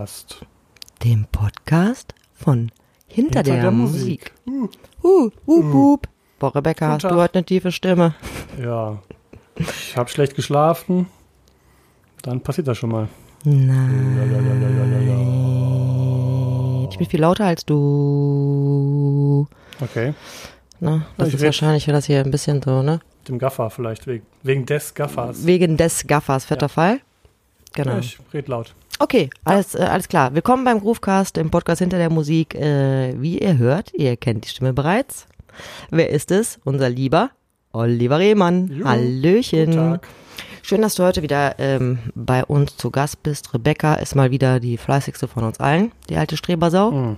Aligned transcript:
Groovecast. 0.00 0.46
dem 1.04 1.26
Podcast 1.30 2.14
von 2.32 2.72
Hinter, 3.06 3.40
Hinter 3.40 3.42
der, 3.42 3.60
der 3.62 3.70
Musik. 3.70 4.32
Musik. 4.46 4.78
Uh, 5.02 5.30
uh, 5.46 5.60
uh. 5.62 5.98
Boah, 6.38 6.54
Rebecca, 6.54 6.86
Guten 6.86 7.04
hast 7.04 7.12
du 7.12 7.20
heute 7.20 7.34
eine 7.34 7.44
tiefe 7.44 7.70
Stimme? 7.70 8.14
Ja, 8.58 9.02
ich 9.58 9.94
habe 9.98 10.08
schlecht 10.08 10.34
geschlafen. 10.36 11.06
Dann 12.22 12.40
passiert 12.40 12.68
das 12.68 12.78
schon 12.78 12.90
mal. 12.90 13.08
Nein. 13.44 14.16
Ich 16.90 16.96
bin 16.96 17.06
viel 17.06 17.20
lauter 17.20 17.44
als 17.44 17.66
du. 17.66 19.46
Okay, 19.82 20.14
Na, 20.80 21.04
das 21.18 21.28
ich 21.28 21.34
ist 21.34 21.42
wahrscheinlich 21.42 21.84
für 21.84 21.92
das 21.92 22.06
hier 22.06 22.20
ein 22.20 22.30
bisschen 22.30 22.62
so, 22.62 22.82
ne? 22.82 23.00
mit 23.20 23.28
dem 23.28 23.38
Gaffer 23.38 23.68
vielleicht, 23.68 24.06
wegen, 24.06 24.24
wegen 24.42 24.64
des 24.64 24.94
Gaffers. 24.94 25.44
Wegen 25.44 25.76
des 25.76 26.06
Gaffers, 26.06 26.46
vierter 26.46 26.66
Ja. 26.66 26.68
Fall. 26.68 27.00
Genau. 27.74 27.92
Ja, 27.92 27.98
ich 27.98 28.18
red 28.32 28.48
laut. 28.48 28.74
Okay, 29.02 29.30
alles, 29.44 29.74
äh, 29.74 29.78
alles 29.78 30.08
klar. 30.08 30.34
Willkommen 30.34 30.62
beim 30.62 30.78
Groovecast, 30.78 31.38
im 31.38 31.50
Podcast 31.50 31.78
hinter 31.78 31.96
der 31.96 32.10
Musik. 32.10 32.54
Äh, 32.54 33.14
wie 33.18 33.38
ihr 33.38 33.56
hört, 33.56 33.94
ihr 33.94 34.14
kennt 34.18 34.44
die 34.44 34.50
Stimme 34.50 34.74
bereits. 34.74 35.26
Wer 35.88 36.10
ist 36.10 36.30
es? 36.30 36.60
Unser 36.64 36.90
lieber 36.90 37.30
Oliver 37.72 38.18
Rehmann. 38.18 38.68
Juhu, 38.68 38.86
Hallöchen. 38.86 39.70
Guten 39.70 39.76
Tag. 39.78 40.08
Schön, 40.60 40.82
dass 40.82 40.96
du 40.96 41.02
heute 41.02 41.22
wieder 41.22 41.58
ähm, 41.58 41.98
bei 42.14 42.44
uns 42.44 42.76
zu 42.76 42.90
Gast 42.90 43.22
bist. 43.22 43.54
Rebecca 43.54 43.94
ist 43.94 44.16
mal 44.16 44.30
wieder 44.30 44.60
die 44.60 44.76
fleißigste 44.76 45.28
von 45.28 45.44
uns 45.44 45.58
allen, 45.60 45.92
die 46.10 46.18
alte 46.18 46.36
Strebersau. 46.36 46.90
Hm. 46.92 47.16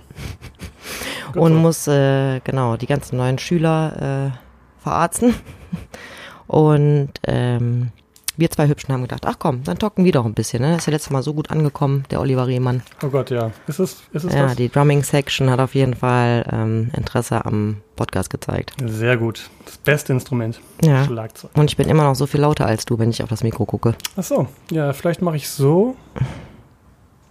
Gut 1.33 1.41
und 1.41 1.55
muss, 1.55 1.85
äh, 1.87 2.39
genau, 2.45 2.77
die 2.77 2.87
ganzen 2.87 3.17
neuen 3.17 3.39
Schüler 3.39 4.31
äh, 4.31 4.81
verarzten. 4.81 5.35
Und 6.47 7.11
ähm, 7.25 7.91
wir 8.35 8.49
zwei 8.49 8.67
Hübschen 8.67 8.93
haben 8.93 9.01
gedacht, 9.03 9.25
ach 9.25 9.35
komm, 9.37 9.63
dann 9.63 9.77
talken 9.77 10.05
wir 10.05 10.11
doch 10.11 10.25
ein 10.25 10.33
bisschen. 10.33 10.61
Ne? 10.63 10.75
Ist 10.77 10.87
ja 10.87 10.91
letztes 10.91 11.11
Mal 11.11 11.21
so 11.23 11.33
gut 11.33 11.51
angekommen, 11.51 12.03
der 12.09 12.19
Oliver 12.19 12.47
Rehmann. 12.47 12.81
Oh 13.03 13.07
Gott, 13.09 13.29
ja. 13.29 13.51
Ist 13.67 13.79
es, 13.79 14.01
ist 14.11 14.23
es 14.25 14.33
Ja, 14.33 14.43
das? 14.47 14.55
die 14.55 14.69
Drumming-Section 14.69 15.49
hat 15.49 15.59
auf 15.59 15.75
jeden 15.75 15.93
Fall 15.95 16.45
ähm, 16.51 16.89
Interesse 16.97 17.45
am 17.45 17.77
Podcast 17.95 18.29
gezeigt. 18.29 18.73
Sehr 18.85 19.17
gut. 19.17 19.49
Das 19.65 19.77
beste 19.77 20.13
Instrument. 20.13 20.59
Ja. 20.83 21.05
Schlagzeug. 21.05 21.51
Und 21.55 21.69
ich 21.69 21.77
bin 21.77 21.87
immer 21.89 22.03
noch 22.03 22.15
so 22.15 22.25
viel 22.25 22.41
lauter 22.41 22.65
als 22.65 22.85
du, 22.85 22.97
wenn 22.97 23.09
ich 23.11 23.21
auf 23.21 23.29
das 23.29 23.43
Mikro 23.43 23.65
gucke. 23.65 23.93
Ach 24.17 24.23
so, 24.23 24.47
ja, 24.71 24.93
vielleicht 24.93 25.21
mache 25.21 25.35
ich 25.35 25.47
so. 25.49 25.95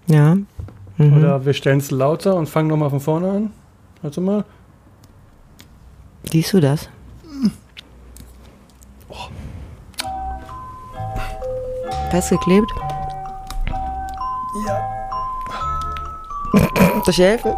Ja. 0.06 0.36
Mhm. 0.98 1.17
Oder 1.19 1.45
wir 1.45 1.55
stellen 1.55 1.78
es 1.78 1.91
lauter 1.91 2.36
und 2.36 2.48
fangen 2.48 2.69
nochmal 2.69 2.91
von 2.91 3.00
vorne 3.00 3.30
an. 3.30 3.53
Warte 4.03 4.20
mal. 4.20 4.45
Siehst 6.30 6.52
du 6.52 6.61
das? 6.61 6.89
Festgeklebt? 12.12 12.70
Ja. 14.67 14.78
Soll 17.05 17.08
ich 17.08 17.17
dir 17.17 17.27
helfen? 17.28 17.55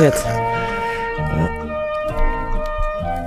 Jetzt. 0.00 0.26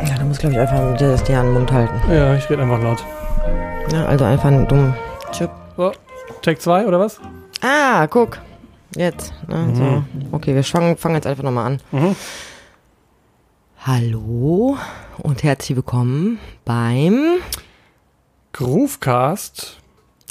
Ja, 0.06 0.16
du 0.19 0.25
musst, 0.25 0.41
glaube 0.41 0.53
ich, 0.53 0.59
einfach 0.59 0.97
das 0.97 1.24
dir 1.24 1.40
an 1.40 1.46
den 1.46 1.53
Mund 1.53 1.72
halten. 1.72 1.94
Ja, 2.12 2.36
ich 2.36 2.50
rede 2.50 2.63
einfach 2.63 2.81
laut. 2.81 3.06
Ja, 3.94 4.06
also 4.06 4.25
einfach 4.25 4.50
einen 4.50 4.68
dummen 4.68 4.94
Chip. 5.31 5.50
So, 5.78 5.94
Take 6.41 6.59
2 6.59 6.86
oder 6.88 7.00
was? 7.00 7.22
Ah, 7.62 8.06
guck. 8.07 8.38
Jetzt. 8.96 9.34
Na, 9.48 9.74
so. 9.75 10.03
Okay, 10.31 10.56
wir 10.56 10.64
fangen, 10.64 10.98
fangen 10.98 11.16
jetzt 11.16 11.28
einfach 11.28 11.44
nochmal 11.44 11.66
an. 11.66 11.81
Mhm. 11.92 12.16
Hallo 13.86 14.78
und 15.20 15.44
herzlich 15.44 15.75
willkommen 15.75 16.40
beim 16.66 17.38
Groovecast 18.53 19.78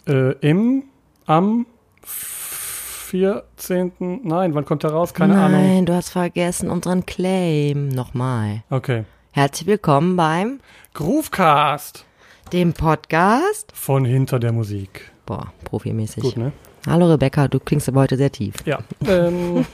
äh, 0.09 0.33
im, 0.41 0.85
am 1.27 1.67
14. 2.03 3.93
Nein, 4.25 4.55
wann 4.55 4.65
kommt 4.65 4.83
der 4.83 4.91
raus? 4.91 5.15
Keine 5.15 5.35
Nein, 5.35 5.55
Ahnung. 5.55 5.87
du 5.87 5.95
hast 5.95 6.11
vergessen 6.11 6.71
unseren 6.71 7.07
Claim. 7.07 7.89
Nochmal. 7.89 8.63
Okay. 8.71 9.05
Herzlich 9.33 9.67
willkommen 9.67 10.17
beim 10.17 10.61
Groovecast 10.95 12.05
dem 12.53 12.73
Podcast. 12.73 13.73
von 13.75 14.05
Hinter 14.05 14.39
der 14.39 14.53
Musik. 14.53 15.11
Boah, 15.27 15.53
profimäßig. 15.65 16.23
Gut, 16.23 16.37
ne? 16.37 16.53
Hallo 16.87 17.11
Rebecca, 17.11 17.49
du 17.49 17.59
klingst 17.59 17.89
aber 17.89 18.03
heute 18.03 18.17
sehr 18.17 18.31
tief. 18.31 18.55
Ja. 18.65 18.79
Ähm, 19.09 19.67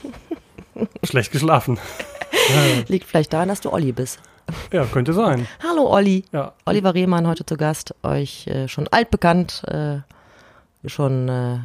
schlecht 1.03 1.31
geschlafen. 1.31 1.77
Liegt 2.87 3.07
vielleicht 3.07 3.31
daran, 3.31 3.49
dass 3.49 3.61
du 3.61 3.71
Olli 3.71 3.91
bist. 3.91 4.19
Ja, 4.71 4.85
könnte 4.85 5.13
sein. 5.13 5.47
Hallo 5.61 5.87
Olli. 5.93 6.25
Ja. 6.31 6.53
Oliver 6.65 6.95
Rehmann 6.95 7.27
heute 7.27 7.45
zu 7.45 7.55
Gast. 7.55 7.93
Euch 8.01 8.47
äh, 8.47 8.67
schon 8.67 8.87
altbekannt, 8.87 9.63
äh, 9.67 9.99
schon 10.89 11.29
äh, 11.29 11.59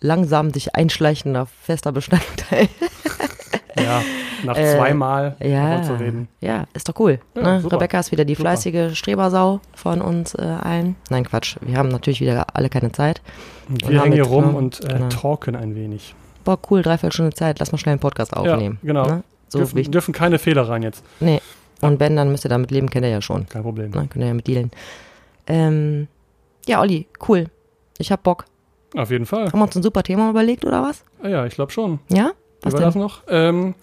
langsam 0.00 0.52
sich 0.52 0.74
einschleichender 0.74 1.46
fester 1.46 1.92
Bestandteil. 1.92 2.68
Ja, 3.84 4.02
nach 4.44 4.56
Äh, 4.56 4.76
zweimal 4.76 5.36
Ja, 5.40 5.82
zu 5.82 5.94
reden. 5.94 6.28
ja, 6.40 6.64
ist 6.74 6.88
doch 6.88 6.94
cool. 6.98 7.18
Ja, 7.34 7.58
ne? 7.58 7.72
Rebecca 7.72 7.98
ist 8.00 8.12
wieder 8.12 8.24
die 8.24 8.34
Super. 8.34 8.50
fleißige 8.50 8.96
Strebersau 8.96 9.60
von 9.74 10.00
uns 10.00 10.34
äh, 10.34 10.42
allen. 10.42 10.96
Nein, 11.10 11.24
Quatsch. 11.24 11.56
Wir 11.60 11.76
haben 11.78 11.88
natürlich 11.88 12.20
wieder 12.20 12.46
alle 12.54 12.68
keine 12.68 12.92
Zeit. 12.92 13.20
Und 13.68 13.88
wir 13.88 14.02
hängen 14.02 14.12
hier 14.12 14.24
rum 14.24 14.52
ne? 14.52 14.58
und 14.58 14.84
äh, 14.84 14.88
Genau. 14.94 15.08
talken 15.08 15.56
ein 15.56 15.74
wenig. 15.74 16.14
Boah, 16.44 16.58
cool, 16.70 16.82
dreiviertel 16.82 17.12
Stunde 17.12 17.32
Zeit. 17.34 17.58
Lass 17.58 17.72
mal 17.72 17.78
schnell 17.78 17.92
einen 17.92 18.00
Podcast 18.00 18.34
aufnehmen. 18.36 18.78
genau. 18.82 19.06
Ne? 19.06 19.22
So 19.48 19.58
dürfen, 19.58 19.90
dürfen 19.90 20.12
keine 20.14 20.38
Fehler 20.38 20.68
rein 20.68 20.82
jetzt. 20.82 21.02
Nee. 21.20 21.40
Und 21.80 22.00
wenn, 22.00 22.16
dann 22.16 22.30
müsst 22.30 22.44
ihr 22.44 22.48
damit 22.50 22.70
leben, 22.70 22.90
kennt 22.90 23.04
ihr 23.06 23.10
ja 23.10 23.22
schon. 23.22 23.46
Kein 23.48 23.62
Problem. 23.62 23.90
Ne? 23.90 24.08
Könnt 24.10 24.16
ihr 24.16 24.26
ja 24.26 24.34
mit 24.34 24.46
dealen. 24.46 24.70
Ähm, 25.46 26.08
ja, 26.66 26.80
Olli, 26.80 27.06
cool. 27.28 27.46
Ich 27.98 28.12
hab 28.12 28.22
Bock. 28.22 28.44
Auf 28.96 29.10
jeden 29.10 29.26
Fall. 29.26 29.46
Haben 29.46 29.58
wir 29.58 29.64
uns 29.64 29.76
ein 29.76 29.82
super 29.82 30.02
Thema 30.02 30.30
überlegt, 30.30 30.64
oder 30.64 30.82
was? 30.82 31.04
Ah, 31.22 31.28
ja, 31.28 31.46
ich 31.46 31.54
glaube 31.54 31.72
schon. 31.72 31.98
Ja? 32.10 32.30
Was 32.62 32.72
war 32.74 32.80
das 32.80 32.94
noch? 32.94 33.22
Ähm, 33.28 33.74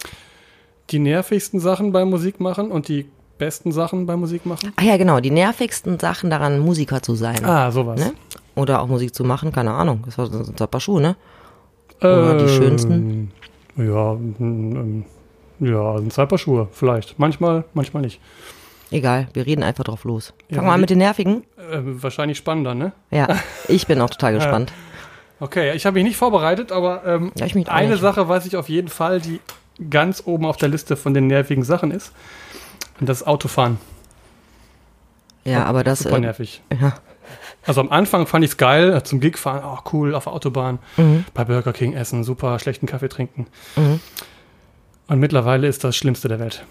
die 0.90 0.98
nervigsten 0.98 1.60
Sachen 1.60 1.92
beim 1.92 2.10
Musik 2.10 2.40
machen 2.40 2.70
und 2.70 2.88
die 2.88 3.06
besten 3.38 3.72
Sachen 3.72 4.06
beim 4.06 4.20
Musik 4.20 4.46
machen? 4.46 4.72
Ah 4.76 4.82
ja, 4.82 4.96
genau. 4.96 5.20
Die 5.20 5.30
nervigsten 5.30 5.98
Sachen 5.98 6.30
daran, 6.30 6.58
Musiker 6.58 7.02
zu 7.02 7.14
sein. 7.14 7.44
Ah, 7.44 7.70
sowas. 7.70 7.98
Ne? 8.00 8.12
Oder 8.54 8.80
auch 8.80 8.86
Musik 8.86 9.14
zu 9.14 9.24
machen, 9.24 9.52
keine 9.52 9.72
Ahnung. 9.72 10.02
Das 10.06 10.16
war 10.18 10.30
ein 10.30 10.68
paar 10.70 10.80
Schuhe, 10.80 11.00
ne? 11.02 11.16
Oder 12.00 12.38
die 12.38 12.48
schönsten? 12.48 13.30
Ja, 13.76 14.12
ähm, 14.12 15.04
ja, 15.60 15.98
sind 15.98 16.12
zwei 16.12 16.26
Paar 16.26 16.38
Schuhe, 16.38 16.68
vielleicht. 16.70 17.18
Manchmal, 17.18 17.64
manchmal 17.74 18.02
nicht. 18.02 18.20
Egal, 18.90 19.28
wir 19.32 19.46
reden 19.46 19.62
einfach 19.62 19.84
drauf 19.84 20.04
los. 20.04 20.32
Ja, 20.48 20.56
Fangen 20.56 20.68
wir 20.68 20.72
an 20.72 20.78
wie- 20.78 20.82
mit 20.82 20.90
den 20.90 20.98
nervigen. 20.98 21.44
Äh, 21.58 21.80
wahrscheinlich 21.82 22.38
spannender, 22.38 22.74
ne? 22.74 22.92
Ja, 23.10 23.26
ich 23.68 23.86
bin 23.86 24.00
auch 24.00 24.10
total 24.10 24.34
gespannt. 24.34 24.72
Okay, 25.40 25.74
ich 25.74 25.84
habe 25.86 25.94
mich 25.94 26.04
nicht 26.04 26.16
vorbereitet, 26.16 26.72
aber 26.72 27.04
ähm, 27.04 27.32
Ja, 27.36 27.46
auch 27.46 27.68
eine 27.68 27.90
nicht. 27.90 28.00
Sache 28.00 28.28
weiß 28.28 28.46
ich 28.46 28.56
auf 28.56 28.68
jeden 28.68 28.88
Fall, 28.88 29.20
die 29.20 29.40
ganz 29.90 30.22
oben 30.24 30.46
auf 30.46 30.56
der 30.56 30.68
Liste 30.70 30.96
von 30.96 31.12
den 31.14 31.26
nervigen 31.26 31.62
Sachen 31.64 31.90
ist. 31.90 32.12
Und 33.00 33.08
das 33.08 33.20
ist 33.20 33.26
Autofahren. 33.26 33.78
Ja, 35.44 35.64
aber 35.64 35.84
das. 35.84 36.00
Super 36.00 36.16
äh, 36.16 36.20
nervig. 36.20 36.62
ja. 36.80 36.94
Also 37.66 37.80
am 37.80 37.90
Anfang 37.90 38.28
fand 38.28 38.44
ich 38.44 38.52
es 38.52 38.56
geil, 38.56 38.94
äh, 38.94 39.02
zum 39.02 39.18
Gig 39.18 39.36
fahren, 39.36 39.62
oh 39.64 39.78
cool, 39.92 40.14
auf 40.14 40.24
der 40.24 40.32
Autobahn, 40.32 40.78
Mhm. 40.96 41.24
bei 41.34 41.44
Burger 41.44 41.72
King 41.72 41.94
essen, 41.94 42.22
super, 42.22 42.58
schlechten 42.60 42.86
Kaffee 42.86 43.08
trinken. 43.08 43.48
Mhm. 43.74 43.98
Und 45.08 45.18
mittlerweile 45.18 45.66
ist 45.66 45.82
das 45.82 45.96
Schlimmste 45.96 46.28
der 46.28 46.38
Welt. 46.38 46.64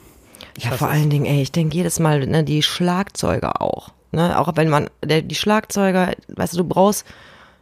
Ich 0.58 0.64
Ja, 0.64 0.72
vor 0.72 0.88
es. 0.88 0.94
allen 0.94 1.10
Dingen, 1.10 1.26
ey, 1.26 1.42
ich 1.42 1.52
denke 1.52 1.76
jedes 1.76 2.00
Mal, 2.00 2.26
ne, 2.26 2.46
die 2.46 2.64
Schlagzeuger 2.64 3.62
auch. 3.62 3.90
Ne, 4.14 4.40
auch 4.40 4.50
wenn 4.56 4.70
man, 4.70 4.90
der, 5.04 5.22
die 5.22 5.36
Schlagzeuger, 5.36 6.14
weißt 6.30 6.54
du, 6.54 6.58
du 6.60 6.64
brauchst 6.64 7.06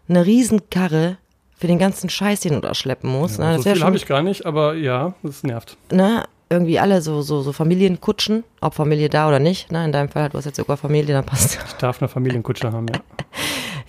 eine 0.09 0.25
Riesenkarre 0.25 1.17
für 1.57 1.67
den 1.67 1.79
ganzen 1.79 2.09
Scheiß, 2.09 2.41
den 2.41 2.53
du 2.53 2.59
da 2.61 2.73
schleppen 2.75 3.09
musst. 3.09 3.39
ne, 3.39 3.51
so 3.51 3.57
das 3.57 3.65
wär 3.65 3.75
viel 3.75 3.83
habe 3.83 3.95
ich 3.95 4.05
gar 4.05 4.21
nicht, 4.21 4.45
aber 4.45 4.75
ja, 4.75 5.13
das 5.23 5.43
nervt. 5.43 5.77
ne, 5.91 6.25
irgendwie 6.49 6.77
alle 6.79 7.01
so, 7.01 7.21
so, 7.21 7.41
so 7.41 7.51
Familienkutschen, 7.53 8.43
ob 8.61 8.75
Familie 8.75 9.09
da 9.09 9.27
oder 9.27 9.39
nicht. 9.39 9.71
Ne, 9.71 9.85
in 9.85 9.91
deinem 9.91 10.09
Fall, 10.09 10.29
du 10.29 10.37
hast 10.37 10.45
jetzt 10.45 10.57
sogar 10.57 10.77
Familie, 10.77 11.13
dann 11.13 11.25
passt. 11.25 11.57
Ich 11.65 11.73
darf 11.73 12.01
eine 12.01 12.09
Familienkutsche 12.09 12.71
haben, 12.71 12.85
ja. 12.87 12.99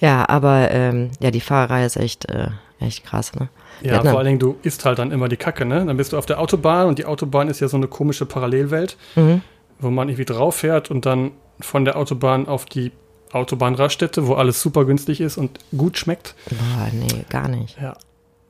Ja, 0.01 0.29
aber 0.29 0.71
ähm, 0.71 1.11
ja, 1.21 1.31
die 1.31 1.41
Fahrerei 1.41 1.85
ist 1.85 1.97
echt, 1.97 2.29
äh, 2.31 2.49
echt 2.81 3.05
krass, 3.05 3.33
ne? 3.35 3.49
Ja, 3.83 4.03
vor 4.03 4.19
allen 4.19 4.27
Dingen, 4.27 4.39
du 4.39 4.57
isst 4.63 4.85
halt 4.85 4.99
dann 4.99 5.11
immer 5.13 5.29
die 5.29 5.37
Kacke, 5.37 5.65
ne? 5.65 5.85
Dann 5.85 5.97
bist 5.97 6.13
du 6.13 6.19
auf 6.19 6.27
der 6.27 6.41
Autobahn 6.41 6.89
und 6.89 6.99
die 6.99 7.05
Autobahn 7.07 7.49
ist 7.49 7.61
ja 7.61 7.69
so 7.69 7.77
eine 7.77 7.87
komische 7.87 8.27
Parallelwelt. 8.27 8.97
Mhm. 9.15 9.43
wo 9.81 9.91
man 9.91 10.09
irgendwie 10.09 10.25
drauf 10.25 10.57
fährt 10.57 10.91
und 10.91 11.05
dann 11.05 11.33
von 11.61 11.85
der 11.85 11.97
Autobahn 11.97 12.47
auf 12.49 12.65
die 12.65 12.93
Autobahnraststätte, 13.33 14.27
wo 14.27 14.35
alles 14.35 14.61
super 14.61 14.85
günstig 14.85 15.21
ist 15.21 15.37
und 15.39 15.59
gut 15.77 15.99
schmeckt. 15.99 16.35
Boah, 16.51 16.89
nee, 16.93 17.25
gar 17.29 17.49
nicht. 17.49 17.77
Ja. 17.81 17.95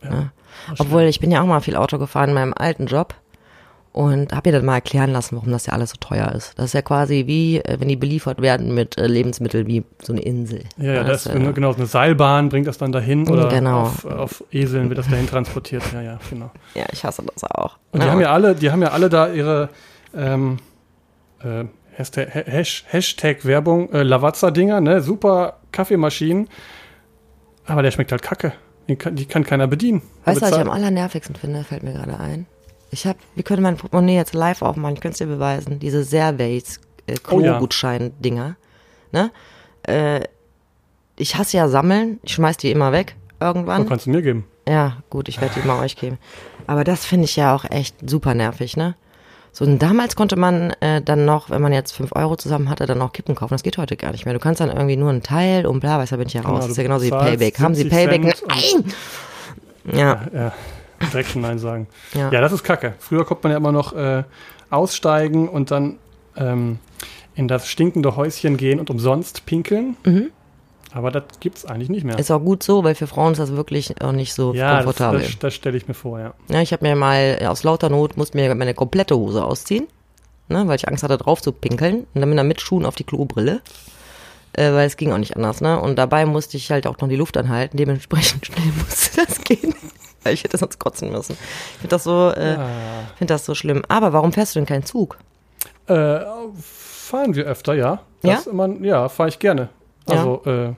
ja. 0.02 0.10
Ja. 0.10 0.30
Obwohl, 0.78 1.02
ich 1.02 1.20
bin 1.20 1.30
ja 1.30 1.42
auch 1.42 1.46
mal 1.46 1.60
viel 1.60 1.76
Auto 1.76 1.98
gefahren 1.98 2.28
in 2.30 2.34
meinem 2.34 2.54
alten 2.56 2.86
Job 2.86 3.14
und 3.92 4.32
habe 4.32 4.50
mir 4.50 4.56
dann 4.58 4.66
mal 4.66 4.74
erklären 4.74 5.10
lassen, 5.10 5.36
warum 5.36 5.50
das 5.52 5.66
ja 5.66 5.72
alles 5.72 5.90
so 5.90 5.96
teuer 6.00 6.32
ist. 6.32 6.58
Das 6.58 6.66
ist 6.66 6.72
ja 6.74 6.82
quasi 6.82 7.24
wie, 7.26 7.58
äh, 7.58 7.78
wenn 7.80 7.88
die 7.88 7.96
beliefert 7.96 8.42
werden 8.42 8.74
mit 8.74 8.98
äh, 8.98 9.06
Lebensmitteln 9.06 9.66
wie 9.66 9.84
so 10.02 10.12
eine 10.12 10.22
Insel. 10.22 10.64
Ja, 10.76 10.94
ja, 10.94 11.04
das, 11.04 11.24
Das, 11.24 11.34
ist 11.34 11.40
äh, 11.40 11.52
genau 11.52 11.72
eine 11.74 11.86
Seilbahn 11.86 12.48
bringt 12.48 12.66
das 12.66 12.76
dann 12.78 12.92
dahin 12.92 13.28
oder 13.28 13.48
Genau. 13.48 13.82
auf, 13.82 14.04
auf 14.04 14.44
Eseln 14.52 14.88
wird 14.90 14.98
das 14.98 15.08
dahin 15.08 15.26
transportiert. 15.28 15.82
Ja, 15.92 16.02
ja, 16.02 16.18
genau. 16.28 16.50
Ja, 16.74 16.84
ich 16.92 17.04
hasse 17.04 17.22
das 17.34 17.44
auch. 17.44 17.78
Und 17.92 18.02
die 18.02 18.06
Ja, 18.06 18.12
haben 18.12 18.20
ja 18.20 18.32
alle, 18.32 18.54
die 18.54 18.70
haben 18.70 18.82
ja 18.82 18.88
alle 18.90 19.08
da 19.08 19.28
ihre 19.32 19.68
ähm, 20.16 20.58
äh, 21.42 21.64
Hashtag, 21.96 22.28
Hash- 22.34 22.84
Hashtag 22.88 23.44
Werbung, 23.44 23.90
äh, 23.92 24.02
Lavazza-Dinger, 24.02 24.80
ne? 24.80 25.00
Super 25.00 25.58
Kaffeemaschinen. 25.72 26.48
Aber 27.66 27.82
der 27.82 27.90
schmeckt 27.90 28.12
halt 28.12 28.22
kacke. 28.22 28.52
Die 28.88 28.96
kann, 28.96 29.16
die 29.16 29.24
kann 29.26 29.44
keiner 29.44 29.66
bedienen. 29.66 30.02
Weißt 30.24 30.38
du, 30.40 30.42
was 30.46 30.52
ich 30.52 30.58
am 30.58 30.70
allernervigsten 30.70 31.36
finde? 31.36 31.64
Fällt 31.64 31.82
mir 31.82 31.94
gerade 31.94 32.18
ein. 32.20 32.46
Ich 32.90 33.06
habe, 33.06 33.18
wir 33.34 33.42
können 33.42 33.62
mein 33.62 33.76
Portemonnaie 33.76 34.14
jetzt 34.16 34.34
live 34.34 34.62
aufmachen, 34.62 34.94
ich 34.94 35.00
könnte 35.00 35.14
es 35.14 35.18
dir 35.18 35.26
beweisen. 35.26 35.78
Diese 35.78 36.04
Servays 36.04 36.80
äh, 37.06 37.14
Oh 37.30 37.40
ja. 37.40 37.52
Klo-Gutschein-Dinger. 37.52 38.56
Ne? 39.12 39.30
Äh, 39.84 40.20
ich 41.16 41.36
hasse 41.36 41.56
ja 41.56 41.68
Sammeln, 41.68 42.18
ich 42.22 42.34
schmeiß 42.34 42.56
die 42.58 42.70
immer 42.70 42.92
weg 42.92 43.16
irgendwann. 43.40 43.82
Oh, 43.82 43.84
kannst 43.86 44.06
du 44.06 44.10
mir 44.10 44.22
geben. 44.22 44.46
Ja, 44.68 44.98
gut, 45.10 45.28
ich 45.28 45.40
werde 45.40 45.58
die 45.60 45.66
mal 45.66 45.80
euch 45.82 45.96
geben. 45.96 46.18
Aber 46.66 46.84
das 46.84 47.04
finde 47.04 47.24
ich 47.24 47.36
ja 47.36 47.54
auch 47.54 47.64
echt 47.70 47.96
super 48.08 48.34
nervig, 48.34 48.76
ne? 48.76 48.96
So, 49.56 49.64
und 49.64 49.78
damals 49.78 50.16
konnte 50.16 50.34
man 50.34 50.70
äh, 50.80 51.00
dann 51.00 51.24
noch, 51.24 51.48
wenn 51.48 51.62
man 51.62 51.72
jetzt 51.72 51.92
5 51.92 52.10
Euro 52.16 52.34
zusammen 52.34 52.68
hatte, 52.68 52.86
dann 52.86 52.98
noch 52.98 53.12
Kippen 53.12 53.36
kaufen. 53.36 53.54
Das 53.54 53.62
geht 53.62 53.78
heute 53.78 53.96
gar 53.96 54.10
nicht 54.10 54.24
mehr. 54.24 54.34
Du 54.34 54.40
kannst 54.40 54.60
dann 54.60 54.68
irgendwie 54.68 54.96
nur 54.96 55.10
einen 55.10 55.22
Teil 55.22 55.64
und 55.64 55.78
bla, 55.78 55.96
weißt 55.98 56.10
du, 56.10 56.16
da 56.16 56.18
bin 56.18 56.26
ich 56.26 56.34
ja 56.34 56.40
raus. 56.40 56.48
Genau, 56.48 56.60
das 56.60 56.70
ist 56.70 56.76
ja 56.76 56.82
genauso 56.82 57.04
wie 57.04 57.10
Payback. 57.10 57.60
Haben 57.60 57.74
Sie 57.76 57.82
70 57.82 57.98
Payback? 57.98 58.42
Nein! 58.48 58.92
Ja, 59.96 60.26
Ja, 60.34 60.52
direkt 61.12 61.28
schon 61.30 61.42
Nein 61.42 61.60
sagen. 61.60 61.86
ja. 62.14 62.32
Ja, 62.32 62.40
das 62.40 62.52
ist 62.52 62.64
kacke. 62.64 62.94
Früher 62.98 63.24
konnte 63.24 63.44
man 63.44 63.52
ja 63.52 63.58
immer 63.58 63.70
noch 63.70 63.92
äh, 63.92 64.24
aussteigen 64.70 65.48
und 65.48 65.70
dann 65.70 65.98
ähm, 66.36 66.80
in 67.36 67.46
das 67.46 67.68
stinkende 67.68 68.16
Häuschen 68.16 68.56
gehen 68.56 68.80
und 68.80 68.90
umsonst 68.90 69.46
pinkeln. 69.46 69.96
Mhm. 70.04 70.30
Aber 70.94 71.10
das 71.10 71.24
gibt's 71.40 71.64
eigentlich 71.66 71.88
nicht 71.88 72.04
mehr. 72.04 72.16
Ist 72.20 72.30
auch 72.30 72.38
gut 72.38 72.62
so, 72.62 72.84
weil 72.84 72.94
für 72.94 73.08
Frauen 73.08 73.32
ist 73.32 73.38
das 73.38 73.50
wirklich 73.56 74.00
auch 74.00 74.12
nicht 74.12 74.32
so 74.32 74.54
ja, 74.54 74.76
das, 74.76 74.84
komfortabel. 74.84 75.22
das, 75.22 75.38
das 75.40 75.54
stelle 75.54 75.76
ich 75.76 75.88
mir 75.88 75.94
vor, 75.94 76.20
ja. 76.20 76.34
Ja, 76.48 76.60
ich 76.60 76.72
habe 76.72 76.86
mir 76.86 76.94
mal 76.94 77.38
äh, 77.40 77.46
aus 77.46 77.64
lauter 77.64 77.88
Not 77.90 78.16
musste 78.16 78.36
mir 78.36 78.54
meine 78.54 78.74
komplette 78.74 79.16
Hose 79.16 79.44
ausziehen, 79.44 79.88
ne, 80.48 80.62
weil 80.68 80.76
ich 80.76 80.86
Angst 80.86 81.02
hatte, 81.02 81.18
drauf 81.18 81.42
zu 81.42 81.50
pinkeln 81.50 82.06
und 82.14 82.20
dann 82.20 82.28
mit, 82.30 82.44
mit 82.44 82.60
Schuhen 82.60 82.86
auf 82.86 82.94
die 82.94 83.02
Klobrille, 83.02 83.60
äh, 84.52 84.70
weil 84.72 84.86
es 84.86 84.96
ging 84.96 85.10
auch 85.12 85.18
nicht 85.18 85.34
anders, 85.34 85.60
ne? 85.60 85.80
Und 85.80 85.96
dabei 85.96 86.26
musste 86.26 86.56
ich 86.56 86.70
halt 86.70 86.86
auch 86.86 86.96
noch 87.00 87.08
die 87.08 87.16
Luft 87.16 87.36
anhalten, 87.36 87.76
dementsprechend 87.76 88.46
schnell 88.46 88.72
musste 88.86 89.26
das 89.26 89.40
gehen, 89.40 89.74
weil 90.22 90.34
ich 90.34 90.44
hätte 90.44 90.58
sonst 90.58 90.78
kotzen 90.78 91.10
müssen. 91.10 91.32
Ich 91.32 91.78
finde 91.80 91.88
das 91.88 92.04
so, 92.04 92.30
äh, 92.30 92.54
Ah. 92.56 92.68
finde 93.16 93.34
das 93.34 93.44
so 93.44 93.56
schlimm. 93.56 93.82
Aber 93.88 94.12
warum 94.12 94.32
fährst 94.32 94.54
du 94.54 94.60
denn 94.60 94.66
keinen 94.66 94.84
Zug? 94.84 95.18
Äh, 95.88 96.20
fahren 96.62 97.34
wir 97.34 97.46
öfter, 97.46 97.74
ja. 97.74 98.00
Das 98.22 98.46
Immer, 98.46 98.68
ja, 98.80 99.08
fahre 99.08 99.28
ich 99.28 99.40
gerne. 99.40 99.70
Ja. 100.08 100.14
Also, 100.16 100.42
äh, 100.46 100.72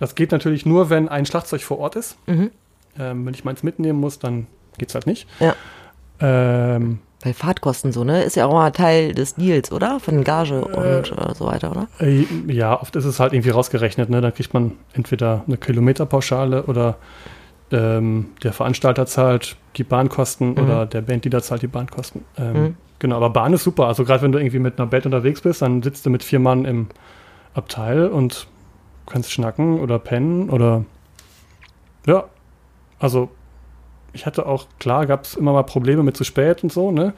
das 0.00 0.14
geht 0.14 0.32
natürlich 0.32 0.66
nur, 0.66 0.90
wenn 0.90 1.08
ein 1.08 1.26
Schlagzeug 1.26 1.62
vor 1.62 1.78
Ort 1.78 1.96
ist. 1.96 2.16
Mhm. 2.26 2.50
Ähm, 2.98 3.26
wenn 3.26 3.34
ich 3.34 3.44
meins 3.44 3.62
mitnehmen 3.62 3.98
muss, 4.00 4.18
dann 4.18 4.46
geht's 4.78 4.94
halt 4.94 5.06
nicht. 5.06 5.26
Ja. 5.40 5.54
Ähm, 6.20 6.98
Weil 7.22 7.34
Fahrtkosten 7.34 7.92
so, 7.92 8.04
ne? 8.04 8.22
Ist 8.22 8.36
ja 8.36 8.46
auch 8.46 8.52
mal 8.52 8.70
Teil 8.70 9.14
des 9.14 9.34
Deals, 9.34 9.72
oder? 9.72 9.98
Von 10.00 10.22
Gage 10.24 10.64
und 10.64 11.12
äh, 11.12 11.34
so 11.34 11.46
weiter, 11.46 11.70
oder? 11.72 11.88
äh, 12.00 12.24
ja, 12.48 12.80
oft 12.80 12.94
ist 12.96 13.04
es 13.04 13.18
halt 13.18 13.32
irgendwie 13.32 13.50
rausgerechnet. 13.50 14.10
Ne? 14.10 14.20
Dann 14.20 14.32
kriegt 14.34 14.54
man 14.54 14.72
entweder 14.92 15.42
eine 15.46 15.56
Kilometerpauschale 15.56 16.64
oder 16.64 16.96
ähm, 17.72 18.26
der 18.42 18.52
Veranstalter 18.52 19.06
zahlt 19.06 19.56
die 19.76 19.84
Bahnkosten 19.84 20.50
Mhm. 20.52 20.58
oder 20.58 20.86
der 20.86 21.00
Bandleader 21.02 21.42
zahlt 21.42 21.62
die 21.62 21.66
Bahnkosten. 21.66 22.22
Ähm, 22.38 22.52
Mhm. 22.62 22.76
Genau, 23.00 23.16
aber 23.16 23.30
Bahn 23.30 23.52
ist 23.52 23.64
super. 23.64 23.86
Also 23.88 24.04
gerade 24.04 24.22
wenn 24.22 24.32
du 24.32 24.38
irgendwie 24.38 24.60
mit 24.60 24.78
einer 24.78 24.86
Band 24.86 25.04
unterwegs 25.04 25.40
bist, 25.40 25.60
dann 25.62 25.82
sitzt 25.82 26.06
du 26.06 26.10
mit 26.10 26.22
vier 26.22 26.38
Mann 26.38 26.64
im 26.64 26.86
Abteil 27.52 28.06
und 28.06 28.46
kannst 29.06 29.30
schnacken 29.32 29.80
oder 29.80 29.98
pennen 29.98 30.50
oder 30.50 30.84
ja. 32.06 32.24
Also 32.98 33.28
ich 34.12 34.26
hatte 34.26 34.46
auch, 34.46 34.66
klar, 34.78 35.06
gab 35.06 35.24
es 35.24 35.34
immer 35.34 35.52
mal 35.52 35.64
Probleme 35.64 36.02
mit 36.02 36.16
zu 36.16 36.24
spät 36.24 36.62
und 36.62 36.72
so, 36.72 36.90
ne? 36.92 37.12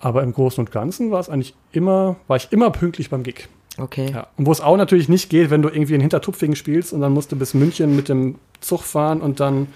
Aber 0.00 0.22
im 0.22 0.32
Großen 0.32 0.64
und 0.64 0.72
Ganzen 0.72 1.10
war 1.10 1.20
es 1.20 1.28
eigentlich 1.28 1.54
immer, 1.72 2.16
war 2.26 2.36
ich 2.36 2.48
immer 2.52 2.70
pünktlich 2.70 3.10
beim 3.10 3.22
Gig. 3.22 3.48
Okay. 3.78 4.10
Ja. 4.12 4.26
Und 4.36 4.46
wo 4.46 4.52
es 4.52 4.60
auch 4.60 4.76
natürlich 4.76 5.08
nicht 5.08 5.30
geht, 5.30 5.50
wenn 5.50 5.62
du 5.62 5.68
irgendwie 5.68 5.94
in 5.94 6.00
Hintertupfingen 6.00 6.56
spielst 6.56 6.92
und 6.92 7.00
dann 7.00 7.12
musst 7.12 7.30
du 7.32 7.36
bis 7.36 7.54
München 7.54 7.94
mit 7.96 8.08
dem 8.08 8.36
Zug 8.60 8.82
fahren 8.82 9.20
und 9.20 9.40
dann 9.40 9.68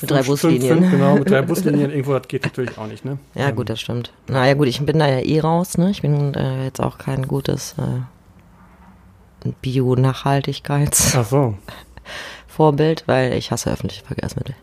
Mit 0.00 0.10
drei 0.10 0.22
Buslinien. 0.22 0.78
fünf- 0.78 0.90
genau, 0.90 1.16
mit 1.16 1.30
drei 1.30 1.42
Buslinien 1.42 1.90
irgendwo, 1.90 2.14
das 2.14 2.26
geht 2.28 2.44
natürlich 2.44 2.78
auch 2.78 2.86
nicht, 2.86 3.04
ne? 3.04 3.18
Ja, 3.34 3.50
Ähm, 3.50 3.56
gut, 3.56 3.68
das 3.68 3.80
stimmt. 3.80 4.12
Naja, 4.28 4.54
gut, 4.54 4.68
ich 4.68 4.80
bin 4.84 4.98
da 4.98 5.06
ja 5.08 5.18
eh 5.18 5.40
raus, 5.40 5.76
ne? 5.78 5.90
Ich 5.90 6.00
bin 6.02 6.34
äh, 6.34 6.64
jetzt 6.64 6.80
auch 6.80 6.96
kein 6.98 7.28
gutes 7.28 7.74
äh, 7.78 8.00
Bio-Nachhaltigkeitsvorbild, 9.60 11.16
Ach 11.16 11.28
so. 11.28 11.54
weil 13.06 13.32
ich 13.34 13.50
hasse 13.50 13.70
öffentliche 13.70 14.04
Verkehrsmittel. 14.04 14.54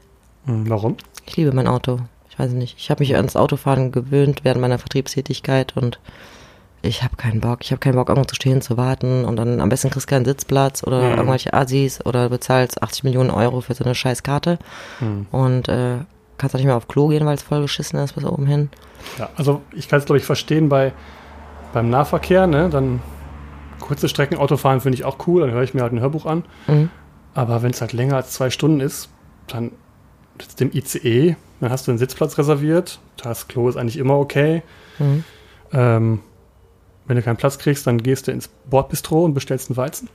Hm, 0.46 0.70
warum? 0.70 0.98
Ich 1.26 1.36
liebe 1.38 1.52
mein 1.54 1.68
Auto. 1.68 2.00
Ich 2.30 2.38
weiß 2.40 2.52
nicht. 2.52 2.76
Ich 2.78 2.90
habe 2.90 3.02
mich 3.02 3.16
ans 3.16 3.36
Autofahren 3.36 3.92
gewöhnt 3.92 4.42
während 4.44 4.62
meiner 4.62 4.80
Vertriebstätigkeit 4.80 5.76
und 5.76 6.00
ich 6.82 7.04
habe 7.04 7.18
keinen 7.18 7.42
Bock. 7.42 7.60
Ich 7.62 7.72
habe 7.72 7.80
keinen 7.80 7.96
Bock, 7.96 8.08
irgendwo 8.08 8.26
zu 8.28 8.36
stehen, 8.36 8.62
zu 8.62 8.78
warten 8.78 9.26
und 9.26 9.36
dann 9.36 9.60
am 9.60 9.68
besten 9.68 9.90
kriegst 9.90 10.10
du 10.10 10.16
keinen 10.16 10.24
Sitzplatz 10.26 10.82
oder 10.84 11.02
Mhm. 11.02 11.18
irgendwelche 11.18 11.54
Assis 11.54 12.00
oder 12.06 12.30
bezahlst 12.30 12.82
80 12.82 13.04
Millionen 13.04 13.32
Euro 13.32 13.60
für 13.60 13.74
so 13.74 13.84
eine 13.84 13.96
scheiß 13.96 14.24
Karte 14.24 14.60
Hm. 15.00 15.26
und 15.32 15.68
äh, 15.68 15.98
kannst 16.38 16.56
auch 16.56 16.60
nicht 16.60 16.68
mehr 16.68 16.78
auf 16.78 16.88
Klo 16.88 17.10
gehen, 17.10 17.26
weil 17.26 17.36
es 17.36 17.44
voll 17.44 17.62
geschissen 17.64 18.00
ist 18.00 18.14
bis 18.14 18.24
oben 18.24 18.46
hin. 18.48 18.70
Ja, 19.18 19.30
also 19.36 19.62
ich 19.74 19.90
kann 19.90 20.00
es, 20.00 20.06
glaube 20.06 20.20
ich, 20.20 20.24
verstehen 20.26 20.70
bei, 20.70 20.94
beim 21.74 21.90
Nahverkehr, 21.90 22.48
ne? 22.48 22.70
Dann 22.70 23.02
kurze 23.80 24.10
Strecken 24.10 24.38
Autofahren 24.38 24.82
finde 24.82 24.98
ich 24.98 25.06
auch 25.06 25.18
cool, 25.28 25.42
dann 25.42 25.52
höre 25.52 25.64
ich 25.64 25.74
mir 25.74 25.82
halt 25.82 25.94
ein 25.94 26.00
Hörbuch 26.00 26.26
an. 26.26 26.44
Mhm. 26.68 26.90
Aber 27.34 27.62
wenn 27.62 27.72
es 27.72 27.82
halt 27.82 27.94
länger 27.94 28.16
als 28.16 28.32
zwei 28.32 28.50
Stunden 28.50 28.80
ist, 28.80 29.10
dann 29.48 29.72
sitzt 30.42 30.62
im 30.62 30.72
ICE, 30.74 31.36
dann 31.60 31.70
hast 31.72 31.88
du 31.88 31.92
einen 31.92 31.98
Sitzplatz 31.98 32.38
reserviert, 32.38 33.00
das 33.22 33.48
Klo 33.48 33.68
ist 33.70 33.76
eigentlich 33.78 33.98
immer 33.98 34.18
okay. 34.18 34.64
Mhm. 34.98 35.24
Ähm, 35.74 36.20
wenn 37.06 37.16
du 37.16 37.22
keinen 37.24 37.38
Platz 37.38 37.58
kriegst, 37.58 37.88
dann 37.88 37.98
gehst 38.02 38.28
du 38.28 38.32
ins 38.32 38.48
Bordbistro 38.70 39.26
und 39.26 39.34
bestellst 39.34 39.70
einen 39.70 39.78
Weizen. 39.78 40.10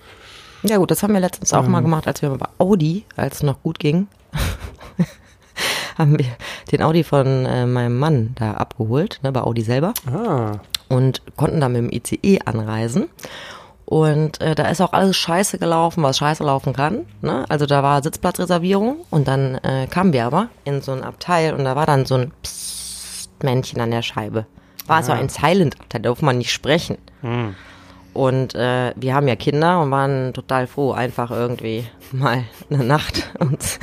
Ja 0.62 0.78
gut, 0.78 0.90
das 0.90 1.02
haben 1.02 1.12
wir 1.12 1.21
letztens 1.21 1.52
auch 1.52 1.64
Ähm. 1.64 1.73
mal 1.73 1.80
gemacht, 1.80 2.06
als 2.06 2.23
wir 2.23 2.30
bei 2.30 2.47
Audi, 2.59 3.04
als 3.16 3.37
es 3.37 3.42
noch 3.42 3.62
gut 3.62 3.78
ging, 3.78 4.06
haben 5.99 6.18
wir 6.18 6.26
den 6.73 6.83
Audi 6.83 7.04
von 7.04 7.47
äh, 7.47 7.66
meinem 7.66 7.99
Mann 7.99 8.33
da 8.38 8.52
abgeholt, 8.52 9.21
ne, 9.23 9.33
bei 9.33 9.42
Audi 9.42 9.62
selber 9.62 9.92
Ah, 10.11 10.52
und 10.88 11.23
konnten 11.37 11.61
da 11.61 11.68
mit 11.68 11.83
dem 11.83 11.90
ICE 11.92 12.40
anreisen. 12.44 13.09
Und 13.86 14.40
äh, 14.40 14.54
da 14.54 14.68
ist 14.68 14.80
auch 14.80 14.92
alles 14.94 15.16
scheiße 15.16 15.58
gelaufen, 15.58 16.02
was 16.02 16.18
scheiße 16.18 16.42
laufen 16.42 16.72
kann. 16.72 17.04
Ne? 17.20 17.44
Also 17.48 17.66
da 17.66 17.82
war 17.82 18.02
Sitzplatzreservierung 18.02 18.96
und 19.10 19.28
dann 19.28 19.56
äh, 19.56 19.86
kamen 19.88 20.12
wir 20.14 20.24
aber 20.24 20.48
in 20.64 20.80
so 20.80 20.92
ein 20.92 21.04
Abteil 21.04 21.52
und 21.54 21.64
da 21.64 21.76
war 21.76 21.84
dann 21.86 22.06
so 22.06 22.14
ein 22.14 22.32
Psst-Männchen 22.42 23.80
an 23.80 23.90
der 23.90 24.02
Scheibe. 24.02 24.46
War 24.86 25.02
so 25.02 25.12
Ah. 25.12 25.16
ein 25.16 25.28
Silent-Abteil, 25.28 26.00
da 26.02 26.08
durfte 26.08 26.24
man 26.24 26.38
nicht 26.38 26.52
sprechen. 26.52 26.98
hm. 27.22 27.54
Und 28.14 28.54
äh, 28.54 28.92
wir 28.94 29.12
haben 29.12 29.26
ja 29.26 29.34
Kinder 29.34 29.80
und 29.82 29.90
waren 29.90 30.32
total 30.34 30.68
froh, 30.68 30.92
einfach 30.92 31.32
irgendwie 31.32 31.84
mal 32.12 32.44
eine 32.70 32.84
Nacht 32.84 33.28
uns 33.40 33.80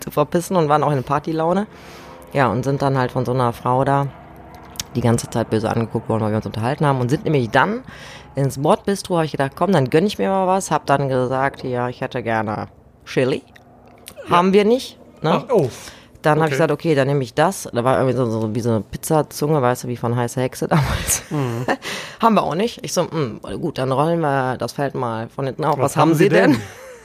zu 0.00 0.10
verpissen 0.10 0.54
und 0.56 0.68
waren 0.68 0.82
auch 0.84 0.92
in 0.92 1.02
Partylaune. 1.02 1.66
Ja, 2.34 2.48
und 2.48 2.62
sind 2.62 2.82
dann 2.82 2.98
halt 2.98 3.10
von 3.10 3.24
so 3.24 3.32
einer 3.32 3.54
Frau 3.54 3.84
da 3.84 4.08
die 4.94 5.00
ganze 5.00 5.28
Zeit 5.30 5.50
böse 5.50 5.68
angeguckt 5.70 6.08
worden, 6.08 6.22
weil 6.22 6.30
wir 6.30 6.36
uns 6.36 6.46
unterhalten 6.46 6.86
haben 6.86 7.00
und 7.00 7.08
sind 7.08 7.24
nämlich 7.24 7.50
dann 7.50 7.82
ins 8.34 8.58
Bordbistro, 8.62 9.16
habe 9.16 9.26
ich 9.26 9.32
gedacht, 9.32 9.52
komm, 9.56 9.72
dann 9.72 9.90
gönn 9.90 10.06
ich 10.06 10.18
mir 10.18 10.28
mal 10.28 10.46
was, 10.46 10.70
hab 10.70 10.86
dann 10.86 11.08
gesagt, 11.08 11.64
ja, 11.64 11.88
ich 11.88 12.00
hätte 12.00 12.22
gerne 12.22 12.68
Chili. 13.04 13.42
Haben 14.30 14.52
wir 14.52 14.64
nicht. 14.64 14.98
Ne? 15.22 15.30
Ach, 15.32 15.44
oh. 15.52 15.68
Dann 16.22 16.32
habe 16.32 16.40
Okay. 16.42 16.48
ich 16.48 16.52
gesagt, 16.54 16.72
okay, 16.72 16.94
dann 16.96 17.06
nehme 17.06 17.22
ich 17.22 17.32
das. 17.34 17.68
Da 17.72 17.84
war 17.84 17.96
irgendwie 17.96 18.16
so, 18.16 18.28
so 18.28 18.54
wie 18.54 18.60
so 18.60 18.70
eine 18.70 18.80
Pizzazunge, 18.80 19.62
weißt 19.62 19.84
du, 19.84 19.88
wie 19.88 19.96
von 19.96 20.16
heißer 20.16 20.40
Hexe 20.42 20.66
damals. 20.68 21.22
Mhm. 21.30 21.64
haben 22.20 22.34
wir 22.34 22.42
auch 22.42 22.54
nicht. 22.56 22.80
Ich 22.84 22.92
so, 22.92 23.04
mh, 23.04 23.56
gut, 23.56 23.78
dann 23.78 23.92
rollen 23.92 24.20
wir 24.20 24.56
das 24.58 24.72
Feld 24.72 24.94
mal 24.94 25.28
von 25.28 25.46
hinten 25.46 25.64
auf. 25.64 25.78
Was, 25.78 25.96
haben 25.96 26.14
Sie 26.14 26.28
denn? 26.28 26.56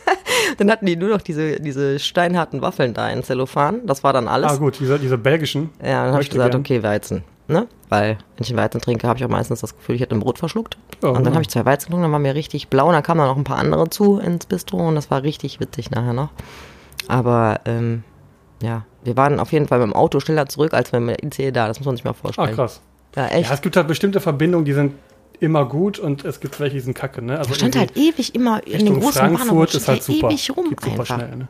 dann 0.57 0.71
hatten 0.71 0.85
die 0.85 0.95
nur 0.95 1.09
noch 1.09 1.21
diese, 1.21 1.59
diese 1.59 1.99
steinharten 1.99 2.61
Waffeln 2.61 2.93
da 2.93 3.07
in 3.09 3.23
Zellophan. 3.23 3.85
Das 3.85 4.03
war 4.03 4.13
dann 4.13 4.27
alles. 4.27 4.51
Ah 4.51 4.55
gut, 4.57 4.79
diese, 4.79 4.97
diese 4.99 5.17
belgischen. 5.17 5.69
ja, 5.81 6.03
dann 6.05 6.13
habe 6.13 6.23
ich 6.23 6.29
gesagt, 6.29 6.51
gern. 6.51 6.61
okay, 6.61 6.81
Weizen. 6.83 7.23
Ne? 7.47 7.67
Weil, 7.89 8.17
wenn 8.37 8.43
ich 8.43 8.49
einen 8.49 8.57
Weizen 8.57 8.79
trinke, 8.81 9.07
habe 9.07 9.19
ich 9.19 9.25
auch 9.25 9.29
meistens 9.29 9.59
das 9.61 9.75
Gefühl, 9.75 9.95
ich 9.95 10.01
hätte 10.01 10.15
ein 10.15 10.21
Brot 10.21 10.39
verschluckt. 10.39 10.77
Ja, 11.01 11.09
und 11.09 11.15
dann 11.15 11.23
genau. 11.25 11.35
habe 11.35 11.41
ich 11.41 11.49
zwei 11.49 11.65
Weizen 11.65 11.87
getrunken, 11.87 12.03
dann 12.03 12.11
war 12.13 12.19
mir 12.19 12.35
richtig 12.35 12.69
blau. 12.69 12.87
Und 12.87 12.93
dann 12.93 13.03
kamen 13.03 13.19
dann 13.19 13.27
noch 13.27 13.37
ein 13.37 13.43
paar 13.43 13.57
andere 13.57 13.89
zu 13.89 14.17
ins 14.19 14.45
Bistro 14.45 14.77
und 14.87 14.95
das 14.95 15.11
war 15.11 15.23
richtig 15.23 15.59
witzig 15.59 15.91
nachher 15.91 16.13
noch. 16.13 16.29
Aber, 17.09 17.59
ähm, 17.65 18.03
ja, 18.61 18.85
wir 19.03 19.17
waren 19.17 19.39
auf 19.41 19.51
jeden 19.51 19.67
Fall 19.67 19.79
mit 19.79 19.87
dem 19.87 19.93
Auto 19.93 20.21
schneller 20.21 20.47
zurück, 20.47 20.73
als 20.73 20.93
wir 20.93 21.01
mit 21.01 21.17
der 21.21 21.23
ICE 21.27 21.51
da. 21.51 21.67
Das 21.67 21.79
muss 21.79 21.85
man 21.85 21.95
sich 21.97 22.05
mal 22.05 22.11
Ah, 22.11 22.13
vorstellen. 22.13 22.55
krass. 22.55 22.79
Ja, 23.15 23.27
echt. 23.27 23.49
Ja, 23.49 23.55
es 23.55 23.61
gibt 23.61 23.75
halt 23.75 23.87
bestimmte 23.87 24.21
Verbindungen, 24.21 24.63
die 24.65 24.73
sind 24.73 24.93
immer 25.41 25.65
gut 25.65 25.99
und 25.99 26.23
es 26.23 26.39
gibt 26.39 26.59
welche, 26.61 26.75
die 26.75 26.79
sind 26.79 26.93
kacke, 26.93 27.21
ne? 27.21 27.37
Also 27.37 27.49
Da 27.49 27.55
stand 27.55 27.75
halt 27.75 27.97
ewig 27.97 28.33
immer 28.33 28.65
in 28.65 28.71
den 28.71 28.81
Richtung 28.81 28.99
großen 29.01 29.19
Frankfurt 29.19 29.47
Bahnhöfen 29.49 29.77
ist 29.79 29.87
halt 29.89 30.03
super. 30.03 30.27
ewig 30.29 30.55
rum 30.55 30.69
Geht 30.69 30.79
super 30.81 30.91
einfach. 31.01 31.15
schnell, 31.15 31.35
ne? 31.35 31.47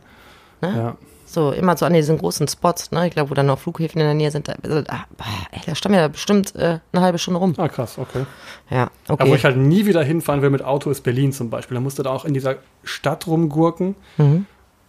Ne? 0.62 0.78
Ja. 0.78 0.98
So, 1.34 1.52
immer 1.52 1.76
so 1.76 1.88
an 1.88 1.94
diesen 1.94 2.20
großen 2.20 2.48
Spots, 2.48 2.92
ne? 2.92 3.08
Ich 3.08 3.14
glaube, 3.16 3.32
wo 3.32 3.34
dann 3.34 3.48
noch 3.48 3.58
Flughäfen 3.58 4.00
in 4.00 4.06
der 4.06 4.14
Nähe 4.14 4.30
sind. 4.30 4.48
Da, 4.48 4.54
also, 4.62 4.78
ey, 4.78 5.62
da 5.66 5.74
stand 5.74 5.96
mir 5.96 6.02
da 6.02 6.08
bestimmt 6.08 6.56
äh, 6.56 6.78
eine 6.92 7.02
halbe 7.02 7.18
Stunde 7.18 7.40
rum. 7.40 7.56
Ah, 7.58 7.68
krass, 7.70 7.98
okay. 7.98 8.26
Ja, 8.70 8.92
Aber 9.08 9.22
okay. 9.24 9.32
wo 9.32 9.36
ich 9.36 9.44
halt 9.44 9.58
nie 9.58 9.88
wieder 9.88 10.04
hinfahren 10.04 10.44
will 10.44 10.52
mit 10.52 10.64
Auto, 10.64 10.92
ist 10.92 11.02
Berlin 11.02 11.34
zum 11.34 11.50
Beispiel. 11.50 11.74
Da 11.74 11.82
musst 11.82 11.98
du 11.98 12.04
da 12.04 12.12
auch 12.12 12.26
in 12.26 12.36
dieser 12.36 12.58
Stadt 12.84 13.26
rumgurken. 13.26 13.96
Mhm. 14.18 14.46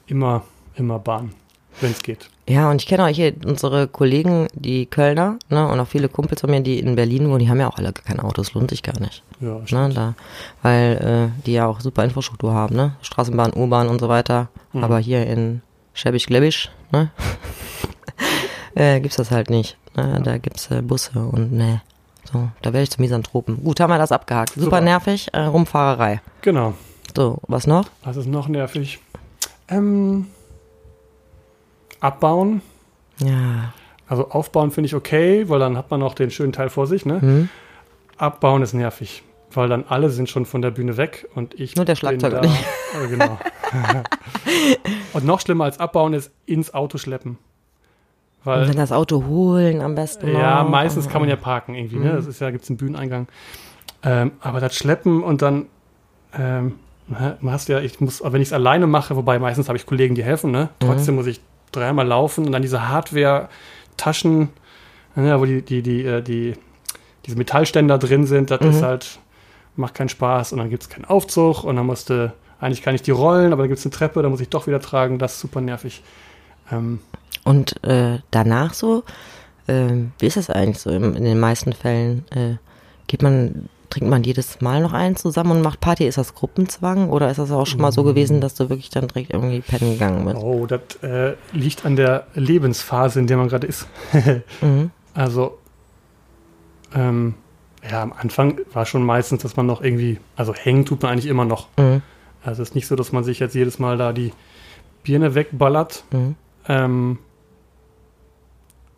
Immer, 0.06 0.42
immer 0.74 0.98
Bahn, 0.98 1.32
wenn 1.80 1.92
es 1.92 2.02
geht. 2.02 2.28
Ja, 2.46 2.70
und 2.70 2.82
ich 2.82 2.86
kenne 2.86 3.04
auch 3.04 3.08
hier 3.08 3.32
unsere 3.46 3.88
Kollegen, 3.88 4.48
die 4.52 4.84
Kölner, 4.84 5.38
ne, 5.48 5.66
und 5.66 5.80
auch 5.80 5.88
viele 5.88 6.10
Kumpels 6.10 6.42
von 6.42 6.50
mir, 6.50 6.60
die 6.60 6.78
in 6.78 6.94
Berlin 6.94 7.30
wohnen, 7.30 7.38
die 7.38 7.48
haben 7.48 7.58
ja 7.58 7.68
auch 7.68 7.78
alle 7.78 7.94
keine 7.94 8.22
Autos, 8.22 8.52
lohnt 8.52 8.68
sich 8.68 8.82
gar 8.82 9.00
nicht. 9.00 9.22
Ja, 9.40 9.60
Ne, 9.70 9.94
da, 9.94 10.14
weil 10.60 11.32
äh, 11.38 11.42
die 11.46 11.54
ja 11.54 11.66
auch 11.66 11.80
super 11.80 12.04
Infrastruktur 12.04 12.52
haben, 12.52 12.76
ne? 12.76 12.96
Straßenbahn, 13.00 13.54
U-Bahn 13.54 13.88
und 13.88 13.98
so 13.98 14.10
weiter. 14.10 14.48
Mhm. 14.74 14.84
Aber 14.84 14.98
hier 14.98 15.26
in 15.26 15.62
Schäbisch 15.94 16.26
Glebisch, 16.26 16.70
ne? 16.92 17.10
äh, 18.74 19.00
gibt's 19.00 19.16
das 19.16 19.30
halt 19.30 19.48
nicht. 19.48 19.78
Ne? 19.96 20.20
Da 20.22 20.38
gibt's 20.38 20.70
äh, 20.70 20.82
Busse 20.82 21.18
und 21.18 21.52
ne. 21.52 21.82
So, 22.30 22.48
da 22.62 22.72
werde 22.72 22.82
ich 22.82 22.90
zum 22.90 23.02
Misanthropen. 23.02 23.62
Gut, 23.62 23.80
haben 23.80 23.90
wir 23.90 23.98
das 23.98 24.12
abgehakt. 24.12 24.50
Super, 24.50 24.64
Super. 24.64 24.80
nervig, 24.80 25.28
äh, 25.32 25.40
Rumfahrerei. 25.40 26.20
Genau. 26.42 26.74
So, 27.16 27.38
was 27.46 27.66
noch? 27.66 27.86
Was 28.02 28.16
ist 28.16 28.26
noch 28.26 28.48
nervig? 28.48 28.98
Ähm, 29.68 30.26
abbauen. 32.00 32.60
Ja. 33.18 33.72
Also 34.08 34.28
aufbauen 34.30 34.70
finde 34.70 34.86
ich 34.86 34.94
okay, 34.94 35.48
weil 35.48 35.60
dann 35.60 35.76
hat 35.76 35.90
man 35.90 36.00
noch 36.00 36.14
den 36.14 36.30
schönen 36.30 36.52
Teil 36.52 36.68
vor 36.70 36.86
sich. 36.86 37.06
Ne? 37.06 37.20
Hm? 37.20 37.48
Abbauen 38.16 38.62
ist 38.62 38.74
nervig, 38.74 39.22
weil 39.56 39.68
dann 39.68 39.84
alle 39.88 40.10
sind 40.10 40.28
schon 40.28 40.46
von 40.46 40.62
der 40.62 40.70
Bühne 40.70 40.96
weg 40.96 41.28
und 41.34 41.58
ich 41.58 41.76
Nur 41.76 41.84
der 41.84 41.96
Schlagzeuger 41.96 42.40
nicht. 42.40 42.64
Äh, 42.94 43.08
genau. 43.08 43.38
und 45.14 45.24
noch 45.24 45.40
schlimmer 45.40 45.64
als 45.64 45.80
abbauen 45.80 46.14
ist 46.14 46.30
ins 46.46 46.72
Auto 46.72 46.96
schleppen. 46.96 47.38
Und 48.44 48.52
Weil 48.52 48.66
dann 48.66 48.76
das 48.76 48.92
Auto 48.92 49.24
holen 49.26 49.80
am 49.80 49.96
besten. 49.96 50.28
Ja, 50.32 50.62
noch. 50.62 50.70
meistens 50.70 51.08
kann 51.08 51.20
man 51.20 51.28
ja 51.28 51.34
parken 51.34 51.74
irgendwie, 51.74 51.96
ne? 51.96 52.12
Das 52.12 52.26
ist 52.26 52.40
ja, 52.40 52.50
gibt 52.50 52.62
es 52.62 52.70
einen 52.70 52.76
Bühneneingang. 52.76 53.26
Ähm, 54.04 54.32
aber 54.40 54.60
das 54.60 54.76
Schleppen 54.76 55.24
und 55.24 55.42
dann, 55.42 55.66
ähm, 56.38 56.74
man 57.08 57.50
hast 57.50 57.68
ja, 57.68 57.80
ich 57.80 58.00
muss, 58.00 58.22
wenn 58.22 58.40
ich 58.40 58.48
es 58.48 58.52
alleine 58.52 58.86
mache, 58.86 59.16
wobei 59.16 59.40
meistens 59.40 59.68
habe 59.68 59.76
ich 59.76 59.86
Kollegen, 59.86 60.14
die 60.14 60.22
helfen, 60.22 60.52
ne? 60.52 60.68
Trotzdem 60.78 61.16
muss 61.16 61.26
ich 61.26 61.40
dreimal 61.72 62.06
laufen 62.06 62.46
und 62.46 62.52
dann 62.52 62.62
diese 62.62 62.88
Hardware-Taschen, 62.88 64.50
ne, 65.16 65.40
wo 65.40 65.44
die, 65.46 65.62
die, 65.62 65.82
die, 65.82 66.04
äh, 66.04 66.22
die, 66.22 66.54
diese 67.26 67.36
Metallständer 67.36 67.98
drin 67.98 68.26
sind, 68.26 68.50
das 68.50 68.60
ist 68.60 68.82
halt, 68.82 69.18
macht 69.76 69.94
keinen 69.94 70.08
Spaß 70.08 70.52
und 70.52 70.58
dann 70.58 70.70
gibt 70.70 70.82
es 70.84 70.88
keinen 70.88 71.04
Aufzug 71.04 71.64
und 71.64 71.76
dann 71.76 71.86
musste, 71.86 72.32
eigentlich 72.60 72.82
kann 72.82 72.94
ich 72.94 73.02
die 73.02 73.10
rollen, 73.10 73.52
aber 73.52 73.62
dann 73.62 73.68
gibt 73.68 73.78
es 73.78 73.84
eine 73.86 73.92
Treppe, 73.92 74.22
da 74.22 74.28
muss 74.28 74.40
ich 74.40 74.48
doch 74.48 74.66
wieder 74.66 74.80
tragen, 74.80 75.18
das 75.18 75.34
ist 75.34 75.40
super 75.40 75.60
nervig. 75.60 76.02
Ähm, 76.72 77.00
Und 77.44 77.82
äh, 77.84 78.20
danach 78.30 78.74
so, 78.74 79.04
ähm, 79.68 80.12
wie 80.18 80.26
ist 80.26 80.36
das 80.36 80.50
eigentlich 80.50 80.78
so 80.78 80.90
im, 80.90 81.14
in 81.16 81.24
den 81.24 81.40
meisten 81.40 81.72
Fällen? 81.72 82.24
Äh, 82.30 82.56
geht 83.06 83.22
man, 83.22 83.68
trinkt 83.90 84.08
man 84.08 84.22
jedes 84.24 84.60
Mal 84.60 84.80
noch 84.80 84.92
einen 84.92 85.16
zusammen 85.16 85.52
und 85.52 85.62
macht 85.62 85.80
Party? 85.80 86.06
Ist 86.06 86.18
das 86.18 86.34
Gruppenzwang 86.34 87.10
oder 87.10 87.30
ist 87.30 87.38
das 87.38 87.50
auch 87.50 87.66
schon 87.66 87.80
mal 87.80 87.92
so 87.92 88.02
gewesen, 88.04 88.40
dass 88.40 88.54
du 88.54 88.68
wirklich 88.68 88.90
dann 88.90 89.08
direkt 89.08 89.32
irgendwie 89.32 89.60
pennen 89.60 89.92
gegangen 89.92 90.24
bist? 90.24 90.36
Oh, 90.36 90.66
das 90.66 90.80
äh, 91.02 91.34
liegt 91.52 91.84
an 91.84 91.96
der 91.96 92.26
Lebensphase, 92.34 93.20
in 93.20 93.26
der 93.26 93.36
man 93.36 93.48
gerade 93.48 93.66
ist. 93.66 93.86
Mhm. 94.60 94.90
Also, 95.14 95.58
ähm, 96.94 97.34
ja, 97.90 98.02
am 98.02 98.12
Anfang 98.12 98.60
war 98.72 98.86
schon 98.86 99.04
meistens, 99.04 99.42
dass 99.42 99.56
man 99.56 99.66
noch 99.66 99.82
irgendwie, 99.82 100.18
also 100.36 100.54
hängen 100.54 100.86
tut 100.86 101.02
man 101.02 101.12
eigentlich 101.12 101.26
immer 101.26 101.44
noch. 101.44 101.68
Mhm. 101.76 102.02
Also 102.42 102.62
es 102.62 102.70
ist 102.70 102.74
nicht 102.74 102.86
so, 102.86 102.96
dass 102.96 103.12
man 103.12 103.24
sich 103.24 103.38
jetzt 103.40 103.54
jedes 103.54 103.78
Mal 103.78 103.96
da 103.96 104.12
die 104.12 104.32
Birne 105.02 105.34
wegballert. 105.34 106.04
Mhm. 106.12 106.36
Ähm, 106.68 107.18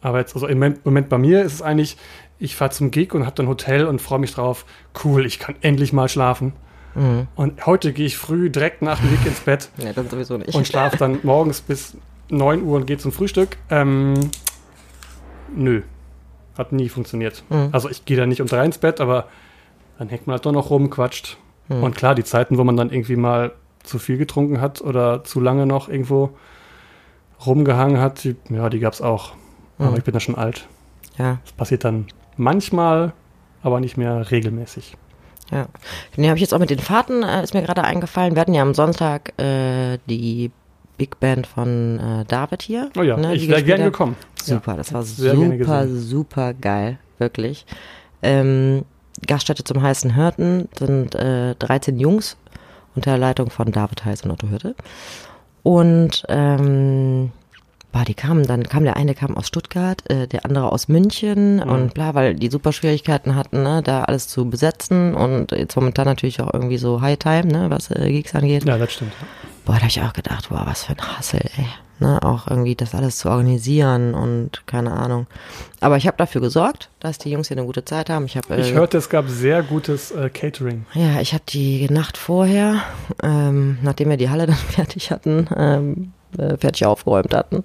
aber 0.01 0.19
jetzt, 0.19 0.35
also 0.35 0.47
im 0.47 0.77
Moment, 0.85 1.09
bei 1.09 1.19
mir 1.19 1.43
ist 1.43 1.55
es 1.55 1.63
eigentlich, 1.63 1.97
ich 2.39 2.55
fahre 2.55 2.71
zum 2.71 2.91
Gig 2.91 3.13
und 3.13 3.25
habe 3.25 3.35
dann 3.35 3.49
Hotel 3.49 3.87
und 3.87 4.01
freue 4.01 4.19
mich 4.19 4.33
drauf, 4.33 4.65
cool, 5.05 5.27
ich 5.27 5.39
kann 5.39 5.57
endlich 5.63 5.93
mal 5.93 6.09
schlafen. 6.09 6.53
Mhm. 6.95 7.27
Und 7.35 7.67
heute 7.67 7.93
gehe 7.93 8.07
ich 8.07 8.17
früh 8.17 8.51
direkt 8.51 8.83
nach 8.83 9.01
dem 9.01 9.11
Gig 9.11 9.27
ins 9.27 9.41
Bett. 9.41 9.71
Ja, 9.79 9.93
das 9.93 10.11
sowieso 10.11 10.39
nicht. 10.39 10.55
und 10.55 10.67
schlafe 10.67 10.97
dann 10.97 11.19
morgens 11.23 11.61
bis 11.61 11.97
9 12.29 12.63
Uhr 12.63 12.77
und 12.77 12.87
gehe 12.87 12.99
zum 12.99 13.13
Frühstück. 13.13 13.57
Ähm, 13.71 14.15
nö, 15.55 15.83
hat 16.59 16.73
nie 16.73 16.89
funktioniert. 16.89 17.43
Mhm. 17.51 17.69
Also 17.73 17.89
ich 17.91 18.05
gehe 18.05 18.17
da 18.17 18.27
nicht 18.27 18.41
um 18.41 18.47
drei 18.47 18.65
ins 18.65 18.79
Bett, 18.79 19.01
aber 19.01 19.27
dann 19.99 20.09
hängt 20.09 20.27
man 20.27 20.35
halt 20.35 20.47
doch 20.47 20.53
noch 20.53 20.71
rum, 20.71 20.91
quatscht. 20.91 21.37
Mhm. 21.69 21.83
Und 21.83 21.97
klar, 21.97 22.15
die 22.15 22.25
Zeiten, 22.25 22.59
wo 22.59 22.65
man 22.65 22.77
dann 22.77 22.91
irgendwie 22.91 23.17
mal 23.17 23.53
zu 23.83 23.99
viel 23.99 24.19
getrunken 24.19 24.61
hat 24.61 24.81
oder 24.83 25.25
zu 25.25 25.41
lange 25.41 25.67
noch 25.67 25.89
irgendwo 25.89 26.31
rumgehangen 27.45 28.01
hat, 28.01 28.25
die, 28.25 28.37
ja, 28.51 28.69
die 28.69 28.79
gab 28.81 28.93
es 28.93 29.03
auch. 29.03 29.33
Aber 29.79 29.91
Mhm. 29.91 29.97
ich 29.99 30.05
bin 30.05 30.15
da 30.15 30.21
schon 30.21 30.35
alt. 30.37 30.67
ja, 31.19 31.39
Das 31.45 31.53
passiert 31.53 31.85
dann 31.85 32.07
manchmal, 32.37 33.13
aber 33.63 33.81
nicht 33.81 33.97
mehr 33.97 34.31
regelmäßig. 34.31 34.97
ja. 35.51 35.67
Nee, 36.17 36.29
habe 36.29 36.37
ich 36.37 36.43
jetzt 36.43 36.53
auch 36.55 36.59
mit 36.59 36.71
den 36.71 36.79
Fahrten, 36.79 37.23
äh, 37.23 37.43
ist 37.43 37.55
mir 37.55 37.63
gerade 37.63 37.85
eingefallen. 37.85 38.35
Wir 38.35 38.41
hatten 38.41 38.55
ja 38.55 38.63
am 38.63 38.75
Sonntag 38.75 39.33
äh, 39.41 39.99
die 40.09 40.51
Big 40.97 41.21
Band 41.21 41.47
von 41.47 41.99
äh, 41.99 42.25
David 42.27 42.63
hier. 42.63 42.91
Oh 42.99 43.03
ja, 43.03 43.17
ne, 43.17 43.35
ich 43.35 43.49
wäre 43.49 43.63
gerne 43.63 43.85
gekommen. 43.85 44.17
Super, 44.43 44.73
Ja, 44.73 44.77
das 44.79 44.93
war 44.93 45.03
sehr 45.03 45.35
super, 45.35 45.89
super 45.89 46.55
geil, 46.55 46.99
wirklich. 47.19 47.67
Ähm, 48.23 48.85
Gaststätte 49.27 49.65
zum 49.65 49.83
heißen 49.83 50.15
Hörten 50.15 50.69
sind 50.79 51.15
äh, 51.15 51.55
13 51.55 51.99
Jungs 51.99 52.37
unter 52.95 53.17
Leitung 53.19 53.51
von 53.51 53.73
David 53.73 54.05
Heiß 54.05 54.23
und 54.23 54.31
Otto 54.31 54.49
Hürte. 54.49 54.75
Und 55.63 56.25
ähm, 56.29 57.33
boah, 57.97 58.05
die 58.05 58.15
kamen, 58.15 58.47
dann 58.47 58.65
kam 58.65 58.85
der 58.85 58.97
eine 58.97 59.15
kam 59.15 59.37
aus 59.37 59.47
Stuttgart, 59.47 60.03
äh, 60.11 60.27
der 60.27 60.45
andere 60.45 60.71
aus 60.71 60.89
München 60.89 61.57
Mhm. 61.57 61.63
und 61.63 61.95
bla, 61.95 62.15
weil 62.15 62.35
die 62.35 62.51
super 62.51 62.73
Schwierigkeiten 62.73 63.35
hatten, 63.35 63.63
ne, 63.63 63.81
da 63.83 64.03
alles 64.05 64.29
zu 64.29 64.45
besetzen 64.51 65.15
und 65.15 65.53
jetzt 65.53 65.77
momentan 65.77 66.05
natürlich 66.07 66.41
auch 66.43 66.53
irgendwie 66.53 66.77
so 66.79 67.01
High 67.01 67.19
Time, 67.19 67.47
ne, 67.47 67.71
was 67.71 67.91
äh, 67.91 68.11
Gigs 68.11 68.35
angeht. 68.35 68.65
Ja, 68.67 68.77
das 68.77 68.93
stimmt. 68.93 69.13
Boah, 69.65 69.73
da 69.75 69.79
habe 69.81 69.89
ich 69.89 70.03
auch 70.03 70.13
gedacht, 70.13 70.49
boah, 70.51 70.63
was 70.67 70.85
für 70.85 70.93
ein 70.93 71.17
Hassel, 71.17 71.41
ey. 71.57 71.67
Ne, 71.99 72.23
auch 72.23 72.47
irgendwie 72.49 72.75
das 72.75 72.95
alles 72.95 73.17
zu 73.17 73.31
organisieren 73.31 74.13
und 74.13 74.67
keine 74.67 74.93
Ahnung. 74.93 75.27
Aber 75.81 75.97
ich 75.97 76.07
habe 76.07 76.19
dafür 76.19 76.43
gesorgt, 76.43 76.91
dass 77.01 77.17
die 77.17 77.31
Jungs 77.31 77.49
hier 77.49 77.57
eine 77.57 77.65
gute 77.65 77.87
Zeit 77.87 78.11
haben. 78.11 78.27
Ich 78.27 78.37
habe 78.37 78.55
Ich 78.57 78.73
äh, 78.73 78.75
hörte, 78.75 78.99
es 78.99 79.09
gab 79.09 79.31
sehr 79.31 79.63
gutes 79.63 80.11
äh, 80.11 80.29
Catering. 80.29 80.85
ja, 80.93 81.21
ich 81.23 81.33
habe 81.33 81.45
die 81.49 81.89
Nacht 81.91 82.19
vorher, 82.19 82.83
ähm, 83.23 83.79
nachdem 83.83 84.11
wir 84.11 84.19
die 84.19 84.29
Halle 84.29 84.45
dann 84.47 84.57
fertig 84.57 85.11
hatten, 85.11 85.49
ähm, 85.57 86.13
äh, 86.39 86.57
fertig 86.57 86.85
aufgeräumt 86.87 87.35
hatten, 87.35 87.63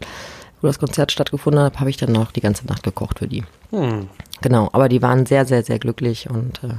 wo 0.62 0.68
das 0.68 0.80
Konzert 0.80 1.12
stattgefunden 1.12 1.62
hat, 1.64 1.80
habe 1.80 1.90
ich 1.90 1.98
dann 1.98 2.12
noch 2.12 2.32
die 2.32 2.42
ganze 2.42 2.66
Nacht 2.68 2.84
gekocht 2.84 3.20
für 3.20 3.28
die. 3.28 3.44
Hm. 3.72 4.08
Genau, 4.42 4.70
aber 4.74 4.90
die 4.90 5.02
waren 5.02 5.26
sehr, 5.26 5.46
sehr, 5.46 5.64
sehr 5.64 5.80
glücklich 5.80 6.30
und 6.30 6.64
äh, 6.64 6.70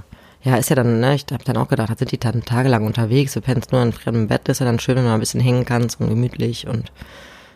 ja, 0.48 0.56
ist 0.56 0.70
ja 0.70 0.76
dann, 0.76 0.98
ne, 1.00 1.14
ich 1.14 1.24
habe 1.32 1.44
dann 1.44 1.56
auch 1.56 1.68
gedacht, 1.68 1.90
da 1.90 1.94
sind 1.96 2.10
die 2.10 2.18
dann 2.18 2.42
tagelang 2.44 2.84
unterwegs, 2.84 3.32
du 3.34 3.40
pennst 3.40 3.70
nur 3.72 3.80
in 3.82 3.92
fremdem 3.92 4.26
Bett, 4.28 4.48
ist 4.48 4.58
ja 4.58 4.66
dann 4.66 4.80
schön, 4.80 4.96
wenn 4.96 5.04
du 5.04 5.08
mal 5.08 5.14
ein 5.14 5.20
bisschen 5.20 5.40
hängen 5.40 5.64
kannst 5.64 6.00
und 6.00 6.08
gemütlich 6.08 6.66
und 6.66 6.90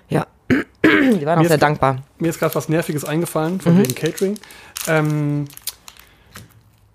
ja, 0.08 0.26
die 0.50 1.26
waren 1.26 1.38
auch 1.38 1.42
Mir 1.42 1.48
sehr 1.48 1.56
ist- 1.56 1.62
dankbar. 1.62 1.98
Mir 2.18 2.28
ist 2.30 2.38
gerade 2.38 2.54
was 2.54 2.68
Nerviges 2.68 3.04
eingefallen 3.04 3.60
von 3.60 3.74
Mhm. 3.74 3.78
wegen 3.80 3.94
Catering. 3.94 4.38
Ähm, 4.86 5.46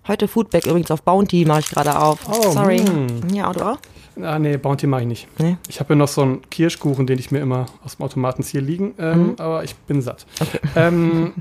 Heute 0.08 0.26
Foodback 0.26 0.66
übrigens 0.66 0.90
auf 0.90 1.02
Bounty 1.02 1.44
mache 1.44 1.60
ich 1.60 1.68
gerade 1.70 1.96
auf. 1.96 2.18
Oh, 2.28 2.50
Sorry. 2.50 2.80
mm. 2.82 3.32
Ja, 3.34 3.52
du 3.52 3.60
auch? 3.64 3.78
Ah, 4.20 4.38
nee, 4.38 4.56
Bounty 4.56 4.86
mache 4.86 5.02
ich 5.02 5.06
nicht. 5.08 5.28
Nee? 5.40 5.56
Ich 5.68 5.80
habe 5.80 5.94
ja 5.94 5.96
noch 5.98 6.08
so 6.08 6.22
einen 6.22 6.48
Kirschkuchen, 6.50 7.06
den 7.06 7.18
ich 7.18 7.30
mir 7.30 7.40
immer 7.40 7.66
aus 7.84 7.96
dem 7.96 8.04
Automaten 8.04 8.42
ziehe 8.42 8.62
liegen, 8.62 8.94
ähm, 8.98 9.22
Mhm. 9.28 9.34
aber 9.38 9.64
ich 9.64 9.74
bin 9.76 10.02
satt. 10.02 10.26
Ähm, 10.76 11.34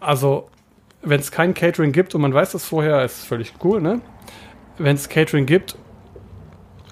also, 0.00 0.48
wenn 1.02 1.20
es 1.20 1.30
kein 1.30 1.54
Catering 1.54 1.92
gibt 1.92 2.14
und 2.14 2.20
man 2.20 2.32
weiß 2.34 2.52
das 2.52 2.64
vorher, 2.64 3.04
ist 3.04 3.24
völlig 3.24 3.52
cool, 3.64 3.80
ne? 3.80 4.00
Wenn 4.78 4.96
es 4.96 5.08
Catering 5.08 5.46
gibt, 5.46 5.76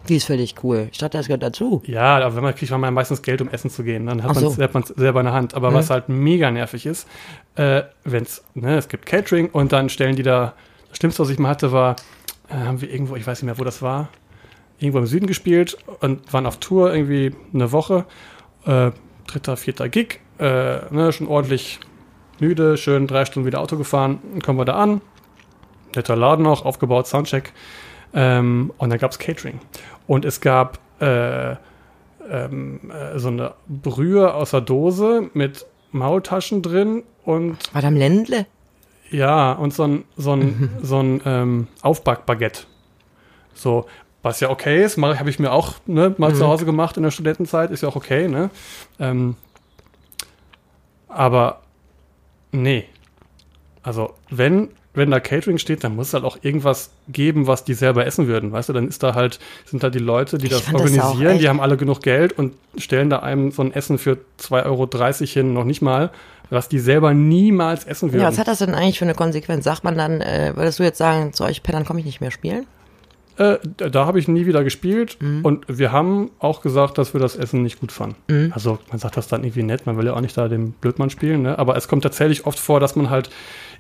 Die 0.09 0.17
ist 0.17 0.25
völlig 0.26 0.55
cool. 0.64 0.88
Ich 0.90 0.97
dachte, 0.99 1.19
das 1.19 1.26
gehört 1.26 1.43
dazu. 1.43 1.83
ja, 1.85 2.17
aber 2.17 2.35
wenn 2.37 2.43
man 2.43 2.55
kriegt 2.55 2.71
man 2.73 2.95
meistens 2.95 3.21
Geld, 3.21 3.43
um 3.43 3.49
essen 3.50 3.69
zu 3.71 3.83
gehen. 3.85 4.07
Dann 4.07 4.23
hat 4.23 4.31
Ach 4.31 4.35
man 4.35 4.45
so. 4.45 4.50
es 4.50 4.88
selber 4.97 5.21
in 5.21 5.26
der 5.26 5.35
Hand. 5.35 5.52
Aber 5.55 5.71
Mhm. 5.71 5.75
was 5.75 5.90
halt 5.90 6.09
mega 6.09 6.50
nervig 6.50 6.87
ist, 6.87 7.07
äh, 7.57 7.83
wenn 8.05 8.23
es, 8.23 8.43
ne, 8.55 8.76
es 8.78 8.88
gibt 8.88 9.05
Catering 9.05 9.50
und 9.50 9.73
dann 9.73 9.90
stellen 9.90 10.17
die 10.17 10.23
da, 10.23 10.55
das 10.88 10.97
Schlimmste, 10.99 11.23
was 11.23 11.28
ich 11.31 11.38
mal 11.38 11.50
hatte, 11.50 11.73
war, 11.73 11.97
äh, 12.49 12.55
haben 12.55 12.81
wir 12.81 12.90
irgendwo, 12.90 13.17
ich 13.17 13.26
weiß 13.26 13.43
nicht 13.43 13.47
mehr, 13.47 13.59
wo 13.59 13.64
das 13.64 13.83
war, 13.83 14.09
irgendwo 14.78 14.99
im 14.99 15.06
Süden 15.06 15.26
gespielt 15.26 15.76
und 16.00 16.32
waren 16.32 16.47
auf 16.47 16.58
Tour 16.58 16.94
irgendwie 16.94 17.35
eine 17.52 17.73
Woche. 17.73 18.04
Äh, 18.64 18.92
dritter, 19.26 19.56
vierter 19.56 19.88
Gig, 19.88 20.20
äh, 20.38 20.92
ne, 20.92 21.12
schon 21.12 21.26
ordentlich 21.26 21.80
müde, 22.40 22.76
schön 22.76 23.06
drei 23.06 23.25
Stunden 23.25 23.47
wieder 23.47 23.61
Auto 23.61 23.76
gefahren. 23.76 24.20
Dann 24.32 24.42
kommen 24.42 24.58
wir 24.58 24.64
da 24.64 24.75
an, 24.75 25.00
netter 25.94 26.16
Laden 26.16 26.44
noch, 26.44 26.64
aufgebaut, 26.64 27.06
Soundcheck. 27.06 27.52
Ähm, 28.14 28.73
und 28.78 28.90
dann 28.90 28.99
gab 28.99 29.11
es 29.11 29.18
Catering. 29.18 29.61
Und 30.06 30.25
es 30.25 30.40
gab 30.40 30.78
äh, 31.00 31.56
ähm, 32.30 32.90
äh, 32.90 33.18
so 33.18 33.28
eine 33.28 33.54
Brühe 33.68 34.32
aus 34.32 34.52
der 34.52 34.61
Dose 34.61 35.30
mit 35.35 35.66
Maultaschen 35.92 36.62
drin 36.62 37.02
und 37.25 37.58
Madame 37.75 37.99
Ländle? 37.99 38.47
Ja, 39.11 39.52
und 39.52 39.73
so 39.73 39.85
ein, 39.85 40.04
so 40.16 40.32
ein, 40.32 40.70
so 40.82 40.99
ein 40.99 41.20
ähm, 41.25 41.66
Aufbackbaguette. 41.82 42.64
So, 43.54 43.87
was 44.28 44.40
ja 44.40 44.50
okay 44.50 44.85
ist, 44.85 44.99
habe 44.99 45.30
ich 45.30 45.38
mir 45.38 45.52
auch 45.52 45.75
ne, 45.87 46.14
mal 46.18 46.30
Mhm. 46.32 46.37
zu 46.37 46.47
Hause 46.47 46.64
gemacht 46.66 46.97
in 46.99 47.02
der 47.02 47.11
Studentenzeit, 47.11 47.70
ist 47.70 47.82
ja 47.82 47.88
auch 47.88 47.97
okay, 47.97 48.28
ne? 48.28 48.50
Ähm, 49.00 49.37
aber 51.08 51.62
nee. 52.52 52.85
Also, 53.82 54.14
wenn, 54.28 54.68
wenn 54.92 55.11
da 55.11 55.18
Catering 55.18 55.56
steht, 55.56 55.82
dann 55.82 55.97
muss 55.97 56.08
es 56.08 56.14
halt 56.14 56.25
auch 56.25 56.37
irgendwas 56.42 56.90
geben, 57.08 57.47
was 57.47 57.64
die 57.64 57.73
selber 57.73 58.04
essen 58.04 58.26
würden. 58.26 58.52
Weißt 58.52 58.68
du, 58.68 58.75
dann 58.75 58.87
ist 58.87 59.02
da 59.02 59.14
halt, 59.14 59.38
sind 59.64 59.82
da 59.82 59.88
die 59.88 59.99
Leute, 59.99 60.37
die 60.37 60.47
Ich 60.47 60.52
das 60.52 60.75
organisieren, 60.75 61.38
die 61.38 61.49
haben 61.49 61.61
alle 61.61 61.78
genug 61.78 62.02
Geld 62.02 62.32
und 62.32 62.54
stellen 62.76 63.08
da 63.08 63.20
einem 63.20 63.50
so 63.50 63.62
ein 63.62 63.73
Essen 63.73 63.97
für 63.97 64.18
2,30 64.40 64.64
Euro 64.66 65.25
hin, 65.25 65.54
noch 65.54 65.64
nicht 65.64 65.80
mal, 65.80 66.11
was 66.50 66.68
die 66.68 66.78
selber 66.78 67.14
niemals 67.14 67.85
essen 67.85 68.12
würden. 68.12 68.20
Ja, 68.23 68.28
was 68.28 68.38
hat 68.38 68.49
das 68.49 68.58
denn 68.58 68.75
eigentlich 68.75 68.99
für 68.99 69.04
eine 69.06 69.14
Konsequenz? 69.14 69.64
Sagt 69.64 69.85
man 69.85 69.97
dann, 69.97 70.20
äh, 70.20 70.52
würdest 70.54 70.78
du 70.78 70.82
jetzt 70.82 70.99
sagen, 70.99 71.32
zu 71.32 71.44
euch 71.44 71.62
Pennern 71.62 71.87
komme 71.87 72.00
ich 72.00 72.06
nicht 72.06 72.20
mehr 72.20 72.30
spielen? 72.30 72.66
Äh, 73.38 73.59
da 73.76 74.04
habe 74.07 74.18
ich 74.18 74.26
nie 74.28 74.47
wieder 74.47 74.64
gespielt 74.64 75.16
Mhm. 75.21 75.45
und 75.45 75.64
wir 75.68 75.92
haben 75.92 76.30
auch 76.40 76.61
gesagt, 76.61 76.99
dass 76.99 77.14
wir 77.14 77.21
das 77.21 77.37
Essen 77.37 77.62
nicht 77.62 77.80
gut 77.80 77.92
fanden. 77.92 78.16
Mhm. 78.28 78.52
Also 78.54 78.78
man 78.90 78.99
sagt 78.99 79.16
das 79.16 79.28
dann 79.28 79.45
irgendwie 79.45 79.62
nett, 79.62 79.87
man 79.87 79.97
will 79.97 80.07
ja 80.07 80.14
auch 80.14 80.21
nicht 80.21 80.37
da 80.37 80.49
den 80.49 80.73
Blödmann 80.73 81.09
spielen, 81.11 81.42
ne? 81.42 81.59
aber 81.59 81.76
es 81.76 81.87
kommt 81.88 82.02
tatsächlich 82.02 82.47
oft 82.47 82.59
vor, 82.59 82.80
dass 82.80 82.97
man 82.97 83.11
halt 83.11 83.30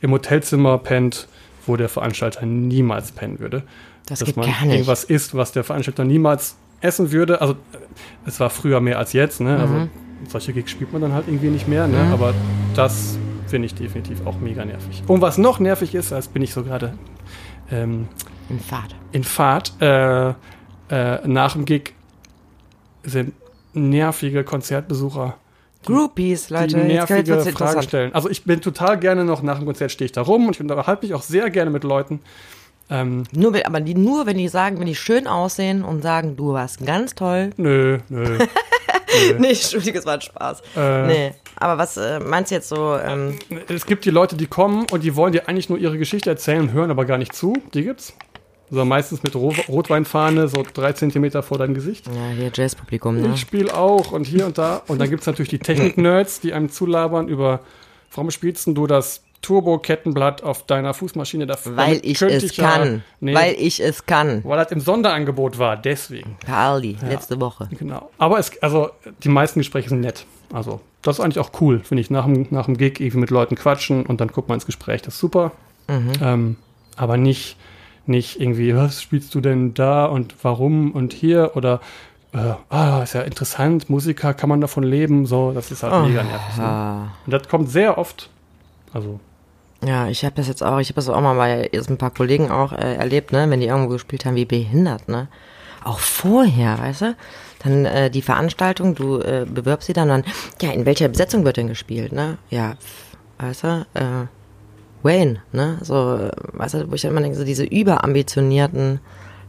im 0.00 0.12
Hotelzimmer 0.12 0.78
pennt, 0.78 1.26
wo 1.66 1.76
der 1.76 1.88
Veranstalter 1.88 2.46
niemals 2.46 3.12
pennen 3.12 3.40
würde. 3.40 3.62
Das 4.06 4.20
dass 4.20 4.36
man 4.36 4.48
irgendwas 4.64 5.04
isst, 5.04 5.34
was 5.34 5.52
der 5.52 5.64
Veranstalter 5.64 6.04
niemals 6.04 6.56
essen 6.80 7.10
würde. 7.12 7.40
Also 7.40 7.54
äh, 7.72 7.78
es 8.26 8.38
war 8.40 8.50
früher 8.50 8.80
mehr 8.80 8.98
als 8.98 9.12
jetzt, 9.12 9.40
ne? 9.40 9.58
also 9.58 9.74
Mhm. 9.74 9.88
solche 10.28 10.52
Gigs 10.52 10.70
spielt 10.70 10.92
man 10.92 11.02
dann 11.02 11.12
halt 11.12 11.24
irgendwie 11.26 11.48
nicht 11.48 11.66
mehr, 11.66 11.88
ne? 11.88 11.98
aber 12.12 12.32
das 12.76 13.18
finde 13.48 13.66
ich 13.66 13.74
definitiv 13.74 14.24
auch 14.26 14.38
mega 14.40 14.64
nervig. 14.64 15.02
Und 15.08 15.20
was 15.20 15.36
noch 15.36 15.58
nervig 15.58 15.94
ist, 15.96 16.12
als 16.12 16.28
bin 16.28 16.42
ich 16.42 16.52
so 16.54 16.62
gerade 16.62 16.94
ähm, 17.70 18.06
In 18.48 18.60
Fahrt. 18.60 18.94
in 19.12 19.24
Fahrt 19.24 19.72
äh, 19.80 20.28
äh, 20.30 20.34
nach 21.26 21.52
dem 21.52 21.64
Gig 21.64 21.92
sind 23.02 23.32
nervige 23.74 24.42
Konzertbesucher, 24.44 25.36
Groupies, 25.84 26.50
Leute. 26.50 26.68
die 26.68 26.92
Jetzt 26.92 27.08
nervige 27.10 27.28
wird's 27.36 27.50
Fragen 27.50 27.82
stellen. 27.82 28.14
Also 28.14 28.28
ich 28.28 28.44
bin 28.44 28.60
total 28.60 28.98
gerne 28.98 29.24
noch 29.24 29.42
nach 29.42 29.58
dem 29.58 29.66
Konzert 29.66 29.92
stehe 29.92 30.06
ich 30.06 30.12
da 30.12 30.22
rum 30.22 30.46
und 30.46 30.56
ich 30.56 30.60
unterhalte 30.60 31.04
mich 31.06 31.14
auch 31.14 31.22
sehr 31.22 31.50
gerne 31.50 31.70
mit 31.70 31.84
Leuten. 31.84 32.20
Ähm, 32.90 33.24
Nur, 33.32 33.54
aber 33.66 33.80
die, 33.80 33.94
nur, 33.94 34.24
wenn 34.26 34.38
die 34.38 34.48
sagen, 34.48 34.78
wenn 34.80 34.86
die 34.86 34.94
schön 34.94 35.26
aussehen 35.26 35.84
und 35.84 36.02
sagen, 36.02 36.36
du 36.36 36.54
warst 36.54 36.84
ganz 36.84 37.14
toll. 37.14 37.50
nö, 37.58 37.98
nö. 38.08 38.38
Nee, 39.38 39.48
Entschuldigung, 39.48 39.98
es 40.00 40.06
war 40.06 40.14
ein 40.14 40.20
Spaß. 40.20 40.62
Äh, 40.76 41.06
Nee, 41.06 41.34
aber 41.56 41.76
was 41.78 41.96
äh, 41.96 42.18
meinst 42.20 42.50
du 42.50 42.54
jetzt 42.56 42.68
so, 42.68 42.96
ähm, 42.96 43.38
Es 43.68 43.84
gibt 43.84 44.04
die 44.04 44.10
Leute, 44.10 44.36
die 44.36 44.46
kommen 44.46 44.86
und 44.90 45.02
die 45.04 45.16
wollen 45.16 45.32
dir 45.32 45.48
eigentlich 45.48 45.68
nur 45.68 45.78
ihre 45.78 45.98
Geschichte 45.98 46.30
erzählen, 46.30 46.72
hören 46.72 46.90
aber 46.90 47.04
gar 47.04 47.18
nicht 47.18 47.34
zu. 47.34 47.54
Die 47.74 47.84
gibt's. 47.84 48.14
So 48.70 48.84
meistens 48.84 49.22
mit 49.22 49.34
Ro 49.34 49.54
Rotweinfahne, 49.68 50.48
so 50.48 50.64
drei 50.74 50.92
Zentimeter 50.92 51.42
vor 51.42 51.58
deinem 51.58 51.74
Gesicht. 51.74 52.06
ja, 52.06 52.12
hier 52.36 52.50
Jazzpublikum, 52.54 53.20
ne? 53.20 53.30
Ich 53.34 53.40
spiele 53.40 53.74
auch 53.74 54.12
und 54.12 54.26
hier 54.26 54.44
und 54.46 54.58
da. 54.58 54.82
Und 54.88 55.00
dann 55.00 55.08
gibt 55.08 55.22
es 55.22 55.26
natürlich 55.26 55.48
die 55.48 55.58
Technik-Nerds, 55.58 56.40
die 56.40 56.52
einem 56.52 56.70
zulabern 56.70 57.28
über, 57.28 57.60
warum 58.14 58.30
spielst 58.30 58.66
du 58.66 58.86
das 58.86 59.22
Turbo-Kettenblatt 59.40 60.42
auf 60.42 60.66
deiner 60.66 60.94
Fußmaschine 60.94 61.46
dafür? 61.46 61.76
Weil 61.76 62.00
ich 62.02 62.20
es 62.22 62.56
ja- 62.56 62.70
kann. 62.70 63.02
nee, 63.20 63.34
Weil 63.34 63.54
ich 63.58 63.80
es 63.80 64.04
kann. 64.06 64.42
weil 64.44 64.58
das 64.62 64.72
im 64.72 64.80
Sonderangebot 64.80 65.58
war, 65.58 65.76
deswegen. 65.76 66.36
Per 66.44 66.56
Aldi, 66.56 66.98
letzte 67.08 67.40
Woche. 67.40 67.68
Genau. 67.78 68.10
Aber 68.18 68.38
es, 68.38 68.60
also, 68.62 68.90
die 69.22 69.28
meisten 69.28 69.60
Gespräche 69.60 69.88
sind 69.90 70.00
nett. 70.00 70.26
Also, 70.52 70.80
das 71.02 71.18
ist 71.18 71.24
eigentlich 71.24 71.38
auch 71.38 71.50
cool, 71.60 71.80
finde 71.80 72.00
ich. 72.00 72.10
Nach 72.10 72.24
dem, 72.24 72.46
nach 72.50 72.66
dem 72.66 72.76
Gig 72.76 73.00
irgendwie 73.00 73.18
mit 73.18 73.30
Leuten 73.30 73.54
quatschen 73.54 74.04
und 74.06 74.20
dann 74.20 74.28
guckt 74.28 74.48
man 74.48 74.56
ins 74.56 74.66
Gespräch. 74.66 75.02
Das 75.02 75.14
ist 75.14 75.20
super. 75.20 75.52
Mhm. 75.86 76.12
Ähm, 76.22 76.56
aber 76.96 77.16
nicht, 77.16 77.56
nicht 78.08 78.40
irgendwie, 78.40 78.74
was 78.74 79.02
spielst 79.02 79.34
du 79.34 79.40
denn 79.40 79.74
da 79.74 80.06
und 80.06 80.34
warum 80.42 80.92
und 80.92 81.12
hier 81.12 81.52
oder 81.54 81.80
äh, 82.34 82.54
ah, 82.68 83.02
ist 83.02 83.14
ja 83.14 83.22
interessant, 83.22 83.88
Musiker, 83.88 84.34
kann 84.34 84.48
man 84.50 84.60
davon 84.60 84.82
leben? 84.82 85.24
So, 85.26 85.52
das 85.52 85.70
ist 85.70 85.82
halt 85.82 85.92
Oh. 85.94 86.00
mega 86.06 86.22
nervig. 86.22 86.56
Ne? 86.58 86.62
Ah. 86.64 87.02
Und 87.24 87.32
das 87.32 87.48
kommt 87.48 87.70
sehr 87.70 87.96
oft. 87.96 88.28
Also, 88.92 89.18
Ja, 89.84 90.08
ich 90.08 90.24
habe 90.24 90.34
das 90.36 90.46
jetzt 90.48 90.62
auch, 90.62 90.78
ich 90.78 90.88
habe 90.88 90.96
das 90.96 91.08
auch 91.08 91.20
mal 91.20 91.34
bei 91.36 91.68
jetzt 91.72 91.88
ein 91.88 91.96
paar 91.98 92.10
Kollegen 92.10 92.50
auch 92.50 92.72
äh, 92.72 92.96
erlebt, 92.96 93.32
ne, 93.32 93.48
wenn 93.48 93.60
die 93.60 93.66
irgendwo 93.66 93.90
gespielt 93.92 94.24
haben, 94.26 94.34
wie 94.36 94.44
behindert, 94.44 95.08
ne? 95.08 95.28
Auch 95.84 96.00
vorher, 96.00 96.78
weißt 96.78 97.00
du? 97.02 97.16
Dann 97.64 97.84
äh, 97.86 98.10
die 98.10 98.22
Veranstaltung, 98.22 98.94
du 98.94 99.20
äh, 99.20 99.46
bewirbst 99.48 99.86
sie 99.86 99.92
dann, 99.92 100.08
dann, 100.08 100.24
ja, 100.60 100.70
in 100.70 100.84
welcher 100.84 101.08
Besetzung 101.08 101.44
wird 101.44 101.56
denn 101.56 101.68
gespielt, 101.68 102.12
ne? 102.12 102.36
Ja, 102.50 102.74
weißt 103.38 103.62
du, 103.64 103.86
äh, 103.94 104.26
Wayne, 105.02 105.42
ne? 105.52 105.78
So, 105.82 106.28
weißt 106.52 106.74
du, 106.74 106.90
wo 106.90 106.94
ich 106.94 107.04
immer 107.04 107.20
denke, 107.20 107.36
so 107.38 107.44
diese 107.44 107.64
überambitionierten, 107.64 109.00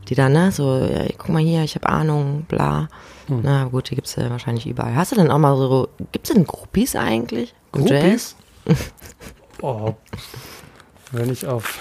die 0.07 0.15
dann, 0.15 0.33
ne, 0.33 0.51
so, 0.51 0.77
ja, 0.79 1.05
guck 1.17 1.29
mal 1.29 1.41
hier, 1.41 1.63
ich 1.63 1.75
habe 1.75 1.87
Ahnung, 1.89 2.45
bla. 2.47 2.87
Na 3.27 3.65
gut, 3.65 3.91
die 3.91 3.95
gibt's 3.95 4.17
äh, 4.17 4.27
wahrscheinlich 4.29 4.65
überall. 4.65 4.95
Hast 4.95 5.11
du 5.11 5.15
denn 5.15 5.29
auch 5.29 5.37
mal 5.37 5.55
so, 5.55 5.87
gibt's 6.11 6.31
denn 6.31 6.45
Groupies 6.45 6.95
eigentlich? 6.95 7.53
Groupies? 7.71 8.35
oh, 9.61 9.93
wenn 11.11 11.29
ich 11.31 11.45
auf 11.45 11.77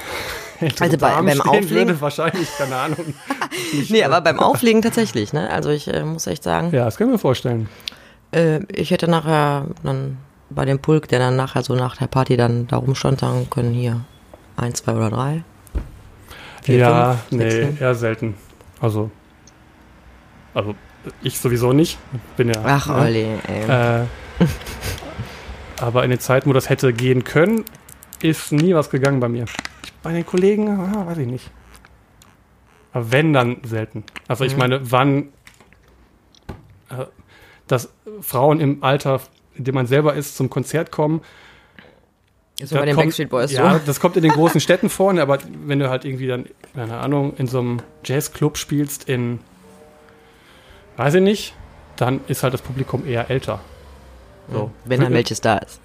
Also 0.81 0.98
bei- 0.98 1.22
beim 1.22 1.40
Auflegen? 1.40 1.70
würde, 1.70 2.00
wahrscheinlich, 2.00 2.48
keine 2.59 2.76
Ahnung. 2.76 3.14
Nee, 3.90 4.02
aber 4.04 4.20
beim 4.20 4.40
Auflegen 4.40 4.83
tatsächlich, 4.83 5.33
ne? 5.33 5.48
Also 5.50 5.70
ich 5.70 5.88
äh, 5.88 6.02
muss 6.04 6.26
echt 6.26 6.42
sagen, 6.42 6.70
Ja, 6.72 6.85
das 6.85 6.96
können 6.96 7.11
wir 7.11 7.18
vorstellen. 7.18 7.68
äh, 8.33 8.61
ich 8.72 8.90
hätte 8.90 9.09
nachher 9.09 9.66
dann 9.83 10.16
bei 10.50 10.64
dem 10.64 10.78
Pulk, 10.78 11.08
der 11.08 11.18
dann 11.18 11.37
nachher 11.37 11.62
so 11.62 11.74
nach 11.74 11.96
der 11.96 12.06
Party 12.06 12.37
dann 12.37 12.66
da 12.66 12.76
rumstand, 12.76 13.20
sagen 13.20 13.48
können, 13.50 13.72
hier, 13.72 14.04
eins, 14.56 14.82
zwei 14.82 14.94
oder 14.94 15.11
drei. 15.11 15.42
Vier, 16.62 16.76
ja, 16.78 17.14
fünf, 17.28 17.42
nee, 17.42 17.50
sechs, 17.50 17.80
eher 17.80 17.94
selten. 17.94 18.34
Also, 18.80 19.11
also 20.54 20.74
ich 21.22 21.38
sowieso 21.38 21.72
nicht. 21.72 21.98
Bin 22.37 22.48
ja. 22.48 22.61
Ach, 22.64 22.87
ne? 22.88 22.94
Olli, 22.94 23.26
ey. 23.46 24.00
Äh, 24.02 24.06
aber 25.80 26.04
in 26.04 26.11
den 26.11 26.20
Zeiten, 26.20 26.48
wo 26.48 26.52
das 26.52 26.68
hätte 26.68 26.92
gehen 26.92 27.24
können, 27.24 27.64
ist 28.22 28.52
nie 28.52 28.74
was 28.74 28.90
gegangen 28.90 29.20
bei 29.20 29.28
mir. 29.28 29.44
Bei 30.02 30.12
den 30.12 30.26
Kollegen, 30.26 30.68
ah, 30.68 31.06
weiß 31.06 31.18
ich 31.18 31.26
nicht. 31.26 31.50
Aber 32.92 33.12
wenn, 33.12 33.32
dann 33.32 33.58
selten. 33.64 34.04
Also 34.26 34.44
ich 34.44 34.54
Mhm. 34.54 34.58
meine, 34.58 34.90
wann, 34.90 35.28
äh, 36.90 37.04
dass 37.66 37.90
Frauen 38.20 38.61
im 38.61 38.82
Alter, 38.82 39.20
in 39.59 39.64
dem 39.64 39.75
man 39.75 39.87
selber 39.87 40.14
ist, 40.14 40.37
zum 40.37 40.49
Konzert 40.49 40.90
kommen, 40.90 41.21
so 42.62 42.75
da 42.75 42.81
bei 42.81 42.87
den 42.87 42.94
kommt- 42.94 43.07
Backstreet 43.07 43.29
Boys 43.31 43.53
ja, 43.53 43.75
so. 43.75 43.81
das 43.85 44.01
kommt 44.01 44.16
in 44.16 44.23
den 44.23 44.33
großen 44.38 44.61
Städten 44.61 44.88
vorne, 44.88 45.21
aber 45.23 45.38
wenn 45.66 45.79
du 45.79 45.90
halt 45.90 46.05
irgendwie 46.05 46.27
dann, 46.27 46.47
keine 46.75 46.97
Ahnung, 46.99 47.35
in 47.37 47.47
so 47.47 47.59
einem 47.61 47.79
Jazzclub 48.05 48.57
spielst 48.57 49.09
in, 49.09 49.40
weiß 50.97 51.14
ich 51.14 51.23
nicht, 51.23 51.55
dann 51.97 52.21
ist 52.29 52.42
halt 52.42 52.55
das 52.55 52.62
Publikum 52.62 53.07
eher 53.07 53.31
älter. 53.31 53.61
So. 54.51 54.71
Wenn 54.87 55.01
dann 55.03 55.12
welches 55.12 55.40
da 55.42 55.59
ist. 55.59 55.81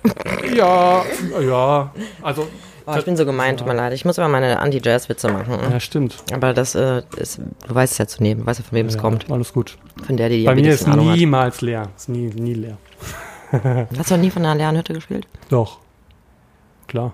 Ja, 0.55 1.03
ja, 1.41 1.91
also, 2.21 2.47
Oh, 2.85 2.95
ich 2.97 3.05
bin 3.05 3.15
so 3.15 3.25
gemein, 3.25 3.55
tut 3.55 3.65
mir 3.65 3.75
leid. 3.75 3.93
Ich 3.93 4.03
muss 4.03 4.17
immer 4.17 4.27
meine 4.27 4.59
Anti-Jazz-Witze 4.59 5.31
machen. 5.31 5.57
ja, 5.71 5.79
stimmt. 5.79 6.17
Aber 6.33 6.53
das 6.53 6.75
äh, 6.75 7.01
ist, 7.15 7.39
du 7.65 7.73
weißt 7.75 7.93
es 7.93 7.97
ja 7.97 8.07
zu 8.07 8.21
nehmen, 8.21 8.45
weißt 8.45 8.59
ja, 8.59 8.65
von 8.65 8.75
wem 8.77 8.87
es 8.87 8.95
ja, 8.95 8.99
kommt. 8.99 9.31
Alles 9.31 9.53
gut. 9.53 9.77
Von 10.05 10.17
der, 10.17 10.27
die 10.27 10.39
die 10.39 10.43
Bei 10.45 10.53
mir 10.55 10.73
ist 10.73 10.85
niemals 10.85 11.61
leer. 11.61 11.87
Ist 11.95 12.09
nie, 12.09 12.27
nie 12.27 12.53
leer. 12.55 12.77
Hast 13.97 14.09
du 14.09 14.15
noch 14.15 14.21
nie 14.21 14.31
von 14.31 14.43
einer 14.43 14.55
leeren 14.55 14.77
Hütte 14.77 14.93
gespielt? 14.93 15.27
Doch. 15.49 15.79
Klar. 16.87 17.13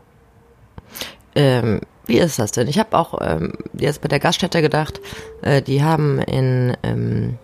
Ähm, 1.35 1.81
wie 2.05 2.17
ist 2.17 2.39
das 2.39 2.51
denn? 2.51 2.67
Ich 2.67 2.79
habe 2.79 2.97
auch 2.97 3.19
ähm, 3.21 3.53
jetzt 3.73 4.01
bei 4.01 4.07
der 4.07 4.19
Gaststätte 4.19 4.61
gedacht, 4.61 4.99
äh, 5.41 5.61
die 5.61 5.83
haben 5.83 6.19
in 6.19 6.75
ähm, 6.83 7.37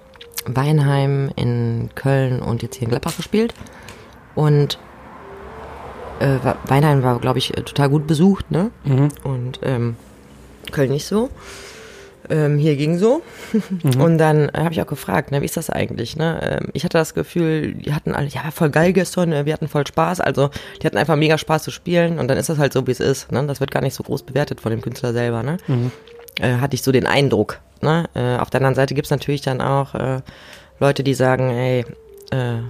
Weinheim, 0.45 1.29
in 1.35 1.89
Köln 1.95 2.41
und 2.41 2.63
jetzt 2.63 2.75
hier 2.75 2.83
in 2.83 2.89
Gladbach 2.89 3.15
gespielt. 3.17 3.53
Und 4.33 4.79
äh, 6.19 6.37
Weinheim 6.65 7.03
war, 7.03 7.19
glaube 7.19 7.39
ich, 7.39 7.55
äh, 7.57 7.63
total 7.63 7.89
gut 7.89 8.07
besucht, 8.07 8.49
ne? 8.49 8.71
Mhm. 8.85 9.09
Und 9.23 9.59
ähm, 9.63 9.97
Köln 10.71 10.91
nicht 10.91 11.05
so. 11.05 11.29
Ähm, 12.29 12.57
hier 12.57 12.75
ging 12.75 12.97
so. 12.97 13.21
Mhm. 13.83 14.01
Und 14.01 14.17
dann 14.17 14.49
äh, 14.49 14.59
habe 14.59 14.73
ich 14.73 14.81
auch 14.81 14.87
gefragt, 14.87 15.31
ne, 15.31 15.41
wie 15.41 15.45
ist 15.45 15.57
das 15.57 15.69
eigentlich? 15.69 16.15
Ne? 16.15 16.59
Ähm, 16.61 16.69
ich 16.73 16.83
hatte 16.83 16.97
das 16.97 17.13
Gefühl, 17.13 17.73
die 17.73 17.93
hatten 17.93 18.13
alle, 18.13 18.27
ja, 18.27 18.51
voll 18.51 18.69
geil 18.69 18.93
gestern, 18.93 19.31
äh, 19.31 19.45
wir 19.45 19.53
hatten 19.53 19.67
voll 19.67 19.85
Spaß. 19.85 20.21
Also 20.21 20.49
die 20.81 20.87
hatten 20.87 20.97
einfach 20.97 21.15
mega 21.15 21.37
Spaß 21.37 21.63
zu 21.63 21.71
spielen 21.71 22.19
und 22.19 22.27
dann 22.27 22.37
ist 22.37 22.49
das 22.49 22.57
halt 22.57 22.73
so, 22.73 22.85
wie 22.87 22.91
es 22.91 22.99
ist. 22.99 23.31
Ne? 23.31 23.45
Das 23.45 23.59
wird 23.59 23.71
gar 23.71 23.81
nicht 23.81 23.93
so 23.93 24.03
groß 24.03 24.23
bewertet 24.23 24.61
von 24.61 24.71
dem 24.71 24.81
Künstler 24.81 25.13
selber. 25.13 25.43
Ne? 25.43 25.57
Mhm. 25.67 25.91
Äh, 26.39 26.57
hatte 26.57 26.75
ich 26.75 26.83
so 26.83 26.91
den 26.91 27.05
Eindruck. 27.05 27.59
Ne? 27.81 28.05
Äh, 28.13 28.37
auf 28.37 28.49
der 28.49 28.59
anderen 28.59 28.75
Seite 28.75 28.93
gibt's 28.93 29.11
natürlich 29.11 29.41
dann 29.41 29.61
auch 29.61 29.95
äh, 29.95 30.21
Leute, 30.79 31.03
die 31.03 31.13
sagen, 31.13 31.49
ey, 31.49 31.85
äh, 32.31 32.61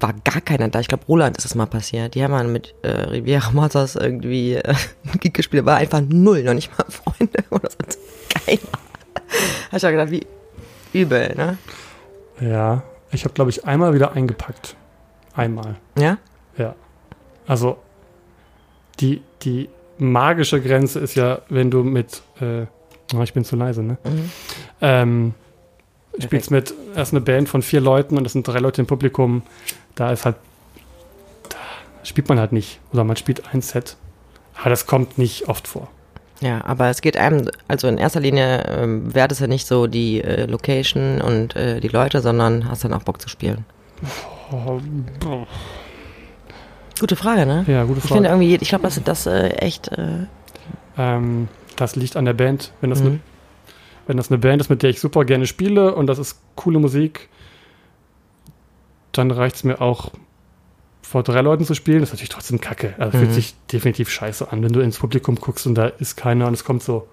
war 0.00 0.14
gar 0.24 0.40
keiner 0.40 0.68
da. 0.68 0.80
Ich 0.80 0.88
glaube, 0.88 1.04
Roland 1.08 1.36
ist 1.36 1.44
das 1.44 1.54
mal 1.54 1.66
passiert. 1.66 2.14
Die 2.14 2.22
haben 2.22 2.30
mal 2.30 2.46
mit 2.46 2.74
äh, 2.82 2.88
Riviera 2.88 3.50
Motors 3.50 3.96
irgendwie 3.96 4.54
äh, 4.54 4.74
gespielt. 5.32 5.64
War 5.66 5.76
einfach 5.76 6.00
null, 6.00 6.42
noch 6.42 6.54
nicht 6.54 6.70
mal 6.76 6.86
Freunde 6.88 7.44
oder 7.50 7.70
so. 7.70 7.98
Keiner. 8.28 8.87
Hab 9.70 9.76
ich 9.76 9.86
auch 9.86 9.90
gedacht, 9.90 10.10
wie 10.10 10.26
übel, 10.92 11.34
ne? 11.36 11.58
Ja. 12.40 12.82
Ich 13.10 13.24
habe, 13.24 13.34
glaube 13.34 13.50
ich, 13.50 13.64
einmal 13.64 13.94
wieder 13.94 14.12
eingepackt. 14.12 14.76
Einmal. 15.34 15.76
Ja? 15.98 16.18
Ja. 16.56 16.74
Also, 17.46 17.78
die, 19.00 19.22
die 19.42 19.68
magische 19.98 20.60
Grenze 20.60 20.98
ist 21.00 21.14
ja, 21.14 21.40
wenn 21.48 21.70
du 21.70 21.82
mit, 21.82 22.22
äh, 22.40 22.66
oh, 23.14 23.22
ich 23.22 23.32
bin 23.32 23.44
zu 23.44 23.56
leise, 23.56 23.82
ne? 23.82 23.98
Mhm. 24.04 24.30
Ähm, 24.80 25.34
spielst 26.18 26.50
mit, 26.50 26.74
erst 26.94 27.12
eine 27.12 27.20
Band 27.20 27.48
von 27.48 27.62
vier 27.62 27.80
Leuten 27.80 28.16
und 28.18 28.26
es 28.26 28.32
sind 28.32 28.46
drei 28.46 28.58
Leute 28.58 28.82
im 28.82 28.86
Publikum, 28.86 29.42
da 29.94 30.12
ist 30.12 30.24
halt, 30.24 30.36
da 31.48 31.56
spielt 32.04 32.28
man 32.28 32.38
halt 32.38 32.52
nicht. 32.52 32.80
Oder 32.92 33.04
man 33.04 33.16
spielt 33.16 33.54
ein 33.54 33.62
Set. 33.62 33.96
Aber 34.60 34.70
das 34.70 34.86
kommt 34.86 35.18
nicht 35.18 35.48
oft 35.48 35.68
vor. 35.68 35.88
Ja, 36.40 36.64
aber 36.64 36.88
es 36.88 37.00
geht 37.00 37.16
einem, 37.16 37.50
also 37.66 37.88
in 37.88 37.98
erster 37.98 38.20
Linie 38.20 38.62
ähm, 38.68 39.12
wäre 39.14 39.26
das 39.28 39.40
ja 39.40 39.46
nicht 39.48 39.66
so 39.66 39.86
die 39.88 40.22
äh, 40.22 40.46
Location 40.46 41.20
und 41.20 41.56
äh, 41.56 41.80
die 41.80 41.88
Leute, 41.88 42.20
sondern 42.20 42.68
hast 42.70 42.84
dann 42.84 42.92
auch 42.94 43.02
Bock 43.02 43.20
zu 43.20 43.28
spielen. 43.28 43.64
Gute 47.00 47.16
Frage, 47.16 47.46
ne? 47.46 47.64
ja, 47.66 47.84
gute 47.84 47.98
Ich 47.98 48.04
finde 48.06 48.28
Frage. 48.28 48.42
irgendwie, 48.44 48.56
ich 48.62 48.68
glaube, 48.68 48.82
das 48.84 49.00
das 49.04 49.26
äh, 49.26 49.48
echt. 49.58 49.88
Äh, 49.88 50.26
Ähm, 50.96 51.48
das 51.76 51.94
liegt 51.94 52.16
an 52.16 52.24
der 52.24 52.32
Band. 52.32 52.72
Wenn 52.80 52.90
das, 52.90 53.00
Mhm. 53.00 53.06
eine, 53.06 53.20
wenn 54.08 54.16
das 54.16 54.30
eine 54.30 54.38
Band 54.38 54.60
ist, 54.60 54.68
mit 54.68 54.82
der 54.82 54.90
ich 54.90 55.00
super 55.00 55.24
gerne 55.24 55.46
spiele 55.46 55.94
und 55.94 56.08
das 56.08 56.18
ist 56.18 56.40
coole 56.56 56.80
Musik, 56.80 57.28
dann 59.12 59.30
reicht 59.30 59.54
es 59.56 59.64
mir 59.64 59.80
auch, 59.80 60.10
vor 61.10 61.22
drei 61.22 61.40
Leuten 61.40 61.64
zu 61.64 61.74
spielen. 61.74 62.00
Das 62.00 62.08
ist 62.10 62.12
natürlich 62.14 62.28
trotzdem 62.30 62.60
kacke. 62.60 62.94
Also 62.98 63.16
Mhm. 63.16 63.22
fühlt 63.22 63.34
sich 63.34 63.54
definitiv 63.72 64.10
scheiße 64.10 64.50
an, 64.52 64.62
wenn 64.62 64.72
du 64.72 64.80
ins 64.80 64.98
Publikum 64.98 65.36
guckst 65.36 65.66
und 65.66 65.74
da 65.74 65.86
ist 65.86 66.16
keiner 66.16 66.46
und 66.46 66.54
es 66.54 66.64
kommt 66.64 66.82
so. 66.82 67.08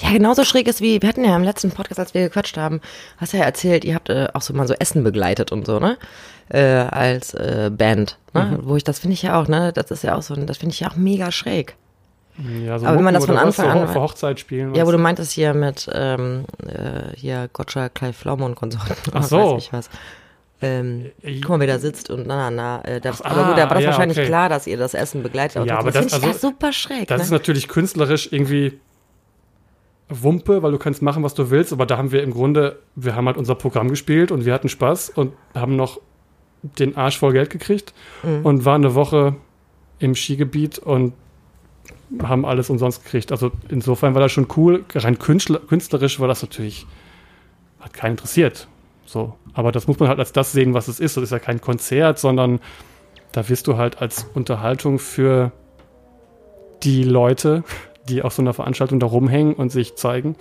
ja, 0.00 0.10
genauso 0.12 0.44
schräg 0.44 0.66
ist 0.66 0.80
wie, 0.80 1.00
wir 1.02 1.08
hatten 1.08 1.24
ja 1.24 1.36
im 1.36 1.42
letzten 1.44 1.70
Podcast, 1.70 1.98
als 2.00 2.14
wir 2.14 2.22
gequatscht 2.22 2.56
haben, 2.56 2.80
hast 3.18 3.32
ja 3.32 3.44
erzählt, 3.44 3.84
ihr 3.84 3.94
habt 3.94 4.08
äh, 4.08 4.28
auch 4.32 4.40
so 4.42 4.52
mal 4.54 4.66
so 4.66 4.74
Essen 4.74 5.04
begleitet 5.04 5.52
und 5.52 5.66
so, 5.66 5.78
ne? 5.78 5.98
Äh, 6.48 6.62
als 6.62 7.32
äh, 7.34 7.70
Band. 7.72 8.18
Ne? 8.34 8.58
Wo 8.62 8.76
ich, 8.76 8.84
das 8.84 8.98
finde 8.98 9.14
ich 9.14 9.22
ja 9.22 9.40
auch, 9.40 9.48
ne? 9.48 9.72
Das 9.72 9.90
ist 9.90 10.02
ja 10.04 10.14
auch 10.16 10.22
so, 10.22 10.34
ein- 10.34 10.46
das 10.46 10.58
finde 10.58 10.72
ich 10.74 10.80
ja 10.80 10.88
auch 10.90 10.96
mega 10.96 11.30
schräg. 11.32 11.76
Ja, 12.64 12.78
so 12.78 12.86
Aber 12.86 12.96
wenn 12.96 13.04
man 13.04 13.14
das 13.14 13.26
von 13.26 13.36
Anfang 13.36 13.68
an- 13.70 13.88
Vor 13.88 14.02
Hochzeit 14.02 14.40
spielen. 14.40 14.74
Ja, 14.74 14.86
wo 14.86 14.90
du 14.90 14.98
meintest 14.98 15.32
hier 15.32 15.54
mit 15.54 15.88
ähm, 15.92 16.44
äh, 16.66 17.14
hier 17.16 17.48
Gotcha, 17.52 17.88
Clive 17.88 18.12
Flaume 18.14 18.44
und 18.44 18.56
Konsorten. 18.56 18.96
Ach 19.10 19.14
was 19.14 19.28
so. 19.28 19.36
Weiß 19.56 19.62
ich 19.62 19.72
was. 19.72 19.88
Ähm, 20.62 21.10
Äh, 21.22 21.40
guck 21.40 21.50
mal, 21.50 21.60
wer 21.60 21.66
da 21.66 21.78
sitzt 21.78 22.10
und 22.10 22.26
na, 22.26 22.50
na, 22.50 22.80
na. 22.80 22.84
Äh, 22.84 23.00
da, 23.00 23.10
Ach, 23.10 23.20
aber 23.24 23.44
gut, 23.48 23.58
da 23.58 23.62
war 23.62 23.68
das 23.70 23.76
ah, 23.78 23.80
ja, 23.80 23.86
wahrscheinlich 23.88 24.18
okay. 24.18 24.26
klar, 24.28 24.48
dass 24.48 24.66
ihr 24.66 24.76
das 24.76 24.94
Essen 24.94 25.22
begleitet. 25.22 25.66
Ja, 25.66 25.78
aber 25.78 25.90
das 25.90 26.04
das- 26.06 26.14
also, 26.14 26.26
ja 26.28 26.32
super 26.34 26.72
schräg. 26.72 27.08
Das 27.08 27.18
ne? 27.18 27.24
ist 27.24 27.30
natürlich 27.30 27.68
künstlerisch 27.68 28.28
irgendwie 28.32 28.78
Wumpe, 30.08 30.62
weil 30.62 30.70
du 30.72 30.78
kannst 30.78 31.02
machen, 31.02 31.22
was 31.22 31.34
du 31.34 31.50
willst, 31.50 31.72
aber 31.72 31.86
da 31.86 31.96
haben 31.96 32.12
wir 32.12 32.22
im 32.22 32.30
Grunde, 32.30 32.78
wir 32.94 33.14
haben 33.16 33.26
halt 33.26 33.36
unser 33.36 33.54
Programm 33.54 33.88
gespielt 33.88 34.30
und 34.30 34.44
wir 34.44 34.52
hatten 34.52 34.68
Spaß 34.68 35.10
und 35.10 35.32
haben 35.54 35.76
noch 35.76 36.00
den 36.62 36.96
Arsch 36.96 37.18
voll 37.18 37.32
Geld 37.32 37.50
gekriegt 37.50 37.92
Mhm. 38.22 38.44
und 38.46 38.64
waren 38.64 38.84
eine 38.84 38.94
Woche 38.94 39.34
im 39.98 40.14
Skigebiet 40.14 40.78
und 40.78 41.14
haben 42.22 42.44
alles 42.44 42.70
umsonst 42.70 43.02
gekriegt. 43.04 43.32
Also 43.32 43.50
insofern 43.68 44.14
war 44.14 44.20
das 44.20 44.30
schon 44.32 44.46
cool. 44.56 44.84
Rein 44.94 45.18
künstler, 45.18 45.58
künstlerisch 45.58 46.20
war 46.20 46.28
das 46.28 46.42
natürlich, 46.42 46.86
hat 47.80 47.92
keinen 47.94 48.12
interessiert. 48.12 48.68
So. 49.14 49.32
Aber 49.52 49.70
das 49.70 49.86
muss 49.86 50.00
man 50.00 50.08
halt 50.08 50.18
als 50.18 50.32
das 50.32 50.50
sehen, 50.50 50.74
was 50.74 50.88
es 50.88 50.98
ist. 50.98 51.16
Das 51.16 51.22
ist 51.22 51.30
ja 51.30 51.38
kein 51.38 51.60
Konzert, 51.60 52.18
sondern 52.18 52.58
da 53.30 53.48
wirst 53.48 53.68
du 53.68 53.76
halt 53.76 54.02
als 54.02 54.26
Unterhaltung 54.34 54.98
für 54.98 55.52
die 56.82 57.04
Leute, 57.04 57.62
die 58.08 58.22
auf 58.22 58.34
so 58.34 58.42
einer 58.42 58.54
Veranstaltung 58.54 58.98
da 58.98 59.06
rumhängen 59.06 59.54
und 59.54 59.70
sich 59.70 59.94
zeigen, 59.94 60.34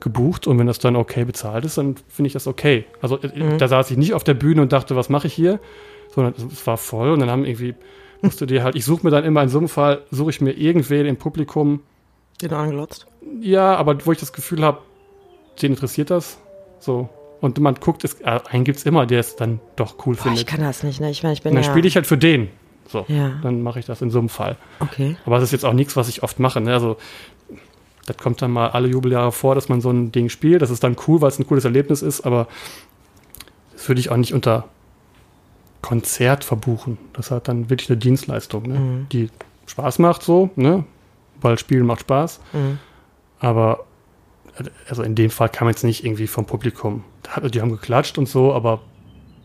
gebucht. 0.00 0.46
Und 0.46 0.58
wenn 0.58 0.66
das 0.66 0.78
dann 0.78 0.96
okay 0.96 1.26
bezahlt 1.26 1.66
ist, 1.66 1.76
dann 1.76 1.96
finde 2.08 2.28
ich 2.28 2.32
das 2.32 2.46
okay. 2.46 2.86
Also 3.02 3.20
äh, 3.20 3.58
da 3.58 3.68
saß 3.68 3.90
ich 3.90 3.98
nicht 3.98 4.14
auf 4.14 4.24
der 4.24 4.32
Bühne 4.32 4.62
und 4.62 4.72
dachte, 4.72 4.96
was 4.96 5.10
mache 5.10 5.26
ich 5.26 5.34
hier? 5.34 5.60
Sondern 6.08 6.32
es 6.50 6.66
war 6.66 6.78
voll 6.78 7.10
und 7.10 7.20
dann 7.20 7.28
haben 7.28 7.44
irgendwie, 7.44 7.74
musst 8.22 8.40
du 8.40 8.46
dir 8.46 8.64
halt, 8.64 8.76
ich 8.76 8.86
suche 8.86 9.04
mir 9.04 9.10
dann 9.10 9.24
immer 9.24 9.42
in 9.42 9.50
so 9.50 9.58
einem 9.58 9.68
Fall, 9.68 10.00
suche 10.10 10.30
ich 10.30 10.40
mir 10.40 10.52
irgendwen 10.52 11.04
im 11.04 11.18
Publikum, 11.18 11.82
Den 12.40 12.54
angelotzt. 12.54 13.06
ja, 13.42 13.76
aber 13.76 14.06
wo 14.06 14.12
ich 14.12 14.18
das 14.18 14.32
Gefühl 14.32 14.64
habe, 14.64 14.78
den 15.60 15.72
interessiert 15.72 16.08
das. 16.08 16.38
So. 16.78 17.10
Und 17.40 17.58
man 17.58 17.74
guckt, 17.76 18.04
es, 18.04 18.20
äh, 18.20 18.40
einen 18.50 18.64
gibt 18.64 18.78
es 18.78 18.86
immer, 18.86 19.06
der 19.06 19.20
es 19.20 19.36
dann 19.36 19.60
doch 19.76 19.94
cool 20.06 20.14
Boah, 20.14 20.18
ich 20.18 20.22
findet. 20.22 20.46
kann 20.46 20.60
das 20.60 20.82
nicht, 20.82 21.00
ne? 21.00 21.10
Ich 21.10 21.22
meine, 21.22 21.32
ich 21.32 21.42
bin 21.42 21.50
Und 21.50 21.56
dann 21.56 21.64
ja... 21.64 21.70
spiele 21.70 21.88
ich 21.88 21.96
halt 21.96 22.06
für 22.06 22.18
den. 22.18 22.48
So. 22.86 23.04
Ja. 23.08 23.32
Dann 23.42 23.62
mache 23.62 23.78
ich 23.78 23.86
das 23.86 24.02
in 24.02 24.10
so 24.10 24.18
einem 24.18 24.28
Fall. 24.28 24.56
Okay. 24.80 25.16
Aber 25.24 25.38
es 25.38 25.44
ist 25.44 25.52
jetzt 25.52 25.64
auch 25.64 25.72
nichts, 25.72 25.96
was 25.96 26.08
ich 26.08 26.22
oft 26.22 26.38
mache. 26.38 26.60
Ne? 26.60 26.72
Also, 26.72 26.96
das 28.06 28.16
kommt 28.16 28.42
dann 28.42 28.50
mal 28.50 28.70
alle 28.70 28.88
Jubeljahre 28.88 29.32
vor, 29.32 29.54
dass 29.54 29.68
man 29.68 29.80
so 29.80 29.90
ein 29.90 30.12
Ding 30.12 30.28
spielt. 30.28 30.60
Das 30.60 30.70
ist 30.70 30.82
dann 30.82 30.96
cool, 31.06 31.20
weil 31.20 31.28
es 31.28 31.38
ein 31.38 31.46
cooles 31.46 31.64
Erlebnis 31.64 32.02
ist, 32.02 32.22
aber 32.22 32.48
das 33.72 33.88
würde 33.88 34.00
ich 34.00 34.10
auch 34.10 34.16
nicht 34.16 34.34
unter 34.34 34.68
Konzert 35.82 36.44
verbuchen. 36.44 36.98
Das 37.12 37.30
hat 37.30 37.48
dann 37.48 37.70
wirklich 37.70 37.88
eine 37.88 37.96
Dienstleistung, 37.96 38.64
ne? 38.64 38.78
Mhm. 38.78 39.06
die 39.10 39.30
Spaß 39.66 40.00
macht 40.00 40.22
so, 40.22 40.50
ne? 40.56 40.84
weil 41.40 41.58
Spielen 41.58 41.86
macht 41.86 42.00
Spaß. 42.02 42.40
Mhm. 42.52 42.78
Aber 43.38 43.86
also 44.88 45.02
in 45.02 45.14
dem 45.14 45.30
Fall 45.30 45.48
kam 45.48 45.68
jetzt 45.68 45.84
nicht 45.84 46.04
irgendwie 46.04 46.26
vom 46.26 46.44
Publikum. 46.46 47.04
Die 47.52 47.60
haben 47.60 47.70
geklatscht 47.70 48.18
und 48.18 48.28
so, 48.28 48.52
aber 48.52 48.80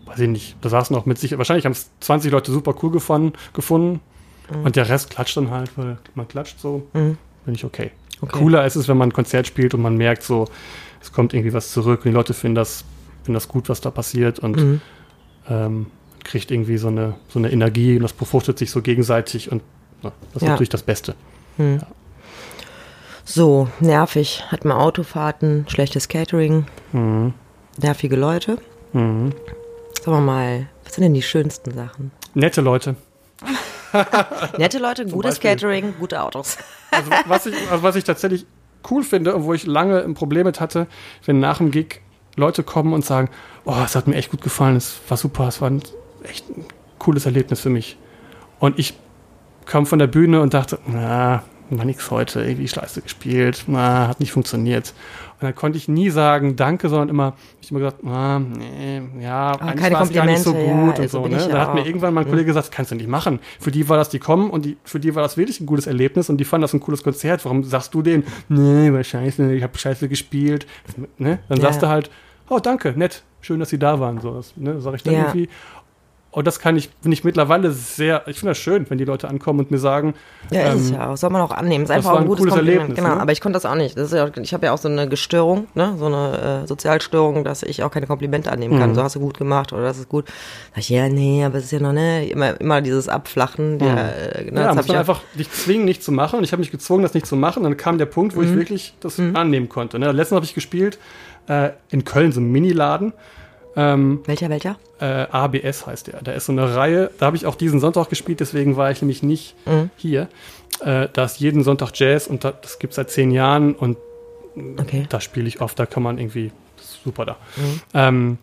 weiß 0.06 0.20
ich 0.20 0.30
nicht. 0.30 0.56
Da 0.62 0.70
saßen 0.70 0.96
auch 0.96 1.06
mit 1.06 1.18
sich, 1.18 1.38
wahrscheinlich 1.38 1.66
haben 1.66 1.72
es 1.74 1.90
20 2.02 2.32
Leute 2.32 2.52
super 2.52 2.76
cool 2.84 2.92
gefunden, 2.92 3.34
gefunden 3.54 4.00
und 4.64 4.76
der 4.76 4.88
Rest 4.90 5.10
klatscht 5.10 5.38
dann 5.38 5.50
halt, 5.52 5.72
weil 5.78 5.98
man 6.16 6.28
klatscht 6.28 6.60
so. 6.60 6.88
Mhm. 6.94 7.18
Bin 7.46 7.56
ich 7.56 7.66
okay. 7.66 7.92
Okay. 8.22 8.38
Cooler 8.40 8.66
ist 8.66 8.76
es, 8.76 8.88
wenn 8.88 8.98
man 8.98 9.10
ein 9.10 9.14
Konzert 9.14 9.46
spielt 9.48 9.74
und 9.74 9.82
man 9.82 9.98
merkt 9.98 10.24
so, 10.24 10.48
es 11.02 11.12
kommt 11.12 11.34
irgendwie 11.34 11.54
was 11.54 11.72
zurück 11.72 12.00
und 12.06 12.12
die 12.12 12.16
Leute 12.16 12.34
finden 12.34 12.56
das, 12.56 12.86
finden 13.24 13.34
das 13.36 13.48
gut, 13.48 13.68
was 13.70 13.82
da 13.82 13.92
passiert 13.92 14.40
und 14.40 14.56
Mhm. 14.58 14.82
ähm, 15.50 15.86
kriegt 16.24 16.50
irgendwie 16.50 16.78
so 16.78 16.88
eine, 16.88 17.16
so 17.30 17.38
eine 17.40 17.52
Energie 17.52 17.96
und 17.96 18.02
das 18.04 18.14
befruchtet 18.14 18.58
sich 18.58 18.72
so 18.72 18.82
gegenseitig 18.82 19.52
und 19.52 19.62
ja, 20.02 20.12
das 20.34 20.42
ist 20.42 20.42
Ja. 20.48 20.50
natürlich 20.54 20.70
das 20.70 20.82
Beste. 20.84 21.14
Hm. 21.58 21.80
So, 23.26 23.68
nervig. 23.80 24.44
Hat 24.52 24.66
man 24.66 24.78
Autofahrten, 24.78 25.66
schlechtes 25.68 26.08
Catering, 26.08 26.66
Mhm. 26.94 27.34
nervige 27.82 28.16
Leute. 28.16 28.58
Mhm. 28.94 29.34
Sagen 30.02 30.18
wir 30.18 30.22
mal, 30.22 30.68
was 30.84 30.94
sind 30.94 31.04
denn 31.04 31.14
die 31.16 31.24
schönsten 31.24 31.72
Sachen? 31.74 32.12
Nette 32.36 32.62
Leute. 32.62 32.96
Nette 34.58 34.78
Leute, 34.78 35.06
gutes. 35.08 35.40
Catering, 35.40 35.96
gute 36.00 36.22
Autos. 36.22 36.58
Also 36.92 37.10
was, 37.28 37.46
ich, 37.48 37.56
also 37.72 37.84
was 37.84 37.96
ich 37.96 38.04
tatsächlich 38.04 38.46
cool 38.92 39.04
finde 39.04 39.34
und 39.36 39.44
wo 39.46 39.54
ich 39.54 39.66
lange 39.66 40.04
ein 40.04 40.14
Problem 40.14 40.46
mit 40.46 40.60
hatte, 40.62 40.86
wenn 41.26 41.40
nach 41.40 41.58
dem 41.58 41.72
Gig 41.72 42.02
Leute 42.36 42.62
kommen 42.64 42.94
und 42.94 43.04
sagen, 43.04 43.30
oh, 43.66 43.76
es 43.84 43.96
hat 43.96 44.08
mir 44.08 44.16
echt 44.16 44.30
gut 44.30 44.42
gefallen, 44.42 44.76
es 44.76 45.00
war 45.08 45.18
super, 45.18 45.48
es 45.48 45.62
war 45.62 45.70
ein, 45.70 45.82
echt 46.24 46.48
ein 46.50 46.66
cooles 47.00 47.26
Erlebnis 47.26 47.62
für 47.62 47.70
mich. 47.70 47.98
Und 48.60 48.78
ich 48.78 48.94
kam 49.66 49.86
von 49.86 49.98
der 50.00 50.08
Bühne 50.08 50.42
und 50.42 50.54
dachte, 50.54 50.78
na, 50.86 51.44
war 51.70 51.86
nix 51.86 52.12
heute, 52.12 52.42
irgendwie 52.42 52.68
scheiße 52.68 53.02
gespielt, 53.02 53.64
na, 53.68 54.08
hat 54.08 54.20
nicht 54.20 54.32
funktioniert. 54.32 54.94
Und 55.34 55.44
dann 55.44 55.56
konnte 55.56 55.78
ich 55.78 55.88
nie 55.88 56.10
sagen, 56.10 56.56
danke, 56.56 56.88
sondern 56.90 57.10
immer, 57.10 57.34
ich 57.62 57.72
immer 57.72 57.80
gesagt, 57.82 58.06
ah, 58.06 58.40
nee, 58.40 59.02
ja, 59.20 59.52
eigentlich 59.60 59.82
keine 59.82 59.96
war 59.96 60.04
es 60.04 60.14
gar 60.14 60.26
nicht 60.26 60.44
so 60.44 60.54
gut 60.54 60.66
ja, 60.66 60.74
und 60.74 61.00
also 61.00 61.22
so. 61.24 61.28
Ne? 61.28 61.38
Dann 61.38 61.50
ja 61.50 61.60
hat 61.60 61.74
mir 61.74 61.86
irgendwann 61.86 62.14
mein 62.14 62.26
Kollege 62.26 62.46
gesagt, 62.46 62.68
das 62.68 62.72
kannst 62.72 62.92
du 62.92 62.96
nicht 62.96 63.10
machen. 63.10 63.40
Für 63.60 63.72
die 63.72 63.88
war 63.90 63.98
das, 63.98 64.10
die 64.10 64.20
kommen 64.20 64.50
und 64.50 64.64
die, 64.66 64.78
für 64.84 65.00
die 65.00 65.14
war 65.16 65.24
das 65.24 65.36
wirklich 65.38 65.60
ein 65.60 65.66
gutes 65.66 65.88
Erlebnis 65.88 66.30
und 66.30 66.38
die 66.38 66.46
fanden 66.46 66.62
das 66.62 66.74
ein 66.74 66.80
cooles 66.80 67.04
Konzert. 67.04 67.44
Warum 67.44 67.64
sagst 67.64 67.94
du 67.94 68.02
denen, 68.02 68.24
nee, 68.48 68.94
war 68.94 69.04
scheiße, 69.04 69.54
ich 69.54 69.64
habe 69.64 69.78
scheiße 69.78 70.08
gespielt. 70.08 70.66
Ne? 71.18 71.40
Dann 71.50 71.58
Ja. 71.58 71.64
sagst 71.66 71.82
du 71.84 71.88
halt, 71.88 72.10
oh, 72.50 72.60
danke, 72.60 72.94
nett, 72.96 73.24
schön, 73.42 73.60
dass 73.60 73.70
sie 73.70 73.80
da 73.80 74.00
waren. 74.00 74.22
So, 74.22 74.36
das, 74.36 74.54
ne, 74.56 74.80
sag 74.80 74.96
ich 74.96 75.04
dann 75.04 75.16
irgendwie. 75.16 75.50
Und 76.36 76.46
das 76.46 76.60
kann 76.60 76.76
ich, 76.76 76.90
finde 77.02 77.14
ich 77.16 77.24
mittlerweile 77.24 77.72
sehr, 77.72 78.28
ich 78.28 78.40
finde 78.40 78.52
das 78.52 78.58
schön, 78.58 78.86
wenn 78.90 78.98
die 78.98 79.06
Leute 79.06 79.30
ankommen 79.30 79.60
und 79.62 79.72
mir 79.72 79.78
sagen, 79.78 80.16
Ja, 80.52 80.74
ist 80.74 80.90
ähm, 80.90 80.96
ja 80.96 81.10
auch. 81.10 81.16
Soll 81.16 81.30
man 81.30 81.42
auch 81.42 81.52
annehmen. 81.52 81.86
Ist 81.86 81.90
das 81.90 81.96
einfach 81.96 82.12
ein 82.12 82.24
ein 82.24 82.28
gutes 82.28 82.42
cooles 82.42 82.56
Kompliment. 82.56 82.82
Erlebnis, 82.82 82.98
genau, 83.04 83.16
ne? 83.16 83.22
aber 83.22 83.32
ich 83.32 83.40
konnte 83.40 83.56
das 83.56 83.66
auch 83.66 83.76
nicht. 83.76 83.98
Das 83.98 84.12
ja, 84.12 84.30
ich 84.42 84.54
habe 84.54 84.66
ja 84.66 84.74
auch 84.74 84.78
so 84.78 84.90
eine 84.90 85.08
Gestörung, 85.08 85.68
ne? 85.76 85.96
so 85.98 86.08
eine 86.08 86.64
äh, 86.64 86.68
Sozialstörung, 86.68 87.46
dass 87.46 87.64
ich 87.64 87.84
auch 87.84 87.90
keine 87.92 88.06
Komplimente 88.06 88.52
annehmen 88.52 88.78
kann. 88.78 88.90
Mhm. 88.90 88.96
So 88.96 89.04
hast 89.04 89.16
du 89.16 89.22
gut 89.22 89.38
gemacht 89.38 89.72
oder 89.72 89.84
das 89.84 89.98
ist 89.98 90.10
gut. 90.10 90.26
Sag 90.72 90.80
ich, 90.80 90.90
ja, 90.90 91.08
nee, 91.08 91.46
aber 91.46 91.58
es 91.60 91.64
ist 91.64 91.72
ja 91.72 91.80
noch, 91.80 91.94
ne, 91.94 92.28
immer, 92.28 92.60
immer 92.60 92.82
dieses 92.82 93.08
Abflachen. 93.08 93.80
Der, 93.80 93.94
Mhm. 93.94 93.98
äh, 94.50 94.52
ne, 94.52 94.62
ja, 94.62 94.74
muss 94.74 94.84
ich 94.84 94.90
man 94.90 94.98
einfach 94.98 95.22
dich 95.40 95.50
zwingen, 95.52 95.86
nicht 95.86 96.04
zu 96.04 96.12
machen. 96.12 96.40
Und 96.40 96.44
ich 96.44 96.52
habe 96.52 96.60
mich 96.60 96.70
gezwungen, 96.72 97.04
das 97.04 97.14
nicht 97.14 97.28
zu 97.28 97.38
machen. 97.38 97.60
Und 97.60 97.72
dann 97.72 97.78
kam 97.78 97.98
der 97.98 98.08
Punkt, 98.08 98.36
wo 98.36 98.42
Mhm. 98.42 98.48
ich 98.50 98.56
wirklich 98.56 98.94
das 99.00 99.18
annehmen 99.20 99.70
konnte. 99.70 100.00
Ne? 100.00 100.12
Letztens 100.12 100.36
habe 100.36 100.46
ich 100.46 100.54
gespielt 100.54 101.00
äh, 101.48 101.70
in 101.92 102.04
Köln, 102.04 102.34
so 102.34 102.42
ein 102.42 102.52
Miniladen. 102.52 103.14
Ähm, 103.78 104.22
Welcher, 104.26 104.50
welcher? 104.50 104.78
äh, 105.00 105.26
ABS 105.32 105.86
heißt 105.86 106.08
der. 106.08 106.22
Da 106.22 106.32
ist 106.32 106.46
so 106.46 106.52
eine 106.54 106.76
Reihe, 106.76 107.12
da 107.20 107.26
habe 107.26 107.36
ich 107.38 107.46
auch 107.46 107.56
diesen 107.56 107.80
Sonntag 107.80 108.10
gespielt, 108.10 108.40
deswegen 108.40 108.78
war 108.78 108.92
ich 108.92 109.02
nämlich 109.02 109.22
nicht 109.24 109.56
Mhm. 109.66 109.90
hier. 109.98 110.30
Äh, 110.82 111.08
da 111.12 111.26
ist 111.26 111.40
jeden 111.40 111.64
Sonntag 111.64 111.92
Jazz 111.94 112.28
und 112.28 112.44
da, 112.44 112.52
das 112.52 112.80
gibt 112.80 112.92
es 112.92 112.96
seit 112.96 113.10
zehn 113.10 113.32
Jahren 113.32 113.74
und 113.76 113.98
Okay. 114.80 115.06
da 115.10 115.20
spiele 115.20 115.48
ich 115.50 115.60
oft, 115.60 115.78
da 115.78 115.86
kann 115.86 116.02
man 116.04 116.18
irgendwie, 116.18 116.52
super 117.04 117.26
da. 117.26 117.36
Mhm. 117.58 117.82
Ähm, 117.94 118.38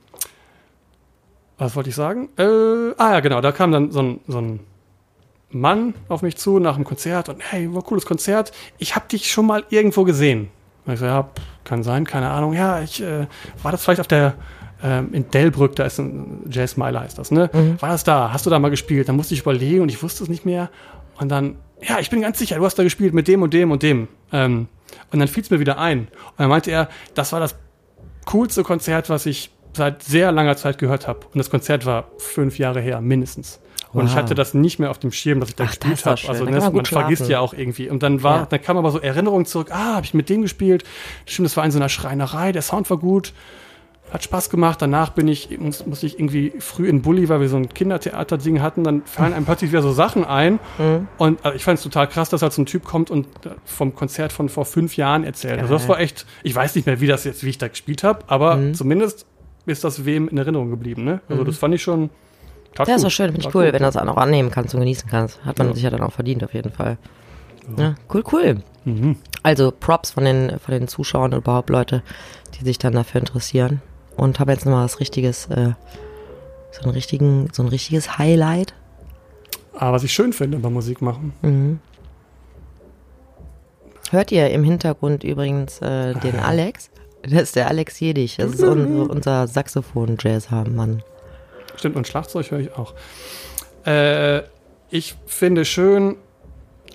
was 1.59 1.77
wollte 1.77 1.89
ich 1.91 1.95
sagen? 1.95 2.29
Äh, 2.37 2.43
ah 2.99 3.13
ja, 3.13 3.21
genau, 3.21 3.41
da 3.41 3.53
kam 3.53 3.73
dann 3.73 3.91
so 3.93 4.01
ein, 4.03 4.21
so 4.27 4.39
ein 4.39 4.61
Mann 5.51 5.95
auf 6.09 6.23
mich 6.23 6.37
zu 6.37 6.59
nach 6.59 6.75
dem 6.77 6.85
Konzert 6.85 7.29
und 7.29 7.41
hey, 7.51 7.73
war 7.73 7.83
ein 7.83 7.85
cooles 7.87 8.05
Konzert. 8.07 8.53
Ich 8.79 8.95
habe 8.97 9.07
dich 9.09 9.31
schon 9.31 9.47
mal 9.47 9.65
irgendwo 9.71 10.05
gesehen. 10.05 10.49
Und 10.87 10.95
ich 10.95 11.01
so, 11.01 11.07
ja, 11.07 11.29
kann 11.65 11.83
sein, 11.83 12.05
keine 12.07 12.31
Ahnung. 12.31 12.55
Ja, 12.55 12.81
ich 12.83 13.01
äh, 13.03 13.27
war 13.63 13.71
das 13.73 13.85
vielleicht 13.85 14.01
auf 14.01 14.09
der 14.09 14.35
ähm, 14.83 15.11
in 15.13 15.31
Delbrück, 15.31 15.77
da 15.77 15.85
ist 15.85 15.99
ein 15.99 16.45
Jazzmeiler 16.51 17.01
heißt 17.01 17.19
das, 17.19 17.31
ne? 17.31 17.51
War 17.81 17.91
das 17.91 18.05
da? 18.05 18.33
Hast 18.33 18.47
du 18.47 18.51
da 18.51 18.59
mal 18.59 18.71
gespielt? 18.71 19.09
Da 19.09 19.13
musste 19.13 19.35
ich 19.35 19.41
überlegen 19.41 19.83
und 19.83 19.89
ich 19.91 20.03
wusste 20.03 20.25
es 20.25 20.29
nicht 20.31 20.45
mehr. 20.45 20.71
Und 21.19 21.29
dann, 21.29 21.57
ja, 21.81 21.99
ich 22.01 22.11
bin 22.11 22.21
ganz 22.21 22.39
sicher, 22.39 22.57
du 22.57 22.65
hast 22.65 22.79
da 22.79 22.83
gespielt 22.83 23.15
mit 23.15 23.29
dem 23.29 23.43
und 23.43 23.53
dem 23.55 23.71
und 23.71 23.83
dem. 23.83 24.09
Ähm, 24.33 24.69
und 25.11 25.19
dann 25.19 25.29
fiel 25.29 25.43
es 25.43 25.51
mir 25.51 25.61
wieder 25.61 25.79
ein. 25.79 26.01
Und 26.01 26.09
dann 26.39 26.49
meinte 26.49 26.71
er, 26.71 26.89
das 27.15 27.33
war 27.33 27.41
das 27.41 27.55
coolste 28.27 28.63
Konzert, 28.63 29.09
was 29.11 29.27
ich 29.27 29.51
seit 29.75 30.03
sehr 30.03 30.33
langer 30.33 30.57
Zeit 30.57 30.79
gehört 30.79 31.09
habe. 31.09 31.21
Und 31.33 31.39
das 31.39 31.49
Konzert 31.51 31.87
war 31.87 32.09
fünf 32.19 32.59
Jahre 32.59 32.81
her, 32.81 33.01
mindestens. 33.01 33.61
Und 33.93 34.07
ich 34.07 34.13
Wow. 34.13 34.19
hatte 34.21 34.35
das 34.35 34.55
nicht 34.55 34.79
mehr 34.79 34.91
auf 34.91 34.99
dem 34.99 35.13
Schirm, 35.13 35.41
dass 35.41 35.51
ich 35.51 35.55
da 35.57 35.65
Ach, 35.65 35.69
gespielt 35.71 36.05
habe. 36.07 36.21
Also 36.29 36.45
ne, 36.47 36.59
man 36.61 36.75
man 36.75 36.85
vergisst 36.87 37.29
ja 37.29 37.41
auch 37.41 37.53
irgendwie. 37.53 37.91
Und 37.91 38.03
dann 38.03 38.23
war, 38.23 38.41
Ja. 38.41 38.47
dann 38.47 38.63
kam 38.63 38.77
aber 38.79 38.91
so 38.91 38.99
Erinnerungen 38.99 39.45
zurück. 39.45 39.69
Ah, 39.71 39.97
habe 39.97 40.07
ich 40.07 40.15
mit 40.15 40.29
dem 40.31 40.43
gespielt. 40.43 40.85
Stimmt, 41.27 41.47
das 41.47 41.57
war 41.59 41.65
in 41.65 41.71
so 41.71 41.79
einer 41.79 41.91
Schreinerei. 41.91 42.53
Der 42.53 42.63
Sound 42.63 42.89
war 42.89 42.97
gut. 42.97 43.33
Hat 44.13 44.23
Spaß 44.23 44.51
gemacht. 44.51 44.83
Danach 44.83 45.11
bin 45.11 45.27
ich, 45.27 45.59
muss, 45.59 45.87
musste 45.87 46.05
ich 46.07 46.19
irgendwie 46.19 46.53
früh 46.59 46.87
in 46.89 47.01
Bulli, 47.01 47.29
weil 47.31 47.41
wir 47.41 47.49
so 47.49 47.57
ein 47.57 47.69
Kindertheater-Ding 47.69 48.61
hatten. 48.61 48.85
Dann 48.85 49.03
fallen 49.07 49.33
einem 49.33 49.47
plötzlich 49.47 49.71
wieder 49.73 49.81
so 49.81 49.93
Sachen 49.93 50.25
ein. 50.25 50.59
Mhm. 50.79 51.09
Und 51.17 51.45
also 51.45 51.57
ich 51.57 51.65
fand 51.65 51.79
es 51.79 51.83
total 51.83 52.07
krass, 52.09 52.29
dass 52.29 52.43
halt 52.43 52.53
so 52.53 52.61
ein 52.63 52.67
Typ 52.67 52.85
kommt 52.85 53.11
und 53.11 53.27
äh, 53.47 53.51
vom 53.65 53.95
Konzert 53.95 54.33
von 54.33 54.49
vor 54.51 54.67
fünf 54.67 54.97
Jahren 54.99 55.25
erzählt. 55.25 55.61
Also 55.61 55.73
das 55.73 55.83
Geil. 55.83 55.89
war 55.91 56.01
echt, 56.01 56.27
ich 56.43 56.55
weiß 56.55 56.75
nicht 56.75 56.85
mehr, 56.87 57.01
wie 57.01 57.07
das 57.07 57.25
jetzt, 57.25 57.43
wie 57.43 57.49
ich 57.49 57.59
da 57.59 57.69
gespielt 57.69 58.05
habe, 58.05 58.21
aber 58.27 58.57
Mhm. 58.57 58.75
zumindest 58.75 59.25
ist 59.65 59.83
das 59.85 60.05
wem 60.05 60.29
in 60.29 60.37
Erinnerung 60.37 60.69
geblieben. 60.71 61.05
Ne? 61.05 61.21
Also 61.29 61.45
das 61.45 61.57
fand 61.57 61.75
ich 61.75 61.83
schon. 61.83 62.11
Ja, 62.79 62.95
ist 62.95 63.05
doch 63.05 63.11
schön, 63.11 63.31
finde 63.33 63.41
ich 63.49 63.55
cool, 63.55 63.65
gut. 63.65 63.73
wenn 63.75 63.81
du 63.83 63.91
das 63.91 63.97
auch 63.97 64.17
annehmen 64.17 64.51
kannst 64.51 64.75
und 64.75 64.81
genießen 64.81 65.09
kannst. 65.09 65.43
Hat 65.45 65.57
man 65.59 65.69
Ja. 65.69 65.75
sich 65.75 65.83
ja 65.85 65.91
dann 65.91 66.03
auch 66.03 66.13
verdient, 66.13 66.43
auf 66.45 66.53
jeden 66.53 66.73
Fall. 66.73 66.99
Ja, 67.79 67.95
cool, 68.13 68.25
cool. 68.33 68.57
Mhm. 68.85 69.17
Also 69.43 69.71
Props 69.71 70.11
von 70.11 70.25
den, 70.25 70.59
von 70.59 70.73
den 70.75 70.89
Zuschauern 70.89 71.33
und 71.33 71.39
überhaupt 71.39 71.71
Leute, 71.71 72.03
die 72.59 72.65
sich 72.65 72.79
dann 72.79 72.93
dafür 72.95 73.21
interessieren. 73.21 73.81
Und 74.17 74.41
habe 74.41 74.53
jetzt 74.53 74.65
nochmal 74.65 74.85
was 74.85 75.01
richtiges, 75.01 75.47
äh, 75.47 75.73
so, 76.71 76.83
einen 76.83 76.93
richtigen, 76.93 77.49
so 77.53 77.63
ein 77.63 77.69
richtiges 77.69 78.19
Highlight. 78.19 78.75
Aber 79.75 79.93
was 79.93 80.05
ich 80.05 80.13
schön 80.13 80.33
finde 80.33 80.59
beim 80.59 80.73
Musik 80.73 81.03
machen. 81.03 81.33
Mhm. 81.43 81.81
Hört 84.11 84.31
ihr 84.31 84.51
im 84.51 84.63
Hintergrund 84.63 85.25
übrigens 85.25 85.81
äh, 85.81 86.15
den 86.15 86.39
Alex? 86.39 86.91
Das 87.23 87.43
ist 87.43 87.57
der 87.57 87.69
Alex 87.69 87.99
Jedig. 88.01 88.37
Das 88.37 88.53
ist 88.53 88.63
un 88.63 89.09
unser 89.09 89.47
Saxophon-Jazz-Mann. 89.47 91.03
Stimmt, 91.77 91.97
und 91.97 92.07
Schlagzeug 92.07 92.51
höre 92.51 92.61
ich 92.61 92.77
auch. 92.77 92.95
Äh, 93.87 94.43
ich 94.91 95.15
finde 95.27 95.65
schön, 95.65 96.17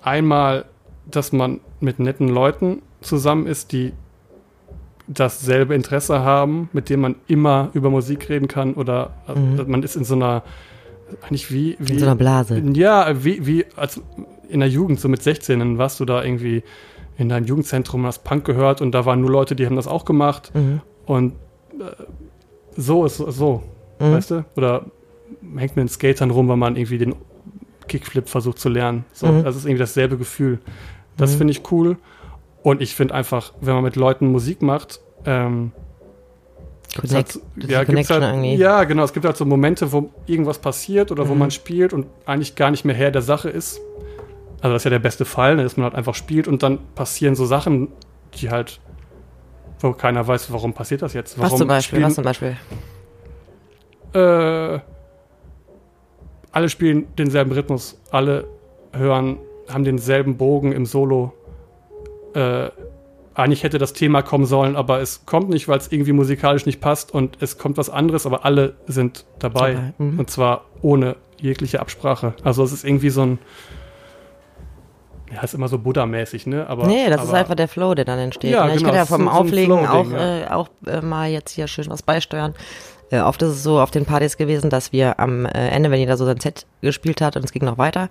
einmal, 0.02 0.66
dass 1.06 1.32
man 1.32 1.62
mit 1.80 2.00
netten 2.00 2.28
Leuten 2.28 2.82
zusammen 3.02 3.48
ist, 3.48 3.72
die 3.72 3.94
dasselbe 5.08 5.74
Interesse 5.76 6.20
haben, 6.20 6.70
mit 6.74 6.90
dem 6.90 7.02
man 7.02 7.16
immer 7.28 7.70
über 7.74 7.90
Musik 7.90 8.30
reden 8.30 8.48
kann 8.48 8.74
oder 8.74 9.14
also, 9.26 9.40
Mhm. 9.42 9.72
man 9.72 9.84
ist 9.84 9.96
in 9.96 10.04
so 10.04 10.16
einer 10.16 10.44
eigentlich 11.22 11.52
wie, 11.52 11.78
wie 11.80 11.94
In 11.94 12.00
so 12.00 12.06
einer 12.06 12.16
Blase. 12.16 12.62
ja, 12.74 13.24
wie, 13.24 13.46
wie 13.48 13.66
als 13.78 14.02
in 14.50 14.60
der 14.60 14.70
Jugend, 14.70 15.00
so 15.00 15.08
mit 15.08 15.22
16, 15.24 15.60
dann 15.60 15.78
warst 15.78 16.00
du 16.00 16.06
da 16.06 16.24
irgendwie 16.24 16.64
in 17.18 17.30
deinem 17.30 17.46
Jugendzentrum, 17.46 18.06
hast 18.06 18.24
Punk 18.26 18.44
gehört 18.46 18.82
und 18.82 18.92
da 18.92 19.06
waren 19.06 19.22
nur 19.22 19.30
Leute, 19.32 19.56
die 19.56 19.66
haben 19.66 19.76
das 19.78 19.88
auch 19.88 20.04
gemacht 20.06 20.52
Mhm. 20.54 20.82
und 21.06 21.34
äh, 21.80 21.86
so 22.76 23.06
ist 23.06 23.18
so, 23.18 23.64
Mhm. 24.00 24.12
weißt 24.12 24.32
du? 24.32 24.46
Oder 24.56 24.86
hängt 25.56 25.76
mit 25.78 25.84
den 25.86 25.90
Skatern 25.90 26.32
rum, 26.32 26.48
weil 26.50 26.58
man 26.58 26.76
irgendwie 26.76 26.98
den 26.98 27.16
Kickflip 27.88 28.28
versucht 28.28 28.60
zu 28.60 28.68
lernen. 28.70 29.06
So, 29.14 29.28
Mhm. 29.28 29.44
das 29.46 29.56
ist 29.56 29.64
irgendwie 29.64 29.80
dasselbe 29.80 30.18
Gefühl. 30.18 30.60
Das 31.16 31.34
Mhm. 31.34 31.38
finde 31.38 31.52
ich 31.52 31.72
cool. 31.72 31.98
Und 32.68 32.82
ich 32.82 32.96
finde 32.96 33.14
einfach, 33.14 33.54
wenn 33.62 33.76
man 33.76 33.84
mit 33.86 33.96
Leuten 33.96 34.28
Musik 34.30 34.62
macht, 34.62 35.00
ähm, 35.26 35.72
gibt's 36.94 37.14
halt, 37.16 37.40
ja, 37.66 37.86
gibt's 37.86 38.10
halt, 38.10 38.24
irgendwie. 38.24 38.56
ja, 38.56 38.84
genau. 38.84 39.04
Es 39.06 39.14
gibt 39.14 39.26
halt 39.26 39.38
so 39.38 39.46
Momente, 39.46 39.94
wo 39.94 40.10
irgendwas 40.26 40.60
passiert 40.60 41.10
oder 41.14 41.30
wo 41.30 41.34
Mhm. 41.34 41.40
man 41.40 41.52
spielt 41.52 41.94
und 41.94 42.08
eigentlich 42.26 42.56
gar 42.56 42.70
nicht 42.70 42.84
mehr 42.84 42.94
Herr 42.94 43.12
der 43.12 43.22
Sache 43.22 43.50
ist. 43.50 43.80
Also 44.60 44.74
das 44.74 44.82
ist 44.82 44.84
ja 44.84 44.90
der 44.90 45.00
beste 45.00 45.24
Fall, 45.24 45.56
ne, 45.56 45.64
dass 45.64 45.78
man 45.78 45.86
halt 45.86 45.96
einfach 45.96 46.14
spielt 46.14 46.46
und 46.50 46.62
dann 46.62 46.80
passieren 46.94 47.36
so 47.36 47.46
Sachen, 47.46 47.88
die 48.34 48.50
halt, 48.50 48.82
wo 49.80 49.94
keiner 49.94 50.28
weiß, 50.28 50.52
warum 50.52 50.74
passiert 50.74 51.02
das 51.04 51.14
jetzt. 51.14 51.38
Warum 51.40 51.52
Was 51.54 51.58
zum 51.60 51.68
Beispiel? 51.70 51.98
spielen- 52.00 52.08
Was 52.10 52.16
zum 52.16 52.24
Beispiel? 52.26 52.58
äh, 54.14 54.80
alle 56.52 56.68
spielen 56.70 57.08
denselben 57.18 57.54
Rhythmus, 57.54 57.98
alle 58.12 58.46
hören, 58.92 59.38
haben 59.70 59.86
denselben 59.86 60.36
Bogen 60.36 60.74
im 60.74 60.86
Solo. 60.86 61.32
Äh, 62.38 62.70
eigentlich 63.34 63.64
hätte 63.64 63.78
das 63.78 63.94
Thema 63.94 64.24
kommen 64.24 64.46
sollen, 64.46 64.76
aber 64.76 65.00
es 65.00 65.26
kommt 65.26 65.50
nicht, 65.50 65.68
weil 65.68 65.78
es 65.78 65.92
irgendwie 65.92 66.12
musikalisch 66.12 66.66
nicht 66.66 66.82
passt 66.82 67.14
und 67.14 67.38
es 67.40 67.58
kommt 67.60 67.78
was 67.78 67.90
anderes, 67.90 68.26
aber 68.26 68.46
alle 68.46 68.76
sind 68.88 69.26
dabei. 69.38 69.74
Dabei, 69.74 69.94
mhm. 70.00 70.20
Und 70.20 70.30
zwar 70.30 70.66
ohne 70.82 71.18
jegliche 71.40 71.80
Absprache. 71.80 72.34
Also 72.44 72.64
es 72.64 72.72
ist 72.72 72.84
irgendwie 72.84 73.12
so 73.12 73.22
ein, 73.22 73.40
ja, 75.32 75.42
ist 75.42 75.54
immer 75.54 75.68
so 75.68 75.78
Buddha-mäßig, 75.78 76.48
ne? 76.48 76.68
Aber, 76.68 76.88
nee, 76.88 77.10
das 77.10 77.20
aber, 77.20 77.30
ist 77.30 77.34
einfach 77.36 77.56
der 77.56 77.68
Flow, 77.68 77.94
der 77.94 78.06
dann 78.06 78.18
entsteht. 78.18 78.52
Ja, 78.52 78.66
ne? 78.66 78.72
Ich 78.72 78.78
genau, 78.78 78.90
kann 78.90 78.98
ja 78.98 79.06
vom 79.06 79.26
so- 79.26 79.30
Auflegen 79.30 79.86
auch, 79.86 80.10
ja. 80.10 80.42
äh, 80.42 80.48
auch 80.48 80.70
äh, 80.88 81.02
mal 81.02 81.30
jetzt 81.30 81.52
hier 81.52 81.68
schön 81.68 81.86
was 81.90 82.02
beisteuern. 82.02 82.56
Äh, 83.12 83.20
oft 83.20 83.42
ist 83.44 83.50
es 83.50 83.64
so 83.64 83.80
auf 83.80 83.92
den 83.92 84.06
Partys 84.06 84.38
gewesen, 84.38 84.70
dass 84.70 84.92
wir 84.92 85.20
am 85.20 85.46
äh, 85.46 85.70
Ende, 85.70 85.92
wenn 85.92 86.00
jeder 86.00 86.18
so 86.18 86.26
sein 86.26 86.40
Set 86.40 86.66
gespielt 86.82 87.22
hat 87.22 87.36
und 87.36 87.46
es 87.46 87.52
ging 87.52 87.66
noch 87.66 87.78
weiter, 87.78 88.10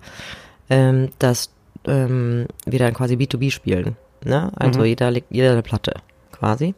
ähm, 0.69 1.09
dass 1.19 1.51
ähm, 1.85 2.47
wir 2.65 2.79
dann 2.79 2.93
quasi 2.93 3.15
B2B 3.15 3.51
spielen. 3.51 3.97
Ne? 4.23 4.51
Also 4.55 4.79
Mhm. 4.81 4.85
jeder 4.85 5.11
legt 5.11 5.27
jeder 5.31 5.51
eine 5.51 5.61
Platte 5.63 5.93
quasi. 6.31 6.75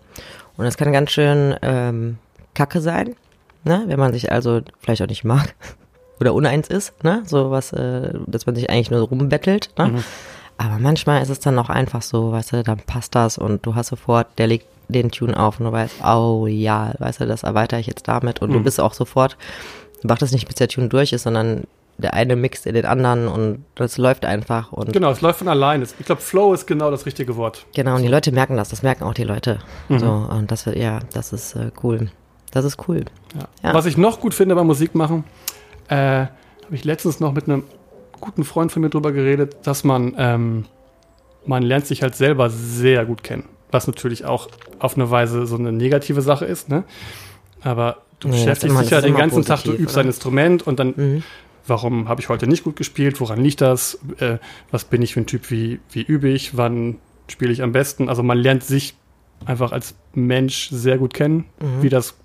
Und 0.58 0.66
das 0.66 0.78
kann 0.78 0.92
ganz 0.92 1.12
schön 1.12 1.56
ähm, 1.62 2.18
kacke 2.54 2.82
sein, 2.82 3.16
ne? 3.64 3.84
wenn 3.88 4.00
man 4.00 4.12
sich 4.14 4.32
also 4.32 4.62
vielleicht 4.80 5.02
auch 5.02 5.08
nicht 5.08 5.24
mag 5.24 5.56
oder 6.20 6.34
uneins 6.34 6.68
ist, 6.68 7.02
ne? 7.04 7.22
so 7.26 7.50
was, 7.52 7.72
äh, 7.74 8.14
dass 8.28 8.46
man 8.46 8.56
sich 8.56 8.70
eigentlich 8.70 8.92
nur 8.92 9.02
rumbettelt. 9.08 9.70
Ne? 9.78 9.88
Mhm. 9.88 10.04
Aber 10.58 10.78
manchmal 10.80 11.22
ist 11.22 11.30
es 11.30 11.40
dann 11.40 11.58
auch 11.58 11.70
einfach 11.70 12.02
so, 12.02 12.34
weißt 12.34 12.52
du, 12.54 12.64
dann 12.64 12.80
passt 12.80 13.16
das 13.16 13.38
und 13.38 13.66
du 13.66 13.76
hast 13.76 13.88
sofort, 13.88 14.28
der 14.38 14.48
legt 14.48 14.66
den 14.90 15.12
Tune 15.12 15.40
auf 15.40 15.60
und 15.60 15.66
du 15.68 15.72
weißt, 15.72 16.04
oh 16.04 16.48
ja, 16.48 16.94
weißt 17.00 17.22
du, 17.22 17.28
das 17.28 17.44
erweitere 17.44 17.80
ich 17.80 17.88
jetzt 17.88 18.08
damit 18.10 18.42
und 18.42 18.52
du 18.52 18.60
Mhm. 18.60 18.64
bist 18.64 18.82
auch 18.82 18.94
sofort, 18.94 19.38
du 20.02 20.08
macht 20.10 20.22
es 20.22 20.32
nicht, 20.34 20.46
bis 20.48 20.56
der 20.56 20.68
Tune 20.68 20.90
durch 20.90 21.14
ist, 21.14 21.24
sondern 21.24 21.64
der 22.02 22.14
eine 22.14 22.36
mixt 22.36 22.66
in 22.66 22.74
den 22.74 22.86
anderen 22.86 23.28
und 23.28 23.66
das 23.76 23.98
läuft 23.98 24.26
einfach 24.26 24.72
und 24.72 24.92
Genau, 24.94 25.12
es 25.12 25.22
läuft 25.22 25.40
von 25.40 25.48
alleine. 25.48 25.84
Ich 26.00 26.06
glaube, 26.06 26.22
Flow 26.22 26.54
ist 26.54 26.66
genau 26.66 26.90
das 26.92 27.06
richtige 27.06 27.36
Wort. 27.36 27.66
genau, 27.76 27.96
und 27.96 28.02
die 28.04 28.08
Leute 28.08 28.32
merken 28.32 28.56
das, 28.58 28.70
das 28.70 28.82
merken 28.84 29.04
auch 29.04 29.14
die 29.14 29.24
Leute. 29.26 29.60
Mhm. 29.90 30.00
So, 30.00 30.10
und 30.10 30.50
das 30.52 30.66
wird, 30.66 30.78
ja, 30.78 31.00
das 31.14 31.34
ist 31.34 31.56
äh, 31.56 31.72
cool. 31.84 32.10
Das 32.52 32.66
ist 32.66 32.78
cool. 32.88 33.06
Ja. 33.36 33.48
Ja. 33.70 33.74
Was 33.76 33.86
ich 33.86 33.98
noch 33.98 34.20
gut 34.20 34.34
finde 34.34 34.56
beim 34.56 34.66
Musik 34.68 34.96
machen, 34.96 35.24
äh, 35.90 35.96
habe 35.96 36.30
ich 36.72 36.84
letztens 36.84 37.20
noch 37.20 37.34
mit 37.34 37.46
einem 37.48 37.64
guten 38.20 38.44
Freund 38.44 38.72
von 38.72 38.82
mir 38.82 38.90
drüber 38.90 39.12
geredet, 39.12 39.56
dass 39.64 39.84
man, 39.84 40.16
ähm, 40.18 40.66
man 41.46 41.64
lernt 41.64 41.86
sich 41.86 42.02
halt 42.02 42.16
selber 42.16 42.50
sehr 42.50 43.06
gut 43.06 43.24
kennen. 43.24 43.46
Was 43.72 43.88
natürlich 43.88 44.26
auch 44.26 44.48
auf 44.80 44.96
eine 44.96 45.12
Weise 45.12 45.46
so 45.46 45.56
eine 45.58 45.72
negative 45.72 46.22
Sache 46.22 46.46
ist, 46.46 46.70
ne? 46.70 46.84
Aber 47.62 47.98
du 48.20 48.28
Nee, 48.30 48.34
beschäftigst 48.38 48.72
immer- 48.72 48.82
dich 48.82 48.90
ja 48.92 49.02
den 49.02 49.16
ganzen 49.16 49.46
Tag, 49.46 49.60
du 49.64 49.70
positiv, 49.72 49.80
übst 49.84 49.98
ein 49.98 50.02
oder? 50.02 50.08
Instrument 50.10 50.66
und 50.68 50.80
dann, 50.80 50.94
Mhm. 50.96 51.24
Warum 51.70 52.08
habe 52.10 52.22
ich 52.22 52.30
heute 52.30 52.48
nicht 52.48 52.64
gut 52.64 52.76
gespielt, 52.76 53.20
woran 53.22 53.40
liegt 53.42 53.62
das, 53.62 54.00
äh, 54.20 54.38
was 54.72 54.86
bin 54.86 55.02
ich 55.02 55.14
für 55.14 55.22
ein 55.22 55.26
Typ, 55.28 55.50
wie, 55.52 55.80
wie 55.92 56.02
übe 56.02 56.30
ich, 56.30 56.58
wann 56.58 56.98
spiele 57.28 57.52
ich 57.52 57.62
am 57.62 57.72
besten. 57.72 58.10
Also 58.10 58.24
man 58.24 58.38
lernt 58.38 58.64
sich 58.64 58.96
einfach 59.46 59.72
als 59.72 59.96
Mensch 60.14 60.70
sehr 60.72 60.98
gut 60.98 61.14
kennen, 61.14 61.46
Mhm. 61.62 61.84
wie 61.84 61.90
das, 61.90 62.16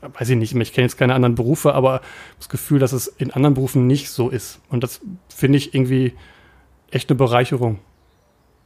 weiß 0.00 0.28
ich 0.28 0.36
nicht, 0.36 0.54
ich 0.54 0.72
kenne 0.72 0.84
jetzt 0.86 0.98
keine 0.98 1.14
anderen 1.14 1.34
Berufe, 1.34 1.74
aber 1.74 2.00
das 2.38 2.48
Gefühl, 2.48 2.78
dass 2.78 2.92
es 2.92 3.06
in 3.06 3.30
anderen 3.32 3.54
Berufen 3.54 3.86
nicht 3.86 4.10
so 4.10 4.28
ist. 4.28 4.60
Und 4.68 4.82
das 4.82 5.00
finde 5.28 5.58
ich 5.58 5.74
irgendwie 5.74 6.12
echt 6.90 7.08
eine 7.10 7.16
Bereicherung. 7.16 7.78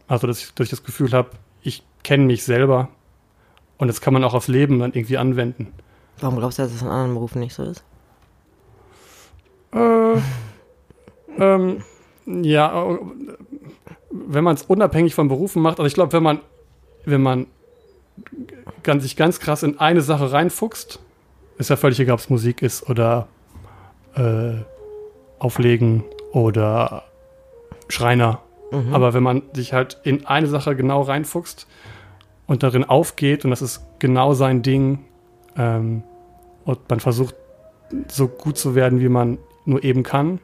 Also, 0.09 0.27
dass 0.27 0.41
ich, 0.43 0.53
dass 0.55 0.65
ich 0.67 0.71
das 0.71 0.83
Gefühl 0.85 1.13
habe, 1.13 1.31
ich 1.63 1.83
kenne 2.03 2.25
mich 2.25 2.45
selber 2.45 2.89
und 3.79 3.89
das 3.89 4.01
kann 4.01 4.13
man 4.13 4.25
auch 4.25 4.35
aufs 4.35 4.49
Leben 4.49 4.79
dann 4.81 4.93
irgendwie 4.93 5.17
anwenden. 5.17 5.69
Warum 6.21 6.39
glaubst 6.39 6.59
du, 6.59 6.63
dass 6.63 6.73
es 6.73 6.83
in 6.83 6.89
anderen 6.89 7.15
Berufen 7.15 7.41
nicht 7.41 7.55
so 7.55 7.63
ist? 7.63 7.83
Äh, 9.75 10.21
ähm, 11.39 11.83
ja, 12.27 12.91
äh, 12.91 12.99
wenn 14.11 14.45
man 14.45 14.55
es 14.55 14.63
unabhängig 14.63 15.15
von 15.15 15.29
Berufen 15.29 15.63
macht, 15.63 15.79
also 15.79 15.87
ich 15.87 15.95
glaube, 15.95 16.13
wenn 16.13 16.23
man, 16.23 16.41
wenn 17.05 17.23
man 17.23 17.47
ganz, 18.83 19.03
sich 19.03 19.17
ganz 19.17 19.41
krass 19.41 19.63
in 19.63 19.79
eine 19.79 20.03
Sache 20.03 20.31
reinfuchst, 20.33 21.01
ist 21.59 21.71
ja 21.71 21.77
völlig 21.77 22.01
egal, 22.01 22.15
ob 22.15 22.21
es 22.21 22.31
Musik 22.31 22.63
ist 22.63 22.89
oder 22.89 23.29
äh, 24.15 24.55
Auflegen 25.39 26.05
oder 26.33 27.05
Schreiner. 27.89 28.41
Mhm. 28.71 28.95
Aber 28.95 29.15
wenn 29.15 29.23
man 29.23 29.43
sich 29.53 29.73
halt 29.73 29.99
in 30.05 30.27
eine 30.27 30.47
Sache 30.47 30.77
genau 30.77 31.03
reinfuchst 31.03 31.67
und 32.47 32.63
darin 32.63 32.85
aufgeht 32.85 33.45
und 33.45 33.51
das 33.51 33.63
ist 33.63 33.83
genau 33.99 34.35
sein 34.35 34.63
Ding 34.63 35.05
ähm, 35.57 36.03
und 36.65 36.89
man 36.89 37.01
versucht 37.01 37.35
so 38.09 38.29
gut 38.29 38.57
zu 38.57 38.75
werden, 38.75 39.01
wie 39.01 39.09
man 39.09 39.39
nur 39.65 39.83
eben 39.85 40.03
kann, 40.03 40.41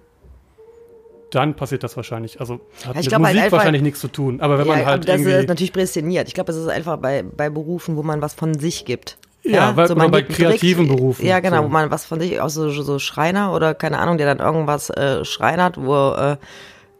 dann 1.30 1.54
passiert 1.54 1.82
das 1.82 1.96
wahrscheinlich. 1.96 2.40
Also 2.40 2.60
hat 2.86 2.94
Ja, 2.94 3.00
mit 3.00 3.08
glaub 3.08 3.12
halt 3.22 3.32
Musik 3.34 3.42
einfach- 3.44 3.56
wahrscheinlich 3.58 3.82
nichts 3.82 4.00
zu 4.00 4.08
tun. 4.08 4.40
Aber 4.40 4.58
wenn 4.58 4.66
man 4.66 4.78
ja, 4.80 4.86
halt 4.86 5.08
aber 5.10 5.18
das 5.18 5.26
ist 5.26 5.48
natürlich 5.48 5.72
prädestiniert. 5.72 6.26
Ich 6.28 6.34
glaube, 6.34 6.50
es 6.52 6.56
ist 6.58 6.68
einfach 6.68 6.96
bei, 6.96 7.22
bei 7.22 7.50
Berufen, 7.50 7.96
wo 7.96 8.02
man 8.02 8.22
was 8.22 8.32
von 8.34 8.58
sich 8.58 8.84
gibt. 8.86 9.18
Ja, 9.42 9.76
weil- 9.76 9.90
oder 9.90 10.08
bei 10.08 10.22
gibt 10.22 10.36
kreativen 10.38 10.84
direkt- 10.86 10.98
Berufen, 11.00 11.26
Ja, 11.26 11.40
genau, 11.40 11.58
so. 11.58 11.64
wo 11.64 11.68
man 11.68 11.90
was 11.90 12.04
von 12.06 12.18
sich, 12.20 12.40
auch 12.40 12.48
so, 12.48 12.70
so 12.70 12.98
Schreiner 12.98 13.52
oder 13.54 13.74
keine 13.74 13.98
Ahnung, 13.98 14.18
der 14.18 14.26
dann 14.34 14.44
irgendwas 14.44 14.90
äh, 14.90 15.24
schreinert, 15.24 15.76
wo, 15.80 16.12
äh, 16.14 16.36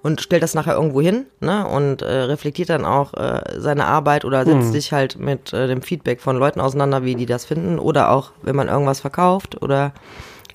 und 0.03 0.21
stellt 0.21 0.43
das 0.45 0.55
nachher 0.55 0.75
irgendwo 0.75 1.01
hin 1.01 1.27
ne, 1.41 1.67
und 1.67 2.03
äh, 2.03 2.07
reflektiert 2.07 2.71
dann 2.71 2.85
auch 2.85 3.15
äh, 3.15 3.41
seine 3.57 3.87
Arbeit 3.87 4.25
oder 4.25 4.45
setzt 4.45 4.69
Mhm. 4.69 4.73
sich 4.73 4.93
halt 4.93 5.19
mit 5.19 5.53
äh, 5.53 5.67
dem 5.67 5.83
Feedback 5.83 6.21
von 6.21 6.37
Leuten 6.37 6.61
auseinander, 6.61 7.03
wie 7.03 7.17
die 7.17 7.27
das 7.27 7.45
finden 7.45 7.79
oder 7.79 8.11
auch, 8.13 8.31
wenn 8.43 8.55
man 8.55 8.69
irgendwas 8.69 9.01
verkauft 9.01 9.61
oder 9.61 9.93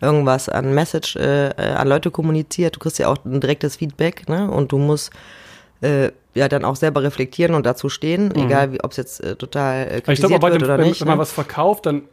irgendwas 0.03 0.49
an 0.49 0.73
Message 0.73 1.15
äh, 1.15 1.47
äh, 1.49 1.71
an 1.73 1.87
Leute 1.87 2.11
kommuniziert, 2.11 2.75
du 2.75 2.79
kriegst 2.79 2.99
ja 2.99 3.07
auch 3.07 3.17
ein 3.25 3.39
direktes 3.41 3.77
Feedback 3.77 4.29
ne, 4.29 4.49
und 4.51 4.71
du 4.71 4.77
musst 4.77 5.11
äh, 5.81 6.11
ja 6.35 6.47
dann 6.47 6.65
auch 6.65 6.75
selber 6.75 7.03
reflektieren 7.03 7.55
und 7.55 7.65
dazu 7.65 7.89
stehen, 7.89 8.33
egal 8.35 8.77
ob 8.83 8.91
es 8.91 8.97
jetzt 8.97 9.23
äh, 9.23 9.35
total 9.35 9.83
äh, 9.87 10.01
kritisiert 10.01 10.29
glaube, 10.29 10.39
bei 10.39 10.51
wird 10.51 10.61
dem, 10.61 10.65
oder 10.65 10.77
wenn, 10.77 10.87
nicht. 10.87 11.01
wenn 11.01 11.07
man 11.07 11.17
ne? 11.17 11.21
was 11.21 11.31
verkauft, 11.31 11.85
dann, 11.85 12.03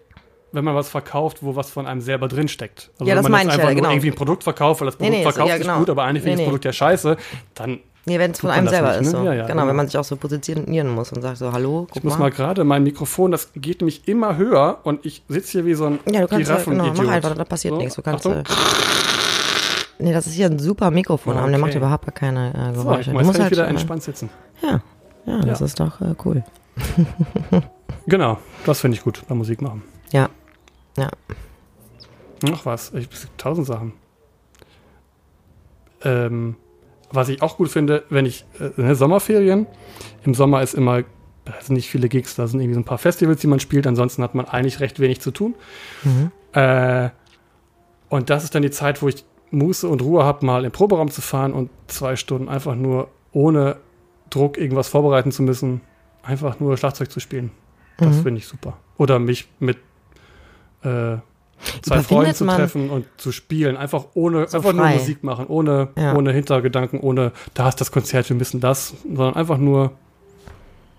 wenn 0.53 0.65
man 0.65 0.75
was 0.75 0.89
verkauft, 0.89 1.39
wo 1.43 1.55
was 1.57 1.71
von 1.71 1.87
einem 1.87 2.01
selber 2.01 2.27
drinsteckt. 2.29 2.91
Also 2.99 3.05
Ja, 3.05 3.11
wenn 3.11 3.17
das 3.17 3.23
man 3.25 3.33
meine 3.33 3.45
jetzt 3.51 3.55
ich 3.57 3.59
ja, 3.63 3.69
einfach 3.69 3.75
nur 3.75 3.83
genau. 3.83 3.91
irgendwie 3.93 4.11
ein 4.11 4.15
Produkt 4.17 4.43
verkauft, 4.45 4.81
weil 4.81 4.87
das 4.87 4.99
Nee, 4.99 5.07
Produkt 5.07 5.19
nee, 5.19 5.25
so- 5.25 5.31
verkauft 5.31 5.49
ja, 5.51 5.57
sich 5.59 5.67
genau. 5.67 5.79
gut, 5.79 5.91
aber 5.91 6.03
eigentlich 6.05 6.23
finde 6.23 6.31
ich 6.33 6.37
Nee, 6.37 6.37
das 6.37 6.39
nee. 6.41 6.45
Produkt 6.47 6.65
ja 6.65 6.73
scheiße, 6.73 7.17
dann 7.55 7.81
Nee, 8.11 8.19
wenn 8.19 8.33
es 8.33 8.41
von 8.41 8.51
einem 8.51 8.67
selber 8.67 8.89
nicht, 8.99 9.03
ist. 9.03 9.13
ne? 9.13 9.19
So. 9.21 9.25
Ja, 9.25 9.33
ja, 9.35 9.43
genau, 9.43 9.55
genau. 9.61 9.69
wenn 9.69 9.77
man 9.77 9.87
sich 9.87 9.97
auch 9.97 10.03
so 10.03 10.17
positionieren 10.17 10.89
muss 10.89 11.13
und 11.13 11.23
sagt 11.23 11.37
so, 11.37 11.53
hallo, 11.53 11.87
guck 11.89 11.97
Ich 11.97 12.03
muss 12.03 12.19
mal 12.19 12.33
gerade 12.33 12.65
mein 12.65 12.83
Mikrofon, 12.83 13.31
das 13.31 13.53
geht 13.55 13.81
nämlich 13.83 14.09
immer 14.09 14.37
höher 14.37 14.79
und 14.83 15.07
ich 15.07 15.23
sitze 15.29 15.53
hier 15.53 15.65
wie 15.65 15.75
so 15.75 15.87
ein 15.87 16.01
Ja, 16.11 16.23
du 16.23 16.27
kannst 16.27 16.51
ja, 16.51 16.57
genau, 16.57 16.93
mach 16.93 17.07
einfach, 17.09 17.37
da 17.37 17.45
passiert 17.45 17.75
So, 17.75 17.79
nichts. 17.79 17.95
Du 17.95 18.03
kannst. 18.03 18.27
Achtung. 18.27 18.43
Äh, 18.43 18.45
nee, 20.01 20.13
das 20.13 20.27
ist 20.27 20.33
hier 20.33 20.47
ein 20.47 20.59
super 20.59 20.91
Mikrofon, 20.91 21.37
aber 21.37 21.49
der 21.51 21.59
macht 21.61 21.71
Okay. 21.71 21.79
überhaupt 21.79 22.05
gar 22.05 22.13
keine 22.15 22.53
äh, 22.53 22.75
So, 22.75 22.83
Geräusche. 22.83 23.11
jetzt 23.13 23.21
du 23.21 23.25
musst 23.27 23.37
ich 23.39 23.43
halt, 23.43 23.53
wieder 23.53 23.67
äh, 23.67 23.71
entspannt 23.71 24.03
sitzen. 24.03 24.29
ja, 24.61 24.83
ja, 25.27 25.41
das 25.43 25.61
Ja. 25.61 25.67
ist 25.67 25.79
doch 25.79 26.01
äh, 26.01 26.15
cool. 26.25 26.43
Genau, 28.07 28.39
das 28.67 28.81
finde 28.81 28.97
ich 28.97 29.05
gut 29.05 29.23
beim 29.29 29.39
Musik 29.39 29.63
machen. 29.63 29.83
Ja, 30.11 30.29
ja. 30.97 31.09
Noch 32.43 32.67
was, 32.67 32.93
ich, 32.93 33.09
tausend 33.37 33.69
Sachen. 33.69 33.93
Ähm, 36.03 36.57
was 37.13 37.29
ich 37.29 37.43
auch 37.43 37.57
gut 37.57 37.69
finde, 37.69 38.05
wenn 38.11 38.27
ich, 38.27 38.45
äh, 38.61 38.81
ne, 38.81 38.95
Sommerferien, 38.95 39.67
im 40.25 40.35
Sommer 40.35 40.63
ist 40.63 40.75
immer, 40.75 41.03
da 41.45 41.55
sind 41.61 41.75
nicht 41.77 41.89
viele 41.91 42.09
Gigs, 42.09 42.35
da 42.37 42.47
sind 42.47 42.61
irgendwie 42.61 42.75
so 42.75 42.81
ein 42.81 42.85
paar 42.85 42.99
Festivals, 42.99 43.41
die 43.41 43.47
man 43.47 43.61
spielt, 43.61 43.87
ansonsten 43.87 44.23
hat 44.23 44.35
man 44.35 44.47
eigentlich 44.47 44.81
recht 44.81 45.01
wenig 45.01 45.21
zu 45.21 45.31
tun. 45.31 45.55
Mhm. 46.05 46.31
Äh, 46.53 47.11
und 48.09 48.31
das 48.31 48.45
ist 48.45 48.55
dann 48.55 48.63
die 48.63 48.71
Zeit, 48.71 49.03
wo 49.03 49.09
ich 49.09 49.25
Muße 49.51 49.89
und 49.89 50.03
Ruhe 50.03 50.25
habe, 50.25 50.47
mal 50.47 50.65
im 50.65 50.71
Proberaum 50.73 51.11
zu 51.11 51.21
fahren 51.23 51.53
und 51.53 51.71
zwei 51.89 52.17
Stunden 52.17 52.49
einfach 52.49 52.75
nur 52.77 53.09
ohne 53.33 53.77
Druck 54.29 54.59
irgendwas 54.59 54.89
vorbereiten 54.89 55.33
zu 55.33 55.43
müssen, 55.43 55.81
einfach 56.23 56.61
nur 56.61 56.77
Schlagzeug 56.77 57.11
zu 57.11 57.19
spielen. 57.21 57.51
Das 57.99 58.17
Mhm. 58.19 58.23
finde 58.23 58.39
ich 58.39 58.47
super. 58.47 58.77
Oder 58.97 59.19
mich 59.19 59.49
mit 59.59 59.79
äh, 60.85 61.17
zwei 61.83 62.01
Freunden 62.03 62.35
zu 62.35 62.47
treffen 62.47 62.91
und 62.91 63.07
zu 63.17 63.33
spielen. 63.33 63.77
Einfach 63.77 64.07
ohne, 64.15 64.49
So 64.49 64.59
einfach 64.59 64.73
nur 64.73 64.85
frei. 64.85 64.95
Musik 64.95 65.25
machen, 65.25 65.47
ohne, 65.49 65.89
Ja. 65.97 66.15
ohne 66.17 66.33
Hintergedanken, 66.33 67.01
ohne 67.01 67.33
da 67.55 67.69
ist 67.69 67.81
das 67.81 67.93
Konzert, 67.93 68.29
wir 68.29 68.37
müssen 68.37 68.61
das, 68.61 68.95
sondern 69.05 69.35
einfach 69.35 69.59
nur, 69.59 69.93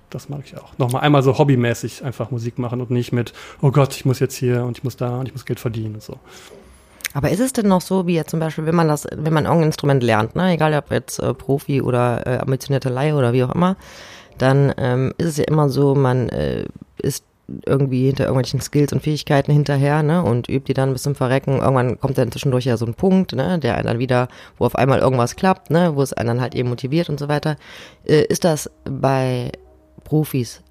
das 0.10 0.30
mag 0.30 0.42
ich 0.46 0.58
auch. 0.58 0.78
Nochmal 0.78 1.02
einmal 1.04 1.24
so 1.24 1.38
hobbymäßig 1.38 2.04
einfach 2.04 2.32
Musik 2.32 2.60
machen 2.60 2.82
und 2.82 2.92
nicht 2.92 3.12
mit, 3.12 3.34
oh 3.62 3.72
Gott, 3.72 3.96
ich 3.96 4.06
muss 4.06 4.20
jetzt 4.20 4.36
hier 4.36 4.64
und 4.64 4.78
ich 4.78 4.84
muss 4.84 4.98
da 4.98 5.20
und 5.20 5.28
ich 5.28 5.34
muss 5.34 5.46
Geld 5.46 5.60
verdienen 5.60 5.96
und 5.96 6.04
so. 6.04 6.18
Aber 7.14 7.30
ist 7.30 7.40
es 7.42 7.52
denn 7.52 7.68
noch 7.68 7.82
so, 7.82 8.08
wie 8.08 8.16
jetzt 8.16 8.30
zum 8.32 8.40
Beispiel, 8.40 8.66
wenn 8.66 8.76
man 8.76 8.88
das, 8.88 9.06
wenn 9.14 9.34
man 9.34 9.44
irgendein 9.46 9.68
Instrument 9.68 10.02
lernt, 10.04 10.36
ne, 10.36 10.54
egal 10.54 10.74
ob 10.76 10.92
jetzt 10.92 11.20
äh, 11.20 11.34
Profi 11.34 11.82
oder 11.82 12.26
äh, 12.26 12.38
ambitionierte 12.38 12.88
Laie 12.90 13.16
oder 13.16 13.34
wie 13.34 13.44
auch 13.44 13.54
immer, 13.54 13.76
dann 14.38 14.74
ähm, 14.78 15.14
ist 15.18 15.28
es 15.28 15.38
ja 15.38 15.44
immer 15.46 15.68
so, 15.70 15.94
man 15.94 16.30
äh, 16.30 16.66
ist 16.98 17.26
irgendwie 17.66 18.06
hinter 18.06 18.26
irgendwelchen 18.26 18.62
Skills 18.62 18.94
und 18.94 19.02
Fähigkeiten 19.02 19.52
hinterher, 19.52 20.04
ne, 20.04 20.24
und 20.24 20.50
übt 20.50 20.68
die 20.68 20.74
dann 20.74 20.94
bis 20.94 21.04
zum 21.04 21.16
Verrecken. 21.16 21.60
Irgendwann 21.60 22.00
kommt 22.00 22.18
dann 22.18 22.32
zwischendurch 22.32 22.66
ja 22.66 22.78
so 22.78 22.86
ein 22.86 22.94
Punkt, 22.94 23.34
ne, 23.34 23.60
der 23.60 23.76
einen 23.76 23.88
dann 23.88 24.00
wieder, 24.00 24.28
wo 24.58 24.66
auf 24.66 24.76
einmal 24.76 25.00
irgendwas 25.00 25.36
klappt, 25.36 25.70
ne, 25.70 25.96
wo 25.96 26.02
es 26.02 26.14
einen 26.14 26.28
dann 26.28 26.42
halt 26.42 26.56
eben 26.56 26.70
motiviert 26.70 27.10
und 27.10 27.20
so 27.20 27.28
weiter. 27.28 27.56
Äh, 28.06 28.26
ist 28.26 28.44
das 28.44 28.70
bei 28.86 29.52
Profis 30.04 30.62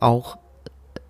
auch 0.00 0.38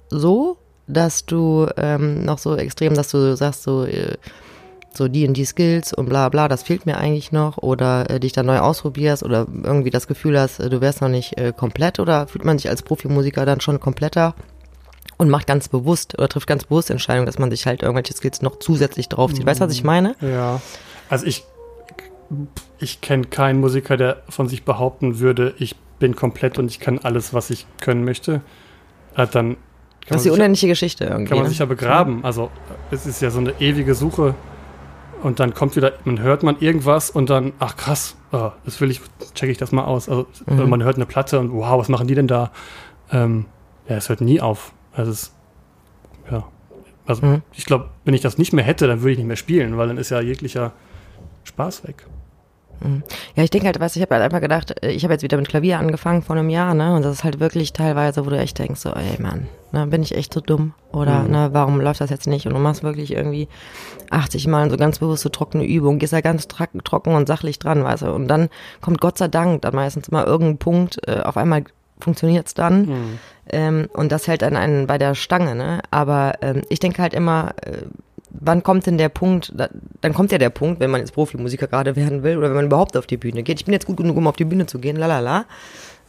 so, 0.09 0.59
dass 0.87 1.27
du 1.27 1.67
ähm, 1.77 2.25
noch 2.25 2.39
so 2.39 2.57
extrem, 2.57 2.95
dass 2.95 3.11
du 3.11 3.37
sagst, 3.37 3.63
so, 3.65 3.85
äh, 3.85 4.17
so 4.97 5.09
die 5.09 5.27
und 5.27 5.37
die 5.37 5.45
Skills 5.45 5.93
und 5.93 6.09
bla 6.09 6.29
bla, 6.29 6.49
das 6.49 6.63
fehlt 6.63 6.87
mir 6.87 6.97
eigentlich 6.97 7.33
noch 7.33 7.59
oder 7.59 8.09
äh, 8.11 8.21
dich 8.21 8.33
dann 8.33 8.47
neu 8.47 8.59
ausprobierst 8.59 9.23
oder 9.23 9.47
irgendwie 9.63 9.91
das 9.91 10.07
Gefühl 10.07 10.39
hast, 10.39 10.61
äh, 10.61 10.71
du 10.71 10.81
wärst 10.81 11.03
noch 11.03 11.09
nicht 11.09 11.39
äh, 11.39 11.53
komplett 11.57 12.01
oder 12.01 12.27
fühlt 12.27 12.45
man 12.45 12.59
sich 12.59 12.69
als 12.69 12.83
Profimusiker 12.83 13.45
dann 13.45 13.61
schon 13.61 13.81
kompletter 13.81 14.35
und 15.19 15.31
macht 15.31 15.47
ganz 15.47 15.69
bewusst 15.69 16.19
oder 16.19 16.29
trifft 16.29 16.47
ganz 16.47 16.65
bewusst 16.65 16.91
Entscheidungen, 16.91 17.27
dass 17.27 17.39
man 17.39 17.51
sich 17.51 17.67
halt 17.67 17.83
irgendwelche 17.83 18.13
Skills 18.15 18.43
noch 18.43 18.59
zusätzlich 18.59 19.09
draufzieht. 19.09 19.47
Weißt 19.47 19.61
du, 19.61 19.65
was 19.65 19.73
ich 19.73 19.85
meine? 19.85 20.15
Ja. 20.21 20.61
Also 21.09 21.27
ich, 21.27 21.45
ich 22.79 23.01
kenne 23.01 23.25
keinen 23.25 23.61
Musiker, 23.61 23.97
der 23.97 24.23
von 24.29 24.49
sich 24.49 24.65
behaupten 24.65 25.19
würde, 25.19 25.55
ich 25.59 25.77
bin 25.99 26.15
komplett 26.15 26.59
und 26.59 26.71
ich 26.71 26.81
kann 26.81 26.99
alles, 26.99 27.33
was 27.33 27.51
ich 27.51 27.67
können 27.81 28.05
möchte. 28.05 28.43
Äh, 29.17 29.27
dann 29.27 29.29
kann 29.29 29.37
man, 29.49 29.57
Das 30.09 30.17
ist 30.19 30.25
die 30.25 30.31
unendliche 30.31 30.69
Geschichte 30.69 31.05
irgendwie. 31.05 31.29
kann 31.29 31.39
man 31.39 31.45
ne? 31.45 31.51
sich 31.51 31.59
ja 31.61 31.67
begraben. 31.67 32.25
Also 32.25 32.51
es 32.91 33.07
ist 33.07 33.23
ja 33.23 33.31
so 33.31 33.39
eine 33.39 33.55
ewige 33.61 33.95
Suche. 33.95 34.35
Und 35.23 35.41
dann 35.41 35.55
kommt 35.55 35.75
wieder, 35.77 35.95
man 36.05 36.21
hört 36.21 36.43
man 36.43 36.61
irgendwas 36.61 37.09
und 37.11 37.31
dann, 37.31 37.55
ach 37.59 37.77
krass, 37.77 38.17
oh, 38.33 38.51
das 38.67 38.81
will 38.83 38.91
ich, 38.91 39.01
checke 39.35 39.51
ich 39.51 39.57
das 39.59 39.73
mal 39.73 39.85
aus. 39.85 40.09
Also 40.11 40.27
Mhm. 40.47 40.69
man 40.69 40.83
hört 40.85 40.97
eine 40.97 41.07
Platte 41.07 41.41
und 41.41 41.51
wow, 41.53 41.79
was 41.81 41.89
machen 41.89 42.07
die 42.07 42.15
denn 42.15 42.29
da? 42.29 42.53
Ähm, 43.11 43.47
ja, 43.89 43.97
es 43.97 44.11
hört 44.11 44.21
nie 44.21 44.41
auf. 44.43 44.73
Also 44.97 45.13
es, 45.13 45.33
ja. 46.31 46.45
Also 47.07 47.25
Mhm. 47.25 47.43
ich 47.53 47.67
glaube, 47.67 47.91
wenn 48.05 48.15
ich 48.15 48.21
das 48.23 48.37
nicht 48.39 48.53
mehr 48.53 48.65
hätte, 48.65 48.87
dann 48.89 49.01
würde 49.01 49.13
ich 49.13 49.19
nicht 49.19 49.27
mehr 49.29 49.37
spielen, 49.37 49.77
weil 49.77 49.87
dann 49.89 49.99
ist 49.99 50.11
ja 50.11 50.21
jeglicher 50.21 50.73
Spaß 51.45 51.87
weg. 51.87 52.05
Ja, 53.35 53.43
ich 53.43 53.49
denke 53.51 53.67
halt, 53.67 53.81
weißt 53.81 53.97
du, 53.97 54.01
ich 54.01 54.03
habe 54.03 54.15
halt 54.15 54.23
einfach 54.25 54.43
gedacht, 54.43 54.83
äh, 54.85 54.91
ich 54.91 55.03
habe 55.05 55.15
jetzt 55.15 55.23
wieder 55.23 55.39
mit 55.39 55.49
Klavier 55.49 55.79
angefangen 55.79 56.21
vor 56.23 56.37
einem 56.37 56.51
Jahr, 56.51 56.75
ne? 56.75 56.95
Und 56.95 57.03
das 57.03 57.13
ist 57.15 57.25
halt 57.25 57.41
wirklich 57.41 57.73
teilweise, 57.73 58.27
wo 58.27 58.31
du 58.31 58.39
echt 58.39 58.59
denkst, 58.59 58.81
so, 58.81 58.91
ey 58.91 59.21
Mann, 59.21 59.49
ne, 59.73 59.87
bin 59.87 60.03
ich 60.03 60.15
echt 60.15 60.35
so 60.35 60.41
dumm? 60.41 60.75
Oder 60.93 61.23
Mhm. 61.23 61.31
ne, 61.31 61.49
warum 61.53 61.81
läuft 61.81 62.03
das 62.03 62.11
jetzt 62.11 62.27
nicht? 62.27 62.47
Und 62.47 62.53
du 62.53 62.59
machst 62.61 62.83
wirklich 62.83 63.13
irgendwie 63.13 63.49
80 64.11 64.47
Mal 64.47 64.71
so 64.71 64.77
ganz 64.77 64.99
bewusste 64.99 65.31
trockene 65.31 65.65
Übungen, 65.65 65.99
gehst 65.99 66.13
da 66.13 66.21
ganz 66.21 66.49
trocken 66.49 67.15
und 67.15 67.27
sachlich 67.27 67.59
dran, 67.59 67.83
weißt 67.83 68.03
du? 68.03 68.13
Und 68.13 68.29
dann 68.29 68.51
kommt 68.83 69.01
Gott 69.01 69.17
sei 69.17 69.29
Dank 69.29 69.63
dann 69.63 69.75
meistens 69.75 70.09
immer 70.09 70.27
irgendein 70.27 70.59
Punkt, 70.59 71.01
äh, 71.09 71.21
auf 71.21 71.39
einmal 71.39 71.65
funktioniert's 71.99 72.53
dann. 72.53 72.83
Mhm. 72.87 73.19
Ähm, 73.51 73.89
und 73.93 74.11
das 74.13 74.27
hält 74.27 74.43
dann 74.43 74.57
einen 74.57 74.87
bei 74.87 74.99
der 74.99 75.15
Stange, 75.15 75.55
ne? 75.55 75.81
Aber 75.91 76.35
ähm, 76.43 76.63
ich 76.69 76.81
denke 76.81 77.01
halt 77.03 77.15
immer, 77.15 77.55
äh, 77.65 77.83
wann 78.31 78.63
kommt 78.63 78.87
denn 78.87 78.99
der 78.99 79.09
Punkt, 79.09 79.53
da, 79.57 79.69
dann 80.01 80.13
kommt 80.15 80.33
ja 80.33 80.39
der 80.39 80.51
Punkt, 80.51 80.81
wenn 80.81 80.91
man 80.91 81.01
jetzt 81.01 81.13
Profimusiker 81.15 81.67
gerade 81.69 81.97
werden 81.97 82.23
will 82.23 82.37
oder 82.39 82.49
wenn 82.49 82.57
man 82.57 82.67
überhaupt 82.67 82.97
auf 82.97 83.07
die 83.07 83.17
Bühne 83.17 83.43
geht. 83.43 83.61
Ich 83.61 83.65
bin 83.65 83.73
jetzt 83.73 83.87
gut 83.87 83.97
genug, 83.97 84.17
um 84.17 84.27
auf 84.27 84.37
die 84.37 84.45
Bühne 84.45 84.67
zu 84.67 84.79
gehen, 84.79 84.97
lalala. 84.97 85.45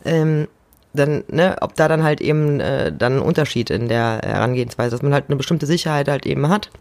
Ähm, 0.04 0.47
dann, 0.93 1.23
ne, 1.28 1.58
ob 1.62 1.76
da 1.76 1.88
dann 1.88 2.04
halt 2.04 2.21
eben 2.21 2.60
äh, 2.60 2.91
dann 2.91 3.17
ein 3.17 3.21
Unterschied 3.21 3.69
in 3.69 3.88
der 3.88 4.19
Herangehensweise, 4.23 4.91
dass 4.91 5.04
man 5.04 5.13
halt 5.13 5.26
eine 5.28 5.36
bestimmte 5.36 5.67
Sicherheit 5.67 6.08
halt 6.08 6.26
eben 6.26 6.50
hat. 6.50 6.71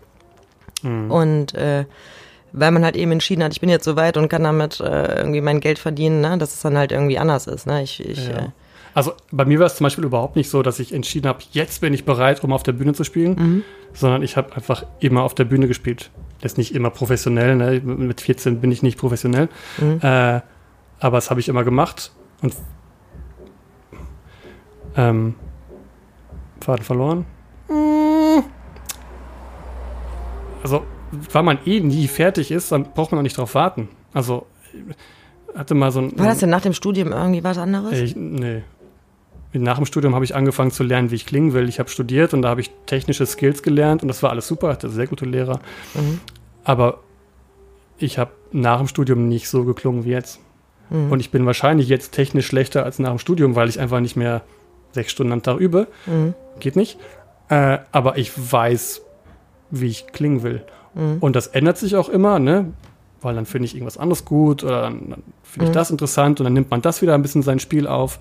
Mhm. 0.83 1.11
Und 1.11 1.55
äh, 1.55 1.85
weil 2.53 2.71
man 2.71 2.85
halt 2.85 2.97
eben 2.97 3.13
entschieden 3.13 3.45
hat, 3.45 3.53
ich 3.53 3.61
bin 3.61 3.69
jetzt 3.69 3.85
so 3.85 3.97
weit 3.97 4.17
und 4.17 4.29
kann 4.31 4.45
damit 4.45 4.81
äh, 4.81 5.19
irgendwie 5.19 5.43
mein 5.43 5.61
Geld 5.61 5.79
verdienen, 5.79 6.23
ne, 6.23 6.39
dass 6.39 6.55
es 6.55 6.63
dann 6.63 6.79
halt 6.79 6.93
irgendwie 6.93 7.19
anders 7.19 7.47
ist. 7.47 7.67
Ne? 7.67 7.83
Ich, 7.83 8.01
ich, 8.05 8.29
Ja. 8.29 8.37
äh, 8.37 8.49
Also 8.97 9.13
bei 9.31 9.45
mir 9.45 9.59
war 9.59 9.67
es 9.67 9.77
zum 9.77 9.85
Beispiel 9.85 10.05
überhaupt 10.05 10.37
nicht 10.37 10.49
so, 10.49 10.63
dass 10.63 10.79
ich 10.81 10.95
entschieden 10.95 11.29
habe, 11.29 11.41
jetzt 11.53 11.83
bin 11.83 11.93
ich 11.93 12.07
bereit, 12.07 12.43
um 12.43 12.51
auf 12.55 12.63
der 12.63 12.73
Bühne 12.73 12.95
zu 12.95 13.05
spielen, 13.05 13.35
Mhm. 13.39 13.63
sondern 13.93 14.23
ich 14.23 14.39
habe 14.39 14.57
einfach 14.57 14.87
immer 15.01 15.23
auf 15.23 15.35
der 15.35 15.45
Bühne 15.45 15.69
gespielt. 15.69 16.11
Das 16.41 16.53
ist 16.53 16.59
nicht 16.59 16.75
immer 16.75 16.89
professionell, 16.89 17.57
ne? 17.57 17.81
mit 17.85 18.23
14 18.23 18.59
bin 18.63 18.73
ich 18.73 18.83
nicht 18.83 18.97
professionell, 18.99 19.51
Mhm. 19.79 20.01
äh, 20.01 20.41
aber 20.99 21.17
das 21.19 21.29
habe 21.29 21.41
ich 21.41 21.49
immer 21.51 21.63
gemacht 21.63 22.11
und 22.41 22.55
ähm, 24.97 25.35
Faden 26.63 26.83
verloren. 26.85 27.27
Also, 30.63 30.85
weil 31.33 31.43
man 31.43 31.59
eh 31.67 31.81
nie 31.81 32.09
fertig 32.09 32.51
ist, 32.51 32.73
dann 32.73 32.85
braucht 32.95 33.13
man 33.13 33.19
auch 33.19 33.23
nicht 33.23 33.37
drauf 33.37 33.55
warten. 33.55 33.89
Also, 34.15 34.47
hatte 35.55 35.75
mal 35.75 35.91
so 35.93 36.01
ein. 36.01 36.19
war 36.19 36.27
das 36.27 36.39
denn 36.39 36.51
nach 36.51 36.63
dem 36.63 36.73
Studium 36.73 37.13
irgendwie 37.13 37.45
was 37.45 37.59
anderes? 37.59 37.93
Ich, 37.93 38.17
nee. 38.17 38.63
Nach 39.59 39.77
dem 39.77 39.87
Studium 39.87 40.15
habe 40.15 40.25
ich 40.25 40.35
angefangen 40.35 40.71
zu 40.71 40.83
lernen, 40.83 41.11
wie 41.11 41.15
ich 41.15 41.27
klingen 41.27 41.53
will. 41.53 41.69
Ich 41.69 41.79
habe 41.79 41.89
studiert 41.89 42.35
und 42.35 42.43
da 42.43 42.49
habe 42.49 42.61
ich 42.61 42.71
technische 42.87 43.27
Skills 43.27 43.63
gelernt 43.63 44.03
und 44.03 44.09
das 44.09 44.23
war 44.23 44.31
alles 44.31 44.47
super, 44.49 44.69
hatte 44.69 44.89
sehr 44.89 45.07
gute 45.07 45.25
Lehrer. 45.25 45.61
Mhm. 45.95 46.21
Aber 46.65 47.01
ich 47.99 48.19
habe 48.19 48.33
nach 48.53 48.79
dem 48.79 48.89
Studium 48.89 49.29
nicht 49.29 49.49
so 49.49 49.65
geklungen 49.65 50.05
wie 50.05 50.11
jetzt. 50.11 50.41
Mhm. 50.91 51.13
Und 51.13 51.21
ich 51.21 51.31
bin 51.31 51.47
wahrscheinlich 51.47 51.89
jetzt 51.89 52.13
technisch 52.13 52.47
schlechter 52.47 52.85
als 52.85 52.99
nach 52.99 53.11
dem 53.11 53.19
Studium, 53.19 53.55
weil 53.55 53.69
ich 53.69 53.81
einfach 53.81 54.01
nicht 54.01 54.17
mehr 54.17 54.43
sechs 54.93 55.13
Stunden 55.13 55.33
am 55.33 55.43
Tag 55.43 55.59
übe. 55.59 55.87
Mhm. 56.07 56.35
Geht 56.61 56.77
nicht. 56.77 56.99
Äh, 57.49 57.79
aber 57.93 58.19
ich 58.19 58.33
weiß, 58.53 59.03
wie 59.71 59.87
ich 59.87 60.07
klingen 60.09 60.43
will. 60.43 60.65
Mhm. 60.95 61.19
Und 61.21 61.37
das 61.37 61.49
ändert 61.49 61.79
sich 61.79 61.97
auch 61.97 62.09
immer, 62.09 62.39
ne? 62.39 62.73
Weil 63.23 63.35
dann 63.35 63.47
finde 63.47 63.67
ich 63.67 63.75
irgendwas 63.75 63.97
anderes 63.99 64.25
gut 64.25 64.63
oder 64.63 64.83
dann, 64.83 65.11
dann 65.11 65.23
finde 65.43 65.65
ich 65.67 65.71
Mhm. 65.71 65.75
das 65.75 65.91
interessant 65.91 66.41
und 66.41 66.45
dann 66.45 66.53
nimmt 66.53 66.71
man 66.71 66.83
das 66.83 67.03
wieder 67.03 67.15
ein 67.15 67.23
bisschen 67.23 67.43
sein 67.43 67.59
Spiel 67.59 67.87
auf. 67.87 68.19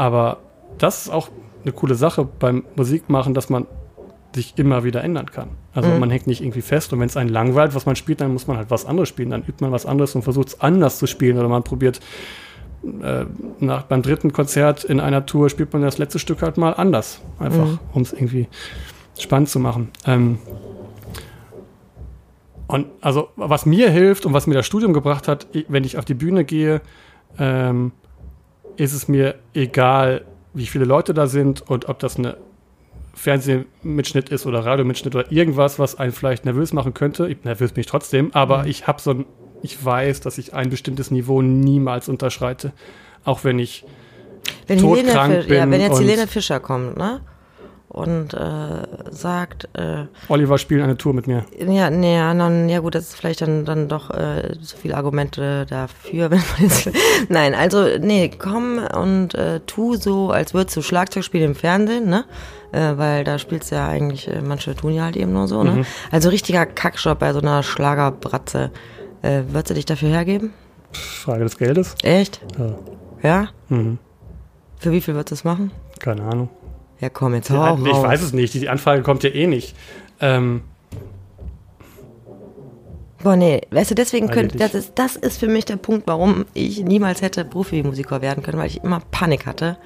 Aber 0.00 0.38
das 0.78 1.02
ist 1.02 1.08
auch 1.10 1.28
eine 1.62 1.72
coole 1.72 1.94
Sache 1.94 2.26
beim 2.38 2.64
Musikmachen, 2.74 3.34
dass 3.34 3.50
man 3.50 3.66
sich 4.34 4.54
immer 4.56 4.82
wieder 4.82 5.04
ändern 5.04 5.26
kann. 5.30 5.48
Also 5.74 5.90
Mhm. 5.90 5.98
man 6.00 6.10
hängt 6.10 6.26
nicht 6.26 6.40
irgendwie 6.40 6.62
fest 6.62 6.92
und 6.94 7.00
wenn 7.00 7.08
es 7.08 7.16
einen 7.18 7.28
langweilt, 7.28 7.74
was 7.74 7.84
man 7.84 7.96
spielt, 7.96 8.22
dann 8.22 8.32
muss 8.32 8.46
man 8.46 8.56
halt 8.56 8.70
was 8.70 8.86
anderes 8.86 9.10
spielen. 9.10 9.28
Dann 9.30 9.42
übt 9.42 9.56
man 9.62 9.72
was 9.72 9.84
anderes 9.84 10.14
und 10.14 10.22
versucht 10.22 10.48
es 10.48 10.60
anders 10.60 10.98
zu 10.98 11.06
spielen 11.06 11.36
oder 11.36 11.48
man 11.48 11.64
probiert 11.64 12.00
äh, 13.02 13.26
nach, 13.58 13.82
beim 13.82 14.00
dritten 14.00 14.32
Konzert 14.32 14.84
in 14.84 15.00
einer 15.00 15.26
Tour 15.26 15.50
spielt 15.50 15.70
man 15.74 15.82
das 15.82 15.98
letzte 15.98 16.18
Stück 16.18 16.40
halt 16.40 16.56
mal 16.56 16.72
anders. 16.72 17.20
Einfach, 17.38 17.66
Mhm. 17.66 17.78
um 17.92 18.00
es 18.02 18.14
irgendwie 18.14 18.48
spannend 19.18 19.50
zu 19.50 19.58
machen. 19.58 19.90
Ähm, 20.06 20.38
und 22.68 22.86
also, 23.00 23.28
was 23.36 23.66
mir 23.66 23.90
hilft 23.90 24.24
und 24.26 24.32
was 24.32 24.46
mir 24.46 24.54
das 24.54 24.64
Studium 24.64 24.92
gebracht 24.94 25.26
hat, 25.28 25.46
wenn 25.68 25.84
ich 25.84 25.98
auf 25.98 26.04
die 26.06 26.14
Bühne 26.14 26.44
gehe, 26.44 26.80
ähm, 27.38 27.92
ist 28.80 28.94
es 28.94 29.08
mir 29.08 29.34
egal, 29.52 30.24
wie 30.54 30.66
viele 30.66 30.86
Leute 30.86 31.12
da 31.12 31.26
sind 31.26 31.60
und 31.68 31.90
ob 31.90 31.98
das 31.98 32.16
eine 32.16 32.38
Fernsehmitschnitt 33.12 34.30
ist 34.30 34.46
oder 34.46 34.64
Radiomitschnitt 34.64 35.14
oder 35.14 35.30
irgendwas, 35.30 35.78
was 35.78 35.98
einen 35.98 36.12
vielleicht 36.12 36.46
nervös 36.46 36.72
machen 36.72 36.94
könnte. 36.94 37.28
Ich, 37.28 37.44
nervös 37.44 37.72
bin 37.72 37.82
ich 37.82 37.86
trotzdem, 37.86 38.30
aber 38.32 38.66
ich 38.66 38.86
habe 38.86 39.00
so 39.02 39.10
ein, 39.10 39.26
ich 39.62 39.84
weiß, 39.84 40.22
dass 40.22 40.38
ich 40.38 40.54
ein 40.54 40.70
bestimmtes 40.70 41.10
Niveau 41.10 41.42
niemals 41.42 42.08
unterschreite. 42.08 42.72
Auch 43.24 43.44
wenn 43.44 43.58
ich, 43.58 43.84
Wenn, 44.66 44.78
todkrank 44.78 45.06
Helene, 45.06 45.42
Fisch, 45.42 45.50
ja, 45.54 45.64
bin 45.64 45.72
wenn 45.72 45.80
jetzt 45.82 46.00
Helene 46.00 46.26
Fischer 46.26 46.60
kommt, 46.60 46.96
ne? 46.96 47.20
Und 47.92 48.34
äh, 48.34 48.86
sagt, 49.10 49.68
äh, 49.72 50.04
Oliver 50.28 50.58
spielt 50.58 50.80
eine 50.80 50.96
Tour 50.96 51.12
mit 51.12 51.26
mir. 51.26 51.44
ja, 51.58 51.90
nee, 51.90 52.14
ja, 52.14 52.32
dann, 52.32 52.68
ja 52.68 52.78
gut, 52.78 52.94
das 52.94 53.08
ist 53.08 53.16
vielleicht 53.16 53.40
dann, 53.42 53.64
dann 53.64 53.88
doch 53.88 54.10
äh, 54.10 54.54
so 54.60 54.76
viele 54.76 54.96
Argumente 54.96 55.66
dafür, 55.68 56.30
wenn 56.30 56.38
man 56.38 56.68
jetzt, 56.68 56.88
nein, 57.28 57.52
also, 57.52 57.84
nee, 58.00 58.30
komm 58.30 58.78
und 58.78 59.34
äh, 59.34 59.58
tu 59.66 59.96
so, 59.96 60.30
als 60.30 60.54
würdest 60.54 60.76
du 60.76 60.82
Schlagzeug 60.82 61.24
spielen 61.24 61.50
im 61.50 61.54
Fernsehen, 61.56 62.08
ne? 62.08 62.24
Äh, 62.70 62.96
weil 62.96 63.24
da 63.24 63.40
spielst 63.40 63.72
du 63.72 63.74
ja 63.74 63.88
eigentlich, 63.88 64.28
äh, 64.28 64.40
manche 64.40 64.76
tun 64.76 64.94
ja 64.94 65.02
halt 65.02 65.16
eben 65.16 65.32
nur 65.32 65.48
so, 65.48 65.64
ne? 65.64 65.84
Also 66.12 66.28
richtiger 66.28 66.66
Kackjob 66.66 67.18
bei 67.18 67.32
so 67.32 67.40
einer 67.40 67.64
Schlagerbratze. 67.64 68.70
Äh, 69.22 69.42
würdest 69.48 69.70
du 69.70 69.74
dich 69.74 69.86
dafür 69.86 70.10
hergeben? 70.10 70.52
Frage 70.92 71.42
des 71.42 71.58
Geldes. 71.58 71.96
Echt? 72.04 72.40
Ja. 72.56 72.78
Ja? 73.22 73.48
Mhm. 73.68 73.98
Für 74.78 74.92
wie 74.92 75.00
viel 75.00 75.14
würdest 75.14 75.32
du 75.32 75.34
es 75.34 75.44
machen? 75.44 75.72
Keine 75.98 76.22
Ahnung. 76.22 76.48
Ja, 77.00 77.08
komm, 77.08 77.34
jetzt 77.34 77.50
hau 77.50 77.76
nee, 77.76 77.88
ich 77.88 77.94
raus. 77.94 78.04
weiß 78.04 78.22
es 78.22 78.32
nicht. 78.32 78.54
Die, 78.54 78.68
Anfrage 78.68 79.02
kommt 79.02 79.22
ja 79.22 79.30
eh 79.30 79.46
nicht. 79.46 79.74
Ähm, 80.20 80.62
Boah, 83.22 83.36
nee, 83.36 83.60
weißt 83.70 83.90
du, 83.90 83.94
deswegen 83.94 84.28
könnte, 84.28 84.56
das 84.56 84.74
ist, 84.74 84.92
das 84.94 85.16
ist 85.16 85.38
für 85.38 85.46
mich 85.46 85.66
der 85.66 85.76
Punkt, 85.76 86.06
warum 86.06 86.46
ich 86.54 86.82
niemals 86.82 87.20
hätte 87.20 87.44
Profimusiker 87.44 88.22
werden 88.22 88.42
können, 88.42 88.58
weil 88.58 88.68
ich 88.68 88.82
immer 88.82 89.02
Panik 89.10 89.44
hatte, 89.46 89.76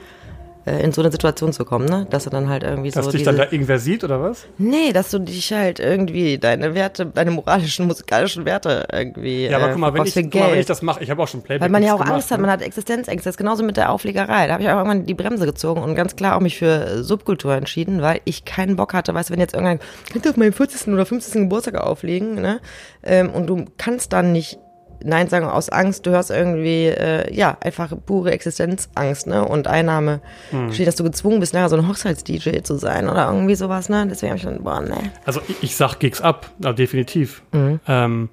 in 0.66 0.92
so 0.92 1.02
eine 1.02 1.10
Situation 1.10 1.52
zu 1.52 1.64
kommen, 1.64 1.86
ne? 1.86 2.06
Dass 2.10 2.24
du 2.24 2.30
dann 2.30 2.48
halt 2.48 2.62
irgendwie 2.62 2.90
dass 2.90 3.04
so 3.04 3.10
dich 3.10 3.20
diese, 3.20 3.30
dann 3.30 3.38
da 3.38 3.44
irgendwer 3.44 3.78
sieht 3.78 4.02
oder 4.04 4.20
was? 4.20 4.46
nee, 4.58 4.92
dass 4.92 5.10
du 5.10 5.18
dich 5.18 5.52
halt 5.52 5.78
irgendwie 5.78 6.38
deine 6.38 6.74
Werte, 6.74 7.06
deine 7.06 7.30
moralischen, 7.32 7.86
musikalischen 7.86 8.44
Werte 8.44 8.86
irgendwie, 8.90 9.46
Ja, 9.46 9.58
aber 9.58 9.68
äh, 9.68 9.70
guck 9.72 9.80
mal, 9.80 9.94
wenn 9.94 10.04
ich, 10.04 10.14
guck 10.14 10.34
mal, 10.34 10.52
wenn 10.52 10.58
ich 10.58 10.66
das 10.66 10.82
mache, 10.82 11.02
ich 11.02 11.10
habe 11.10 11.22
auch 11.22 11.28
schon 11.28 11.42
Playback 11.42 11.62
Weil 11.62 11.70
man 11.70 11.82
ja 11.82 11.94
auch 11.94 11.98
gemacht, 11.98 12.14
Angst 12.14 12.30
hat, 12.30 12.38
ne? 12.38 12.46
man 12.46 12.50
hat 12.50 12.62
Existenzängste. 12.62 13.28
Das 13.28 13.34
ist 13.34 13.38
genauso 13.38 13.62
mit 13.62 13.76
der 13.76 13.90
Auflegerei. 13.90 14.46
Da 14.46 14.54
habe 14.54 14.62
ich 14.62 14.68
auch 14.68 14.76
irgendwann 14.76 15.06
die 15.06 15.14
Bremse 15.14 15.46
gezogen 15.46 15.82
und 15.82 15.94
ganz 15.94 16.16
klar 16.16 16.36
auch 16.36 16.40
mich 16.40 16.58
für 16.58 16.86
äh, 16.86 17.02
Subkultur 17.02 17.54
entschieden, 17.54 18.00
weil 18.02 18.20
ich 18.24 18.44
keinen 18.44 18.76
Bock 18.76 18.94
hatte, 18.94 19.14
weißt 19.14 19.30
du, 19.30 19.32
wenn 19.34 19.40
jetzt 19.40 19.54
irgendein, 19.54 19.80
könnte 20.12 20.30
auf 20.30 20.36
meinem 20.36 20.52
40. 20.52 20.88
oder 20.88 21.06
50. 21.06 21.34
Geburtstag 21.42 21.76
auflegen, 21.76 22.36
ne? 22.36 22.60
Ähm, 23.02 23.30
und 23.30 23.46
du 23.46 23.66
kannst 23.76 24.12
dann 24.12 24.32
nicht 24.32 24.58
Nein 25.02 25.28
sagen 25.28 25.46
aus 25.46 25.68
Angst, 25.68 26.06
du 26.06 26.10
hörst 26.10 26.30
irgendwie, 26.30 26.86
äh, 26.86 27.32
ja, 27.34 27.56
einfach 27.60 27.92
pure 28.06 28.30
Existenzangst, 28.32 29.26
ne? 29.26 29.46
Und 29.46 29.66
Einnahme. 29.66 30.20
Hm. 30.50 30.72
Steht, 30.72 30.86
dass 30.86 30.96
du 30.96 31.04
gezwungen 31.04 31.40
bist, 31.40 31.54
nachher 31.54 31.68
so 31.68 31.76
ein 31.76 31.88
Hochzeits-DJ 31.88 32.62
zu 32.62 32.76
sein 32.76 33.08
oder 33.08 33.28
irgendwie 33.28 33.54
sowas, 33.54 33.88
ne? 33.88 34.06
Deswegen 34.08 34.30
habe 34.30 34.38
ich 34.38 34.44
dann, 34.44 34.62
boah, 34.62 34.80
ne. 34.80 35.12
Also 35.24 35.40
ich, 35.48 35.62
ich 35.62 35.76
sag 35.76 35.98
Gigs 35.98 36.20
ab, 36.20 36.50
ja, 36.62 36.72
definitiv. 36.72 37.42
Mhm. 37.52 37.80
Ähm, 37.86 38.28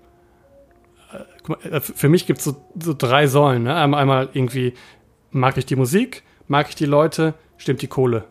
äh, 1.14 1.50
mal, 1.50 1.58
äh, 1.72 1.82
für 1.82 2.10
mich 2.10 2.26
gibt 2.26 2.40
es 2.40 2.46
so, 2.46 2.56
so 2.80 2.94
drei 2.98 3.28
Säulen. 3.28 3.64
Ne? 3.64 3.76
Einmal, 3.76 4.02
einmal 4.02 4.30
irgendwie, 4.34 4.74
mag 5.32 5.58
ich 5.58 5.66
die 5.66 5.76
Musik, 5.76 6.24
mag 6.48 6.70
ich 6.70 6.76
die 6.76 6.86
Leute, 6.86 7.34
stimmt 7.58 7.82
die 7.82 7.88
Kohle. 7.88 8.26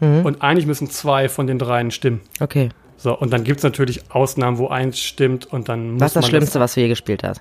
Mhm. 0.00 0.24
Und 0.24 0.42
eigentlich 0.42 0.66
müssen 0.66 0.90
zwei 0.90 1.28
von 1.28 1.46
den 1.46 1.58
dreien 1.58 1.90
stimmen. 1.90 2.20
Okay. 2.40 2.70
So, 2.96 3.16
und 3.16 3.32
dann 3.32 3.44
gibt 3.44 3.58
es 3.58 3.64
natürlich 3.64 4.10
Ausnahmen, 4.10 4.58
wo 4.58 4.68
eins 4.68 4.98
stimmt 4.98 5.46
und 5.46 5.68
dann 5.68 5.92
muss 5.92 6.00
Was 6.00 6.06
ist 6.08 6.16
das 6.16 6.26
Schlimmste, 6.26 6.60
was 6.60 6.74
du 6.74 6.80
je 6.80 6.88
gespielt 6.88 7.22
hast? 7.22 7.40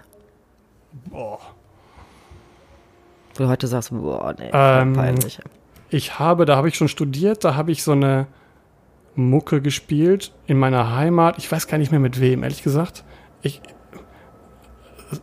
Boah. 0.91 1.39
Wo 3.35 3.43
du 3.43 3.49
heute 3.49 3.67
sagst, 3.67 3.91
boah, 3.91 4.33
nee, 4.37 4.49
Ähm, 4.51 4.93
peinlich. 4.93 5.39
Ich 5.89 6.19
habe, 6.19 6.45
da 6.45 6.55
habe 6.55 6.67
ich 6.67 6.75
schon 6.75 6.87
studiert, 6.87 7.43
da 7.43 7.55
habe 7.55 7.71
ich 7.71 7.83
so 7.83 7.93
eine 7.93 8.27
Mucke 9.15 9.61
gespielt 9.61 10.33
in 10.45 10.57
meiner 10.57 10.95
Heimat. 10.95 11.37
Ich 11.37 11.51
weiß 11.51 11.67
gar 11.67 11.77
nicht 11.77 11.91
mehr 11.91 11.99
mit 11.99 12.19
wem, 12.19 12.43
ehrlich 12.43 12.63
gesagt. 12.63 13.03
Ich, 13.41 13.61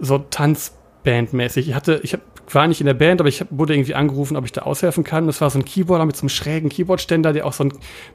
so 0.00 0.18
Tanzbandmäßig. 0.18 1.68
Ich 1.68 1.74
hatte, 1.74 2.00
ich 2.02 2.14
hab, 2.14 2.20
war 2.52 2.66
nicht 2.66 2.80
in 2.80 2.86
der 2.86 2.94
Band, 2.94 3.20
aber 3.20 3.28
ich 3.28 3.40
hab, 3.40 3.48
wurde 3.50 3.74
irgendwie 3.74 3.94
angerufen, 3.94 4.36
ob 4.36 4.44
ich 4.44 4.52
da 4.52 4.62
aushelfen 4.62 5.04
kann. 5.04 5.26
Das 5.26 5.40
war 5.40 5.50
so 5.50 5.58
ein 5.58 5.64
Keyboarder 5.64 6.06
mit 6.06 6.16
so 6.16 6.22
einem 6.22 6.28
schrägen 6.30 6.70
Keyboardständer, 6.70 7.32
der 7.32 7.46
auch 7.46 7.52
so 7.52 7.64
ein 7.64 7.72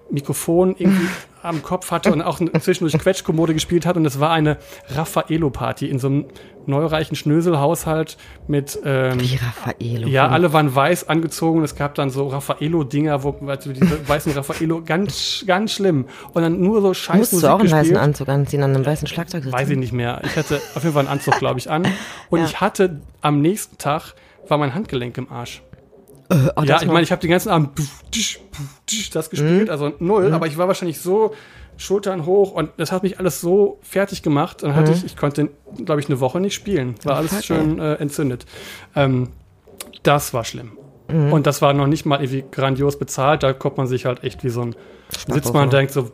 Mikrofon 0.09 0.75
irgendwie 0.77 1.07
am 1.41 1.63
Kopf 1.63 1.91
hatte 1.91 2.11
und 2.11 2.21
auch 2.21 2.39
zwischendurch 2.61 2.97
Quetschkommode 3.01 3.53
gespielt 3.53 3.85
hat. 3.85 3.97
Und 3.97 4.05
es 4.05 4.19
war 4.19 4.31
eine 4.31 4.57
Raffaello-Party 4.89 5.87
in 5.87 5.99
so 5.99 6.07
einem 6.07 6.25
neureichen 6.65 7.15
Schnöselhaushalt 7.15 8.17
mit 8.47 8.77
ähm, 8.85 9.19
Wie 9.19 9.35
Raffaello. 9.37 10.07
ja, 10.07 10.27
alle 10.27 10.53
waren 10.53 10.73
weiß 10.75 11.09
angezogen. 11.09 11.63
Es 11.63 11.75
gab 11.75 11.95
dann 11.95 12.09
so 12.09 12.27
Raffaello-Dinger, 12.27 13.23
wo 13.23 13.35
also 13.47 13.71
diese 13.73 14.07
weißen 14.07 14.31
Raffaello, 14.33 14.81
ganz, 14.85 15.43
ganz 15.47 15.71
schlimm. 15.73 16.05
Und 16.33 16.41
dann 16.43 16.59
nur 16.61 16.81
so 16.81 16.93
scheiß 16.93 17.17
Musst 17.17 17.33
Musik 17.33 17.47
du 17.49 17.53
auch 17.53 17.59
einen 17.59 17.71
weißen 17.71 17.79
gespielt. 17.81 17.97
Anzug 18.01 18.29
anziehen, 18.29 18.63
an 18.63 18.75
einem 18.75 18.85
weißen 18.85 19.07
Schlagzeug 19.07 19.43
sitzen? 19.43 19.57
Weiß 19.57 19.69
ich 19.69 19.77
nicht 19.77 19.93
mehr. 19.93 20.21
Ich 20.25 20.35
hatte 20.35 20.61
auf 20.75 20.83
jeden 20.83 20.93
Fall 20.93 21.01
einen 21.07 21.09
Anzug, 21.09 21.39
glaube 21.39 21.59
ich, 21.59 21.69
an. 21.71 21.87
Und 22.29 22.39
Ja. 22.39 22.45
ich 22.45 22.61
hatte 22.61 22.99
am 23.21 23.41
nächsten 23.41 23.77
Tag 23.77 24.13
war 24.47 24.57
mein 24.57 24.73
Handgelenk 24.75 25.17
im 25.17 25.31
Arsch. 25.31 25.61
Oh, 26.31 26.61
ja, 26.63 26.79
ich 26.81 26.87
meine, 26.87 27.01
ich 27.01 27.11
habe 27.11 27.21
den 27.21 27.31
ganzen 27.31 27.49
Abend 27.49 27.71
das 29.13 29.29
gespielt, 29.29 29.63
Mhm. 29.65 29.69
also 29.71 29.93
null, 29.99 30.31
aber 30.33 30.45
ich 30.47 30.57
war 30.57 30.67
wahrscheinlich 30.67 30.99
so 30.99 31.33
Schultern 31.77 32.25
hoch 32.25 32.51
und 32.51 32.69
das 32.77 32.91
hat 32.91 33.03
mich 33.03 33.19
alles 33.19 33.41
so 33.41 33.79
fertig 33.81 34.21
gemacht. 34.21 34.61
Dann 34.63 34.75
hatte 34.75 34.91
ich, 34.91 35.05
ich 35.05 35.15
konnte, 35.17 35.49
glaube 35.85 36.01
ich, 36.01 36.07
eine 36.07 36.19
Woche 36.19 36.39
nicht 36.39 36.53
spielen. 36.53 36.95
War 37.03 37.15
alles 37.17 37.31
Mhm. 37.31 37.41
schön 37.41 37.79
äh, 37.79 37.93
entzündet. 37.95 38.45
Ähm, 38.95 39.29
das 40.03 40.33
war 40.33 40.43
schlimm. 40.43 40.73
Mhm. 41.11 41.33
Und 41.33 41.47
das 41.47 41.61
war 41.61 41.73
noch 41.73 41.87
nicht 41.87 42.05
mal 42.05 42.21
irgendwie 42.21 42.43
grandios 42.51 42.97
bezahlt. 42.97 43.43
Da 43.43 43.53
kommt 43.53 43.77
man 43.77 43.87
sich 43.87 44.05
halt 44.05 44.23
echt 44.23 44.43
wie 44.43 44.49
so 44.49 44.61
ein, 44.61 44.75
sitzt 45.27 45.53
man 45.53 45.63
und 45.63 45.73
denkt 45.73 45.91
so, 45.91 46.11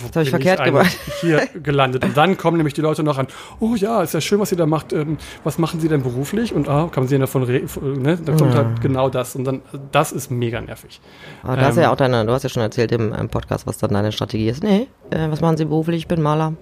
wo 0.00 0.08
hab 0.14 0.22
ich 0.22 0.30
verkehrt 0.30 0.62
gemacht. 0.64 0.96
hier 1.20 1.46
gelandet. 1.62 2.04
Und 2.04 2.16
dann 2.16 2.36
kommen 2.36 2.56
nämlich 2.56 2.74
die 2.74 2.80
Leute 2.80 3.02
noch 3.02 3.18
an, 3.18 3.26
oh 3.60 3.74
ja, 3.74 4.02
ist 4.02 4.14
ja 4.14 4.20
schön, 4.20 4.38
was 4.38 4.52
ihr 4.52 4.58
da 4.58 4.66
macht. 4.66 4.92
Ähm, 4.92 5.18
was 5.44 5.58
machen 5.58 5.80
sie 5.80 5.88
denn 5.88 6.02
beruflich? 6.02 6.52
Und 6.52 6.68
ah, 6.68 6.88
kann 6.92 7.04
man 7.04 7.08
sie 7.08 7.14
denn 7.14 7.22
davon 7.22 7.42
reden? 7.42 7.68
Ne? 8.02 8.18
Da 8.22 8.32
kommt 8.34 8.54
halt 8.54 8.80
genau 8.80 9.08
das. 9.08 9.34
Und 9.34 9.44
dann, 9.44 9.62
das 9.92 10.12
ist 10.12 10.30
mega 10.30 10.60
nervig. 10.60 11.00
Aber 11.42 11.60
hast 11.60 11.76
du 11.76 11.80
ähm, 11.80 11.84
ja 11.84 11.92
auch 11.92 11.96
deine, 11.96 12.24
du 12.24 12.32
hast 12.32 12.42
ja 12.42 12.48
schon 12.48 12.62
erzählt 12.62 12.92
im, 12.92 13.12
im 13.12 13.28
Podcast, 13.28 13.66
was 13.66 13.78
dann 13.78 13.90
deine 13.90 14.12
Strategie 14.12 14.48
ist. 14.48 14.62
Nee, 14.62 14.88
äh, 15.10 15.30
was 15.30 15.40
machen 15.40 15.56
Sie 15.56 15.64
beruflich? 15.64 15.98
Ich 15.98 16.08
bin 16.08 16.22
Maler. 16.22 16.54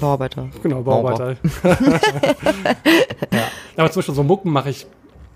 Bauarbeiter. 0.00 0.48
Genau, 0.62 0.82
Bauarbeiter. 0.82 1.36
ja. 3.32 3.44
Aber 3.76 3.90
zum 3.90 4.00
Beispiel 4.00 4.14
so 4.14 4.22
Mucken 4.24 4.50
mache 4.50 4.70
ich, 4.70 4.86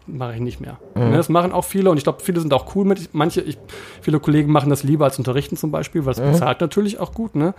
mache 0.08 0.34
ich 0.34 0.40
nicht 0.40 0.60
mehr. 0.60 0.78
Ne, 0.94 1.16
das 1.16 1.28
machen 1.28 1.52
auch 1.52 1.64
viele 1.64 1.90
und 1.90 1.96
ich 1.96 2.04
glaube, 2.04 2.20
viele 2.22 2.40
sind 2.40 2.52
auch 2.52 2.74
cool 2.74 2.84
mit. 2.84 3.14
Manche, 3.14 3.40
ich, 3.40 3.58
viele 4.00 4.20
Kollegen 4.20 4.50
machen 4.50 4.70
das 4.70 4.82
lieber 4.82 5.04
als 5.04 5.18
unterrichten 5.18 5.56
zum 5.56 5.70
Beispiel, 5.70 6.04
weil 6.04 6.12
es 6.12 6.20
bezahlt 6.20 6.60
natürlich 6.60 6.98
auch 6.98 7.12
gut. 7.12 7.34
Ne? 7.36 7.54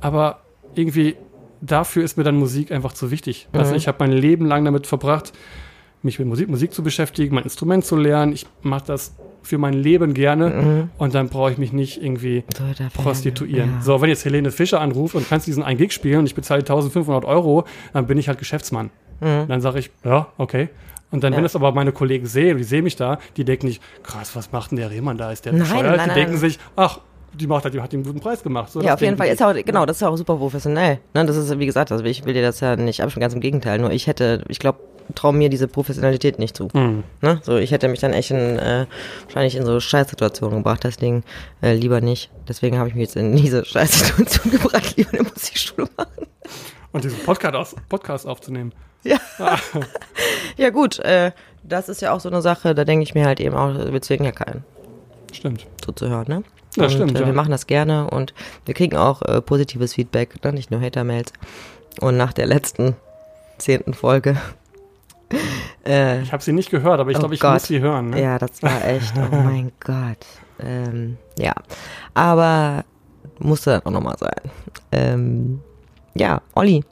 Aber 0.00 0.40
irgendwie 0.74 1.16
dafür 1.60 2.04
ist 2.04 2.16
mir 2.16 2.24
dann 2.24 2.36
Musik 2.36 2.70
einfach 2.70 2.92
zu 2.92 3.10
wichtig. 3.10 3.48
Also 3.52 3.74
ich 3.74 3.88
habe 3.88 3.98
mein 4.00 4.12
Leben 4.12 4.46
lang 4.46 4.64
damit 4.64 4.86
verbracht, 4.86 5.32
mich 6.02 6.18
mit 6.18 6.28
Musik, 6.28 6.48
Musik 6.48 6.72
zu 6.72 6.82
beschäftigen, 6.82 7.34
mein 7.34 7.44
Instrument 7.44 7.84
zu 7.84 7.96
lernen. 7.96 8.32
Ich 8.32 8.46
mache 8.62 8.84
das 8.86 9.14
für 9.42 9.58
mein 9.58 9.74
Leben 9.74 10.12
gerne 10.12 10.88
und 10.98 11.14
dann 11.14 11.28
brauche 11.28 11.52
ich 11.52 11.58
mich 11.58 11.72
nicht 11.72 12.02
irgendwie 12.02 12.44
So, 12.56 12.64
prostituieren. 13.02 13.74
Ja. 13.76 13.82
So, 13.82 14.00
wenn 14.00 14.08
jetzt 14.08 14.24
Helene 14.24 14.50
Fischer 14.50 14.80
anruft 14.80 15.14
und 15.14 15.28
kannst 15.28 15.46
diesen 15.46 15.62
einen 15.62 15.78
Gig 15.78 15.92
spielen 15.92 16.20
und 16.20 16.26
ich 16.26 16.34
bezahle 16.34 16.60
1500 16.60 17.24
Euro, 17.24 17.64
dann 17.92 18.06
bin 18.06 18.18
ich 18.18 18.28
halt 18.28 18.38
Geschäftsmann. 18.38 18.90
Dann 19.20 19.60
sage 19.60 19.78
ich, 19.78 19.90
ja, 20.04 20.26
okay. 20.36 20.68
Und 21.16 21.24
dann, 21.24 21.30
Mhm. 21.30 21.34
Ja. 21.34 21.36
wenn 21.38 21.42
das 21.44 21.56
aber 21.56 21.72
meine 21.72 21.92
Kollegen 21.92 22.26
sehen, 22.26 22.58
die 22.58 22.64
sehen 22.64 22.84
mich 22.84 22.94
da, 22.96 23.18
die 23.38 23.44
denken 23.44 23.66
nicht, 23.68 23.82
krass, 24.02 24.36
was 24.36 24.52
macht 24.52 24.70
denn 24.70 24.76
der 24.78 24.90
Rehmann 24.90 25.16
da? 25.16 25.32
Ist 25.32 25.46
der 25.46 25.52
Nein, 25.54 25.62
bescheuert? 25.62 25.96
nein, 25.96 26.08
die 26.10 26.14
denken 26.14 26.32
nein. 26.32 26.40
sich, 26.40 26.58
ach, 26.76 26.98
die 27.32 27.46
macht 27.46 27.64
halt, 27.64 27.72
die 27.74 27.80
hat 27.80 27.92
einen 27.94 28.02
guten 28.04 28.20
Preis 28.20 28.42
gemacht. 28.42 28.70
So, 28.70 28.82
Ja, 28.82 28.94
auf 28.94 29.00
jeden 29.00 29.16
Fall. 29.16 29.28
Ist 29.28 29.42
auch, 29.42 29.54
sich. 29.54 29.64
genau, 29.64 29.86
das 29.86 29.96
ist 29.96 30.02
auch 30.02 30.14
super 30.16 30.36
professionell. 30.36 30.98
Ne, 31.14 31.24
das 31.24 31.36
ist, 31.36 31.58
wie 31.58 31.64
gesagt, 31.66 31.90
also 31.90 32.04
ich 32.04 32.24
will 32.26 32.34
dir 32.34 32.42
das 32.42 32.60
ja 32.60 32.76
nicht 32.76 33.02
abschneiden, 33.02 33.20
ganz 33.22 33.34
im 33.34 33.40
Gegenteil. 33.40 33.78
Nur 33.78 33.90
ich 33.92 34.06
hätte, 34.06 34.44
ich 34.48 34.58
glaube, 34.58 34.78
traue 35.14 35.32
mir 35.32 35.48
diese 35.48 35.68
Professionalität 35.68 36.38
nicht 36.38 36.56
zu. 36.56 36.68
Hm. 36.72 37.02
Ne? 37.22 37.40
So, 37.44 37.56
ich 37.56 37.70
hätte 37.70 37.88
mich 37.88 38.00
dann 38.00 38.12
echt 38.12 38.30
in, 38.30 38.58
äh, 38.58 38.86
wahrscheinlich 39.24 39.56
in 39.56 39.64
so 39.64 39.80
Scheißsituationen 39.80 40.58
gebracht, 40.58 40.84
deswegen 40.84 41.24
äh, 41.62 41.74
lieber 41.74 42.00
nicht. 42.02 42.30
Deswegen 42.48 42.78
habe 42.78 42.88
ich 42.90 42.94
mich 42.94 43.04
jetzt 43.04 43.16
in 43.16 43.36
diese 43.36 43.64
Scheißsituation 43.64 44.50
gebracht, 44.60 44.96
lieber 44.96 45.12
eine 45.14 45.22
Musikschule 45.22 45.88
machen. 45.96 46.26
Und 46.92 47.04
diesen 47.04 47.18
Podcast, 47.20 47.54
aus, 47.54 47.76
Podcast 47.88 48.26
aufzunehmen. 48.26 48.72
Ja. 49.06 49.18
ja 50.56 50.70
gut, 50.70 50.98
äh, 51.00 51.32
das 51.62 51.88
ist 51.88 52.00
ja 52.00 52.12
auch 52.12 52.20
so 52.20 52.28
eine 52.28 52.42
Sache, 52.42 52.74
da 52.74 52.84
denke 52.84 53.02
ich 53.02 53.14
mir 53.14 53.26
halt 53.26 53.40
eben 53.40 53.54
auch, 53.56 53.74
wir 53.74 54.02
zwingen 54.02 54.24
ja 54.24 54.32
keinen. 54.32 54.64
Stimmt. 55.32 55.66
zuzuhören, 55.84 56.26
ne? 56.28 56.42
Ja, 56.76 56.84
und, 56.84 56.90
stimmt, 56.90 57.16
Äh, 57.16 57.20
ja. 57.20 57.26
Wir 57.26 57.32
machen 57.34 57.50
das 57.50 57.66
gerne 57.66 58.08
und 58.10 58.32
wir 58.64 58.74
kriegen 58.74 58.96
auch 58.96 59.22
äh, 59.22 59.40
positives 59.42 59.94
Feedback, 59.94 60.42
ne? 60.44 60.52
nicht 60.52 60.70
nur 60.70 60.80
Hater-Mails. 60.80 61.32
Und 62.00 62.16
nach 62.16 62.32
der 62.32 62.46
letzten 62.46 62.94
zehnten 63.58 63.94
Folge, 63.94 64.36
äh, 65.86 66.22
Ich 66.22 66.32
habe 66.32 66.42
sie 66.42 66.52
nicht 66.52 66.70
gehört, 66.70 67.00
aber 67.00 67.10
ich 67.10 67.16
Oh 67.16 67.20
glaube, 67.20 67.34
ich 67.34 67.40
Gott. 67.40 67.54
muss 67.54 67.64
sie 67.66 67.80
hören. 67.80 68.10
Ne? 68.10 68.22
ja, 68.22 68.38
das 68.38 68.62
war 68.62 68.84
echt, 68.84 69.12
oh 69.16 69.28
mein 69.34 69.72
Gott. 69.80 70.18
Ähm, 70.60 71.18
ja, 71.38 71.52
aber 72.14 72.84
musste 73.38 73.70
dann 73.70 73.82
auch 73.86 73.90
nochmal 73.90 74.16
sein. 74.18 74.50
Ähm, 74.92 75.60
ja, 76.14 76.40
Olli, 76.54 76.82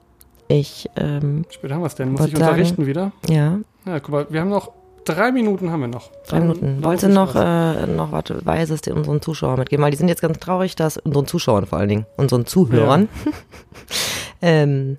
ich, 0.48 0.88
ähm, 0.96 1.44
Später 1.50 1.74
haben 1.74 1.82
wir 1.82 1.86
es 1.86 1.94
denn. 1.94 2.12
Muss 2.12 2.26
ich 2.26 2.32
sagen- 2.32 2.42
unterrichten 2.42 2.86
wieder? 2.86 3.12
ja, 3.28 3.58
Ja, 3.86 4.00
guck 4.00 4.08
mal, 4.10 4.26
wir 4.30 4.40
haben 4.40 4.50
noch 4.50 4.70
drei 5.04 5.32
Minuten 5.32 5.70
haben 5.70 5.80
wir 5.80 5.88
noch. 5.88 6.10
drei 6.26 6.40
Minuten. 6.40 6.78
ich 6.94 7.02
noch, 7.02 7.34
äh, 7.36 7.86
noch 7.86 8.12
was 8.12 8.24
Weises 8.46 8.80
den 8.82 8.94
unseren 8.94 9.20
Zuschauern 9.22 9.58
mitgeben? 9.58 9.84
Weil 9.84 9.90
die 9.90 9.96
sind 9.98 10.08
jetzt 10.08 10.22
ganz 10.22 10.38
traurig, 10.38 10.76
dass 10.76 10.96
unseren 10.98 11.26
Zuschauern 11.26 11.66
vor 11.66 11.78
allen 11.78 11.88
Dingen, 11.88 12.06
unseren 12.16 12.46
Zuhörern, 12.46 13.08
ähm, 14.42 14.98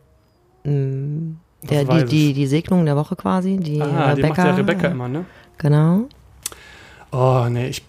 mh, 0.64 1.36
der, 1.64 1.84
die, 1.86 2.06
die, 2.06 2.34
die 2.34 2.48
Segnung 2.48 2.86
der 2.86 2.96
Woche 2.96 3.16
quasi, 3.16 3.58
die 3.58 3.82
Ah, 3.82 4.14
die 4.14 4.22
macht 4.22 4.38
Rebecca. 4.38 4.46
ja 4.48 4.56
Rebecca 4.56 4.88
äh, 4.88 4.92
immer, 4.92 5.08
ne? 5.08 5.26
Genau. 5.58 6.08
Oh, 7.12 7.48
nee, 7.50 7.68
ich 7.70 7.84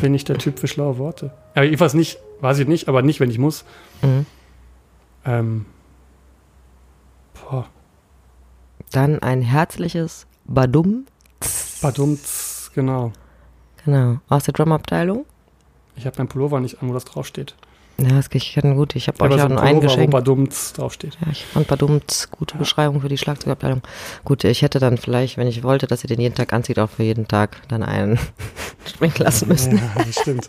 bin 0.00 0.12
nicht 0.12 0.28
der 0.28 0.38
Typ 0.38 0.58
für 0.58 0.68
schlaue 0.68 0.98
Worte. 0.98 1.30
Ja, 1.56 1.62
ich 1.62 1.80
weiß 1.80 1.94
nicht, 1.94 2.18
weiß 2.40 2.58
ich 2.58 2.68
nicht, 2.68 2.88
aber 2.88 3.02
nicht, 3.02 3.18
wenn 3.18 3.30
ich 3.30 3.38
muss. 3.38 3.64
Mhm. 4.02 4.26
Ähm, 5.24 5.66
boah, 7.34 7.66
Dann 8.92 9.20
ein 9.20 9.42
herzliches 9.42 10.26
Badum. 10.44 11.06
badumts, 11.82 12.70
genau. 12.74 13.12
Genau. 13.84 14.18
Aus 14.28 14.44
der 14.44 14.54
Drumabteilung. 14.54 15.24
Ich 15.96 16.06
habe 16.06 16.16
meinen 16.18 16.28
Pullover 16.28 16.60
nicht 16.60 16.82
an, 16.82 16.88
wo 16.88 16.92
das 16.92 17.04
draufsteht. 17.04 17.54
Ja, 17.98 18.08
das 18.10 18.28
ich 18.32 18.54
kann 18.54 18.76
gut. 18.76 18.94
Ich 18.94 19.08
habe 19.08 19.22
euch 19.24 19.32
so 19.32 19.38
auch 19.38 19.44
ein 19.44 19.52
ein 19.52 19.56
Pullover, 19.56 19.76
wo 19.76 19.80
Geschenk. 19.80 20.10
badumts 20.10 20.72
draufsteht. 20.74 21.16
Ja, 21.24 21.32
ich 21.32 21.44
fand 21.46 21.66
Badumts 21.66 22.30
gute 22.30 22.58
Beschreibung 22.58 23.00
für 23.00 23.08
die 23.08 23.16
Schlagzeugabteilung. 23.16 23.80
Gut, 24.24 24.44
ich 24.44 24.60
hätte 24.60 24.78
dann 24.80 24.98
vielleicht, 24.98 25.38
wenn 25.38 25.46
ich 25.46 25.62
wollte, 25.62 25.86
dass 25.86 26.04
ihr 26.04 26.08
den 26.08 26.20
jeden 26.20 26.34
Tag 26.34 26.52
anzieht, 26.52 26.78
auch 26.78 26.90
für 26.90 27.04
jeden 27.04 27.26
Tag 27.26 27.62
dann 27.68 27.82
einen 27.82 28.18
springen 28.86 29.14
lassen 29.18 29.48
müssen. 29.48 29.78
Ja, 29.78 29.90
das 30.04 30.20
stimmt. 30.20 30.46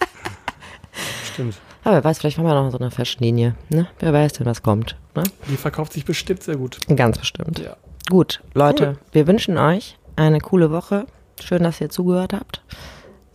stimmt. 1.31 1.55
Aber 1.85 1.95
wer 1.95 2.03
weiß, 2.03 2.19
vielleicht 2.19 2.37
machen 2.37 2.47
wir 2.49 2.55
noch 2.61 2.71
so 2.71 2.79
eine 2.79 2.91
Fashion-Linie. 2.91 3.55
Ne? 3.69 3.87
Wer 3.99 4.11
weiß 4.11 4.33
denn, 4.33 4.45
was 4.45 4.61
kommt. 4.61 4.97
Ne? 5.15 5.23
Die 5.49 5.55
verkauft 5.55 5.93
sich 5.93 6.03
bestimmt 6.03 6.43
sehr 6.43 6.57
gut. 6.57 6.79
Ganz 6.93 7.17
bestimmt. 7.17 7.59
Ja. 7.59 7.77
Gut, 8.09 8.41
Leute, 8.53 8.87
Cool. 8.87 8.97
wir 9.11 9.27
wünschen 9.27 9.57
euch 9.57 9.97
eine 10.15 10.39
coole 10.39 10.71
Woche. 10.71 11.05
Schön, 11.41 11.63
dass 11.63 11.81
ihr 11.81 11.89
zugehört 11.89 12.33
habt. 12.33 12.61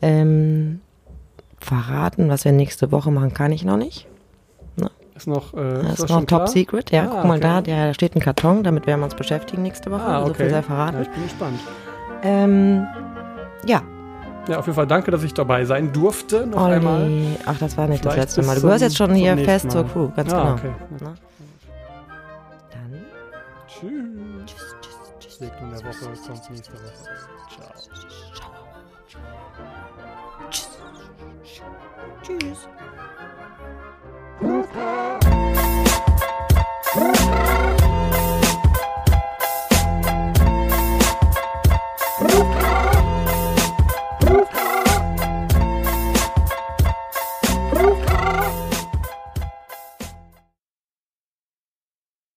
Ähm, 0.01 0.81
verraten, 1.61 2.29
was 2.29 2.45
wir 2.45 2.53
nächste 2.53 2.91
Woche 2.91 3.11
machen, 3.11 3.35
kann 3.35 3.53
ich 3.53 3.65
noch 3.65 3.77
nicht. 3.77 4.07
Ist 5.15 5.27
noch, 5.29 5.53
äh, 5.53 5.57
Das 5.75 5.83
das 5.89 6.01
ist 6.01 6.09
noch 6.09 6.21
top 6.21 6.27
klar? 6.27 6.47
secret. 6.49 6.91
Ja, 6.91 7.03
Ah, 7.03 7.07
guck 7.17 7.25
mal 7.25 7.33
okay. 7.37 7.41
da, 7.43 7.61
der, 7.61 7.87
da 7.89 7.95
steht 7.95 8.17
ein 8.17 8.21
Karton, 8.21 8.65
damit 8.65 8.87
werden 8.87 9.01
wir 9.01 9.05
uns 9.05 9.15
beschäftigen 9.15 9.63
nächste 9.63 9.91
Woche. 9.91 10.03
Ah, 10.03 10.21
So 10.25 10.31
okay. 10.31 10.35
viel 10.45 10.51
sei 10.51 10.57
ja, 10.57 10.63
verraten. 10.63 11.03
ich 11.03 11.09
bin 11.11 11.23
gespannt. 11.25 11.61
Ähm, 12.23 12.87
ja, 13.67 13.83
Ja, 14.49 14.59
auf 14.59 14.67
jeden 14.67 14.75
Fall 14.75 14.87
danke, 14.87 15.11
dass 15.11 15.23
ich 15.23 15.35
dabei 15.35 15.67
sein 15.67 15.93
durfte. 15.93 16.47
Noch 16.47 16.65
einmal. 16.65 17.03
Olli. 17.03 17.37
Ach, 17.45 17.59
das 17.59 17.77
war 17.77 17.87
nicht 17.89 18.05
das 18.05 18.15
Vielleicht 18.15 18.29
letzte 18.31 18.41
bis 18.41 18.47
Mal. 18.49 18.55
Du 18.57 18.63
gehörst 18.63 18.83
jetzt 18.83 18.97
schon 18.97 19.15
hier 19.15 19.37
fest 19.37 19.71
zur 19.71 19.83
Mal. 19.85 19.93
Crew, 19.93 20.09
ganz 20.17 20.33
ah, 20.33 20.41
genau. 20.43 20.53
okay. 20.55 20.71
Na? 21.01 21.15
Dann 22.71 23.05
tschüss, 23.69 24.12
Auswirkung 25.43 25.71
der 25.71 25.85
Woche 25.85 26.07
kommt 26.25 26.51
nächste 26.51 26.75
Woche. 26.75 26.93
Ciao. 27.51 27.73
Ciao. 28.33 28.53
Tschüss. 30.51 30.79
Tschüss. 32.23 32.69
Tschüss. 36.93 37.49